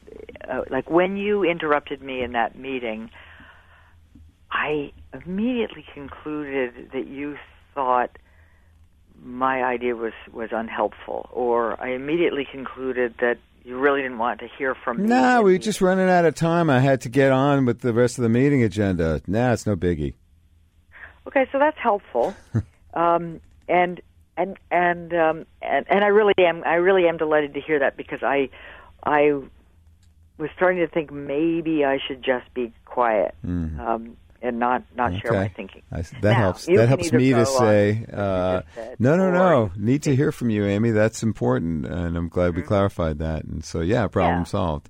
uh, 0.51 0.63
like 0.71 0.91
when 0.91 1.17
you 1.17 1.45
interrupted 1.45 2.03
me 2.03 2.23
in 2.23 2.33
that 2.33 2.59
meeting, 2.59 3.11
I 4.51 4.93
immediately 5.15 5.85
concluded 5.95 6.91
that 6.93 7.07
you 7.07 7.37
thought 7.75 8.11
my 9.25 9.63
idea 9.63 9.95
was 9.95 10.13
was 10.33 10.51
unhelpful, 10.53 11.29
or 11.33 11.81
I 11.83 11.91
immediately 11.91 12.47
concluded 12.51 13.15
that 13.21 13.39
you 13.65 13.79
really 13.79 14.03
didn't 14.03 14.19
want 14.19 14.41
to 14.41 14.49
hear 14.57 14.75
from 14.75 14.99
me. 14.99 15.05
In 15.05 15.09
we 15.43 15.53
were 15.53 15.59
just 15.59 15.81
running 15.81 16.09
out 16.09 16.25
of 16.25 16.35
time. 16.35 16.71
I 16.71 16.81
had 16.81 17.01
to 17.03 17.09
get 17.09 17.33
on 17.33 17.67
with 17.67 17.81
the 17.81 17.93
rest 17.93 18.19
of 18.19 18.23
the 18.23 18.29
meeting 18.29 18.63
agenda. 18.63 19.21
Nah, 19.27 19.53
it's 19.53 19.67
no 19.67 19.77
biggie. 19.77 20.15
Okay, 21.27 21.47
so 21.53 21.59
that's 21.59 21.79
helpful, 21.79 22.35
um, 22.95 23.41
and 23.69 24.01
and 24.37 24.57
and 24.71 25.13
um, 25.13 25.47
and 25.61 25.87
and 25.89 26.05
I 26.05 26.09
really 26.09 26.35
am 26.39 26.63
I 26.65 26.75
really 26.75 27.07
am 27.09 27.19
delighted 27.19 27.55
to 27.55 27.61
hear 27.61 27.79
that 27.81 27.97
because 27.97 28.23
I 28.23 28.49
I 29.05 29.33
was 30.39 30.51
starting 30.55 30.79
to 30.81 30.89
think 30.89 31.13
maybe 31.13 31.85
I 31.85 31.99
should 31.99 32.23
just 32.23 32.53
be 32.55 32.73
quiet 32.85 33.35
um, 33.45 34.17
and 34.43 34.59
not 34.59 34.83
not 34.95 35.13
share 35.21 35.33
my. 35.33 35.49
Thinking. 35.49 35.83
I, 35.91 36.03
that 36.03 36.23
Now, 36.23 36.35
helps. 36.35 36.67
That 36.67 36.89
helps 36.89 37.13
me 37.13 37.33
to 37.33 37.47
say, 37.47 38.05
uh, 38.13 38.63
no, 38.99 39.17
no, 39.17 39.31
no. 39.31 39.71
Need 39.77 40.05
to 40.05 40.15
hear 40.15 40.33
from 40.33 40.51
you, 40.51 40.65
Amy. 40.65 40.91
That's 40.91 41.23
important, 41.23 41.87
and 41.87 42.17
I'm 42.17 42.29
glad 42.29 42.57
we 42.57 42.63
clarified 42.63 43.19
that. 43.19 43.45
And 43.45 43.65
so, 43.65 43.81
yeah, 43.81 44.07
problem 44.07 44.29
Mm-hmm. 44.29 44.41
Yeah. 44.41 44.45
solved. 44.45 44.89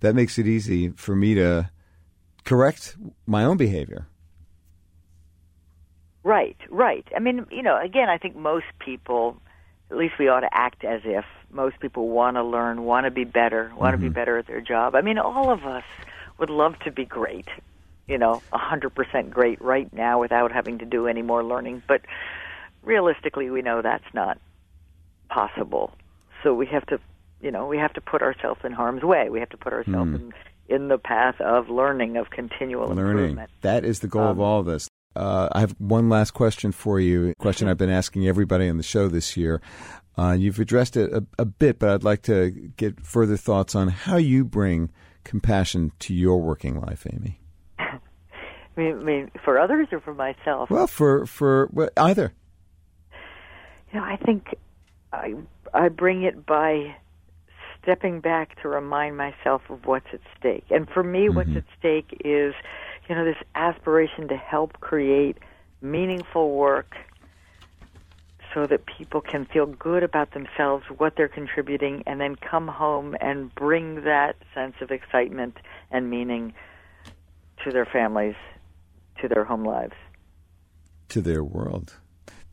That 0.00 0.14
makes 0.14 0.38
it 0.38 0.46
easy 0.46 0.90
for 0.90 1.16
me 1.16 1.34
to 1.34 1.70
correct 2.44 2.96
my 3.26 3.44
own 3.44 3.56
behavior. 3.56 4.06
Right, 6.22 6.56
right. 6.70 7.06
I 7.16 7.20
mean, 7.20 7.46
you 7.50 7.62
know, 7.62 7.80
again, 7.80 8.08
I 8.08 8.18
think 8.18 8.36
most 8.36 8.66
people, 8.78 9.40
at 9.90 9.96
least 9.96 10.14
we 10.18 10.28
ought 10.28 10.40
to 10.40 10.48
act 10.52 10.84
as 10.84 11.00
if 11.04 11.24
most 11.50 11.80
people 11.80 12.08
want 12.08 12.36
to 12.36 12.44
learn, 12.44 12.84
want 12.84 13.06
to 13.06 13.10
be 13.10 13.24
better, 13.24 13.72
want 13.76 13.94
mm-hmm. 13.94 14.04
to 14.04 14.10
be 14.10 14.14
better 14.14 14.38
at 14.38 14.46
their 14.46 14.60
job. 14.60 14.94
I 14.94 15.00
mean, 15.00 15.18
all 15.18 15.50
of 15.50 15.64
us 15.64 15.84
would 16.38 16.50
love 16.50 16.78
to 16.80 16.92
be 16.92 17.04
great, 17.04 17.48
you 18.08 18.18
know, 18.18 18.42
100% 18.52 19.30
great 19.30 19.60
right 19.60 19.92
now 19.92 20.20
without 20.20 20.50
having 20.50 20.78
to 20.78 20.84
do 20.84 21.06
any 21.06 21.22
more 21.22 21.44
learning. 21.44 21.82
But 21.86 22.02
realistically, 22.82 23.50
we 23.50 23.62
know 23.62 23.82
that's 23.82 24.12
not 24.14 24.38
possible. 25.28 25.92
So 26.42 26.54
we 26.54 26.66
have 26.66 26.86
to, 26.86 26.98
you 27.40 27.50
know, 27.50 27.66
we 27.66 27.78
have 27.78 27.92
to 27.94 28.00
put 28.00 28.22
ourselves 28.22 28.60
in 28.64 28.72
harm's 28.72 29.02
way. 29.02 29.28
We 29.28 29.40
have 29.40 29.50
to 29.50 29.56
put 29.56 29.72
ourselves 29.72 30.10
mm. 30.10 30.14
in 30.14 30.32
in 30.68 30.88
the 30.88 30.98
path 30.98 31.40
of 31.40 31.70
learning, 31.70 32.16
of 32.18 32.30
continual 32.30 32.88
learning. 32.88 33.06
improvement. 33.06 33.50
That 33.62 33.84
is 33.86 34.00
the 34.00 34.08
goal 34.08 34.24
um, 34.24 34.30
of 34.30 34.40
all 34.40 34.60
of 34.60 34.66
this. 34.66 34.88
Uh, 35.16 35.48
I 35.50 35.60
have 35.60 35.74
one 35.78 36.08
last 36.08 36.32
question 36.32 36.72
for 36.72 37.00
you. 37.00 37.30
A 37.30 37.34
question 37.36 37.68
I've 37.68 37.78
been 37.78 37.90
asking 37.90 38.28
everybody 38.28 38.68
on 38.68 38.76
the 38.76 38.82
show 38.82 39.08
this 39.08 39.36
year. 39.36 39.60
Uh, 40.16 40.32
you've 40.32 40.58
addressed 40.58 40.96
it 40.96 41.12
a, 41.12 41.24
a, 41.38 41.44
bit, 41.44 41.78
but 41.78 41.88
I'd 41.90 42.04
like 42.04 42.22
to 42.22 42.50
get 42.76 43.00
further 43.00 43.36
thoughts 43.36 43.74
on 43.74 43.88
how 43.88 44.16
you 44.16 44.44
bring 44.44 44.90
compassion 45.24 45.92
to 46.00 46.14
your 46.14 46.40
working 46.40 46.80
life, 46.80 47.06
Amy. 47.10 47.40
I 48.78 48.92
mean, 48.94 49.30
for 49.44 49.58
others 49.58 49.88
or 49.92 50.00
for 50.00 50.14
myself? 50.14 50.70
Well, 50.70 50.86
for 50.86 51.26
for 51.26 51.68
well, 51.72 51.90
either. 51.96 52.32
You 53.92 54.00
know, 54.00 54.04
I 54.04 54.16
think 54.16 54.54
I 55.12 55.34
I 55.74 55.88
bring 55.88 56.22
it 56.22 56.46
by 56.46 56.96
stepping 57.82 58.20
back 58.20 58.60
to 58.62 58.68
remind 58.68 59.16
myself 59.16 59.62
of 59.70 59.86
what's 59.86 60.06
at 60.12 60.20
stake. 60.38 60.66
And 60.70 60.88
for 60.88 61.02
me, 61.02 61.26
mm-hmm. 61.26 61.36
what's 61.36 61.56
at 61.56 61.64
stake 61.78 62.20
is 62.24 62.54
you 63.08 63.14
know, 63.14 63.24
this 63.24 63.36
aspiration 63.54 64.28
to 64.28 64.36
help 64.36 64.80
create 64.80 65.38
meaningful 65.80 66.54
work 66.54 66.96
so 68.54 68.66
that 68.66 68.84
people 68.86 69.20
can 69.20 69.46
feel 69.46 69.66
good 69.66 70.02
about 70.02 70.32
themselves, 70.32 70.84
what 70.96 71.16
they're 71.16 71.28
contributing, 71.28 72.02
and 72.06 72.20
then 72.20 72.34
come 72.36 72.68
home 72.68 73.16
and 73.20 73.54
bring 73.54 74.04
that 74.04 74.36
sense 74.54 74.74
of 74.80 74.90
excitement 74.90 75.56
and 75.90 76.10
meaning 76.10 76.52
to 77.64 77.70
their 77.70 77.86
families, 77.86 78.34
to 79.20 79.28
their 79.28 79.44
home 79.44 79.64
lives, 79.64 79.94
to 81.08 81.20
their 81.20 81.44
world. 81.44 81.94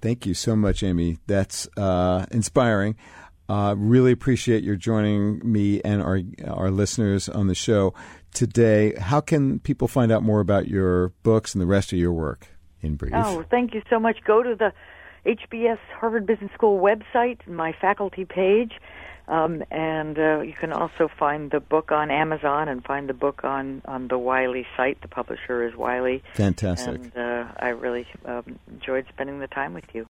Thank 0.02 0.26
you 0.26 0.34
so 0.34 0.56
much, 0.56 0.84
Amy. 0.84 1.18
That's 1.28 1.68
uh, 1.78 2.26
inspiring. 2.32 2.96
Uh, 3.48 3.76
really 3.78 4.12
appreciate 4.12 4.64
your 4.64 4.76
joining 4.76 5.40
me 5.44 5.82
and 5.84 6.02
our 6.02 6.22
our 6.48 6.72
listeners 6.72 7.30
on 7.30 7.48
the 7.48 7.56
show 7.56 7.94
today. 8.34 8.96
How 8.96 9.22
can 9.22 9.60
people 9.60 9.88
find 9.88 10.12
out 10.12 10.24
more 10.24 10.40
about 10.40 10.68
your 10.68 11.10
books 11.24 11.54
and 11.54 11.62
the 11.62 11.68
rest 11.68 11.94
of 11.94 12.00
your 12.00 12.12
work 12.12 12.48
in 12.82 12.96
brief? 12.96 13.14
Oh, 13.16 13.46
thank 13.50 13.74
you 13.74 13.82
so 13.90 14.00
much. 14.00 14.18
Go 14.26 14.42
to 14.42 14.56
the 14.56 14.74
HBS 15.26 15.80
Harvard 16.00 16.26
Business 16.26 16.52
School 16.54 16.80
website, 16.80 17.46
my 17.48 17.74
faculty 17.80 18.26
page, 18.26 18.74
um, 19.28 19.64
and 19.72 20.18
uh, 20.18 20.42
you 20.42 20.54
can 20.54 20.72
also 20.72 21.10
find 21.20 21.52
the 21.52 21.60
book 21.60 21.92
on 21.92 22.12
Amazon 22.12 22.68
and 22.68 22.84
find 22.84 23.10
the 23.10 23.14
book 23.14 23.44
on, 23.44 23.82
on 23.86 24.08
the 24.08 24.18
Wiley 24.18 24.66
site. 24.78 25.02
The 25.02 25.08
publisher 25.08 25.68
is 25.68 25.76
Wiley. 25.76 26.24
Fantastic. 26.36 26.96
And 26.96 27.18
uh, 27.18 27.46
I 27.60 27.70
really 27.70 28.06
um, 28.26 28.60
enjoyed 28.72 29.06
spending 29.10 29.40
the 29.40 29.48
time 29.48 29.74
with 29.74 29.86
you. 29.94 30.06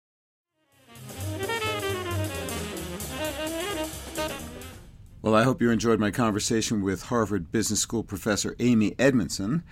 Well, 5.23 5.35
I 5.35 5.43
hope 5.43 5.63
you 5.63 5.71
enjoyed 5.71 5.99
my 5.99 6.11
conversation 6.11 6.83
with 6.83 7.05
Harvard 7.05 7.51
Business 7.51 7.81
School 7.81 8.03
professor 8.03 8.55
Amy 8.59 8.95
Edmondson 8.99 9.65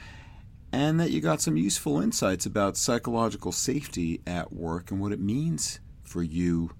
and 0.72 0.98
that 0.98 1.10
you 1.10 1.20
got 1.20 1.42
some 1.42 1.56
useful 1.56 2.00
insights 2.00 2.46
about 2.46 2.78
psychological 2.78 3.52
safety 3.52 4.22
at 4.26 4.52
work 4.52 4.90
and 4.90 5.00
what 5.00 5.12
it 5.12 5.20
means 5.20 5.80
for 6.02 6.22
you, 6.22 6.70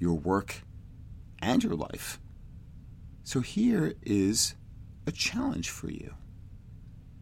your 0.00 0.14
work, 0.14 0.62
and 1.42 1.62
your 1.62 1.74
life. 1.74 2.20
So 3.22 3.40
here 3.40 3.94
is 4.02 4.54
a 5.06 5.12
challenge 5.12 5.70
for 5.70 5.90
you 5.90 6.14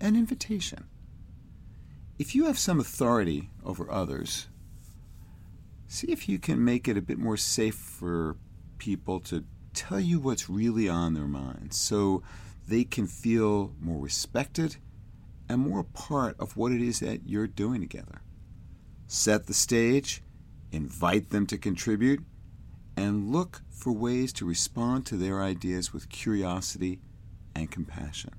an 0.00 0.14
invitation. 0.14 0.84
If 2.18 2.34
you 2.34 2.44
have 2.44 2.58
some 2.58 2.78
authority 2.78 3.50
over 3.64 3.90
others, 3.90 4.48
see 5.88 6.08
if 6.08 6.28
you 6.28 6.38
can 6.38 6.64
make 6.64 6.86
it 6.86 6.96
a 6.96 7.02
bit 7.02 7.18
more 7.18 7.36
safe 7.36 7.74
for 7.74 8.36
people 8.78 9.18
to 9.20 9.44
tell 9.74 10.00
you 10.00 10.20
what's 10.20 10.48
really 10.48 10.88
on 10.88 11.14
their 11.14 11.26
minds 11.26 11.76
so 11.76 12.22
they 12.68 12.84
can 12.84 13.06
feel 13.06 13.72
more 13.80 14.00
respected 14.00 14.76
and 15.48 15.60
more 15.60 15.80
a 15.80 15.84
part 15.84 16.38
of 16.38 16.56
what 16.56 16.72
it 16.72 16.82
is 16.82 17.00
that 17.00 17.26
you're 17.26 17.46
doing 17.46 17.80
together. 17.80 18.22
Set 19.06 19.46
the 19.46 19.54
stage, 19.54 20.22
invite 20.70 21.30
them 21.30 21.46
to 21.46 21.56
contribute, 21.56 22.20
and 22.98 23.30
look 23.30 23.62
for 23.70 23.92
ways 23.92 24.32
to 24.32 24.44
respond 24.44 25.06
to 25.06 25.16
their 25.16 25.40
ideas 25.40 25.92
with 25.92 26.08
curiosity 26.08 26.98
and 27.54 27.70
compassion. 27.70 28.32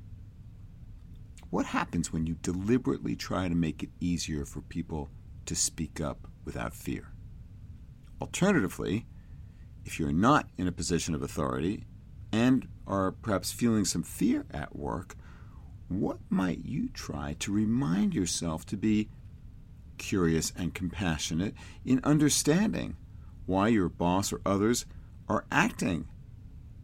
What 1.50 1.68
happens 1.68 2.12
when 2.12 2.28
you 2.28 2.36
deliberately 2.42 3.16
try 3.16 3.48
to 3.48 3.56
make 3.56 3.84
it 3.84 3.90
easier 4.02 4.44
for 4.44 4.60
people 4.60 5.10
to 5.46 5.56
speak 5.56 6.02
up 6.02 6.28
without 6.44 6.76
fear? 6.76 7.14
Alternatively, 8.22 9.06
if 9.86 9.98
you're 9.98 10.12
not 10.12 10.50
in 10.58 10.68
a 10.68 10.74
position 10.74 11.16
of 11.16 11.24
authority 11.24 11.86
and 12.34 12.68
are 12.86 13.14
perhaps 13.14 13.54
feeling 13.54 13.86
some 13.86 14.04
fear 14.04 14.46
at 14.52 14.76
work, 14.76 15.16
what 15.88 16.20
might 16.30 16.66
you 16.66 16.90
try 16.90 17.34
to 17.40 17.54
remind 17.54 18.14
yourself 18.14 18.66
to 18.66 18.76
be 18.76 19.08
curious 19.98 20.52
and 20.58 20.74
compassionate 20.74 21.56
in 21.86 22.02
understanding 22.04 22.98
why 23.50 23.68
your 23.68 23.90
boss 23.90 24.32
or 24.32 24.42
others 24.46 24.86
are 25.28 25.44
acting 25.52 26.08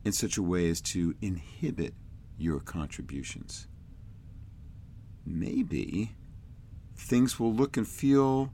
in 0.03 0.11
such 0.11 0.36
a 0.36 0.41
way 0.41 0.68
as 0.68 0.82
to 0.82 1.13
inhibit 1.22 1.93
your 2.38 2.59
contributions? 2.59 3.68
Maybe 5.26 6.16
things 6.97 7.39
will 7.39 7.53
look 7.53 7.78
and 7.78 7.88
feel 7.88 8.51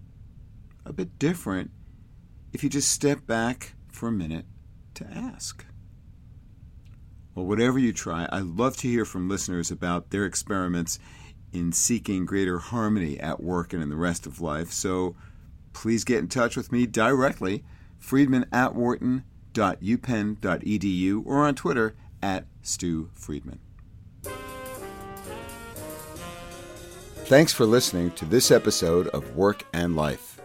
a 0.86 0.92
bit 0.92 1.18
different 1.20 1.72
if 2.52 2.64
you 2.64 2.70
just 2.70 2.92
step 2.92 3.26
back 3.26 3.76
for 3.90 4.10
a 4.10 4.12
minute 4.12 4.46
to 4.96 5.08
ask. 5.08 5.66
Well, 7.34 7.46
whatever 7.46 7.80
you 7.80 7.94
try, 7.94 8.28
I 8.30 8.40
love 8.40 8.76
to 8.78 8.90
hear 8.90 9.06
from 9.06 9.30
listeners 9.30 9.72
about 9.72 10.10
their 10.10 10.26
experiments 10.26 11.00
in 11.54 11.72
seeking 11.72 12.26
greater 12.26 12.60
harmony 12.60 13.18
at 13.22 13.42
work 13.42 13.72
and 13.72 13.82
in 13.82 13.90
the 13.90 13.96
rest 13.96 14.26
of 14.26 14.42
life. 14.42 14.72
So 14.72 15.16
please 15.72 16.04
get 16.04 16.20
in 16.20 16.28
touch 16.28 16.58
with 16.58 16.74
me 16.74 16.86
directly, 16.86 17.64
friedman 18.02 18.46
at 18.52 18.76
wharton.upenn.edu, 18.76 21.24
or 21.26 21.48
on 21.48 21.56
Twitter 21.56 21.96
at 22.22 22.46
Stew 22.62 23.10
Friedman. 23.14 23.60
Thanks 27.26 27.54
for 27.54 27.66
listening 27.66 28.12
to 28.12 28.26
this 28.26 28.52
episode 28.52 29.08
of 29.08 29.38
Work 29.38 29.64
and 29.72 29.96
Life. 29.96 30.42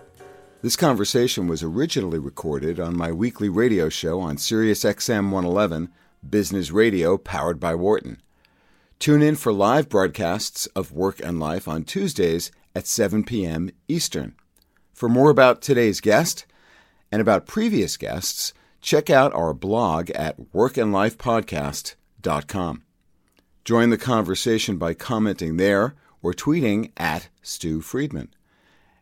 This 0.63 0.77
conversation 0.77 1.49
was 1.49 1.65
originally 1.65 2.21
recorded 2.21 2.79
on 2.79 2.97
my 2.97 3.11
weekly 3.11 3.49
radio 3.49 3.89
show 3.89 4.21
on 4.21 4.39
Sirius 4.39 4.85
XM 4.85 5.31
111, 5.31 5.89
Business 6.29 6.71
Radio 6.71 7.19
powered 7.19 7.59
by 7.59 7.75
Wharton. 7.75 8.23
Tune 8.99 9.21
in 9.21 9.37
for 9.37 9.53
live 9.53 9.89
broadcasts 9.89 10.67
of 10.77 10.93
Work 10.93 11.21
and 11.21 11.41
Life 11.41 11.67
on 11.67 11.85
Tuesdays 11.85 12.53
at 12.75 12.87
7 12.87 13.25
p.m. 13.25 13.71
Eastern. 13.89 14.37
For 14.95 15.09
more 15.09 15.31
about 15.31 15.61
today's 15.61 16.01
guest 16.01 16.47
and 17.17 17.23
about 17.23 17.47
previous 17.47 17.97
guests, 17.97 18.53
check 18.83 19.09
out 19.09 19.33
our 19.33 19.55
blog 19.55 20.11
at 20.11 20.37
workandlifepodcast.com. 20.53 22.83
Join 23.65 23.89
the 23.89 23.97
conversation 23.97 24.77
by 24.77 24.93
commenting 24.93 25.57
there 25.57 25.95
or 26.21 26.35
tweeting 26.35 26.91
at 26.99 27.31
Stew 27.41 27.81
Friedman. 27.81 28.29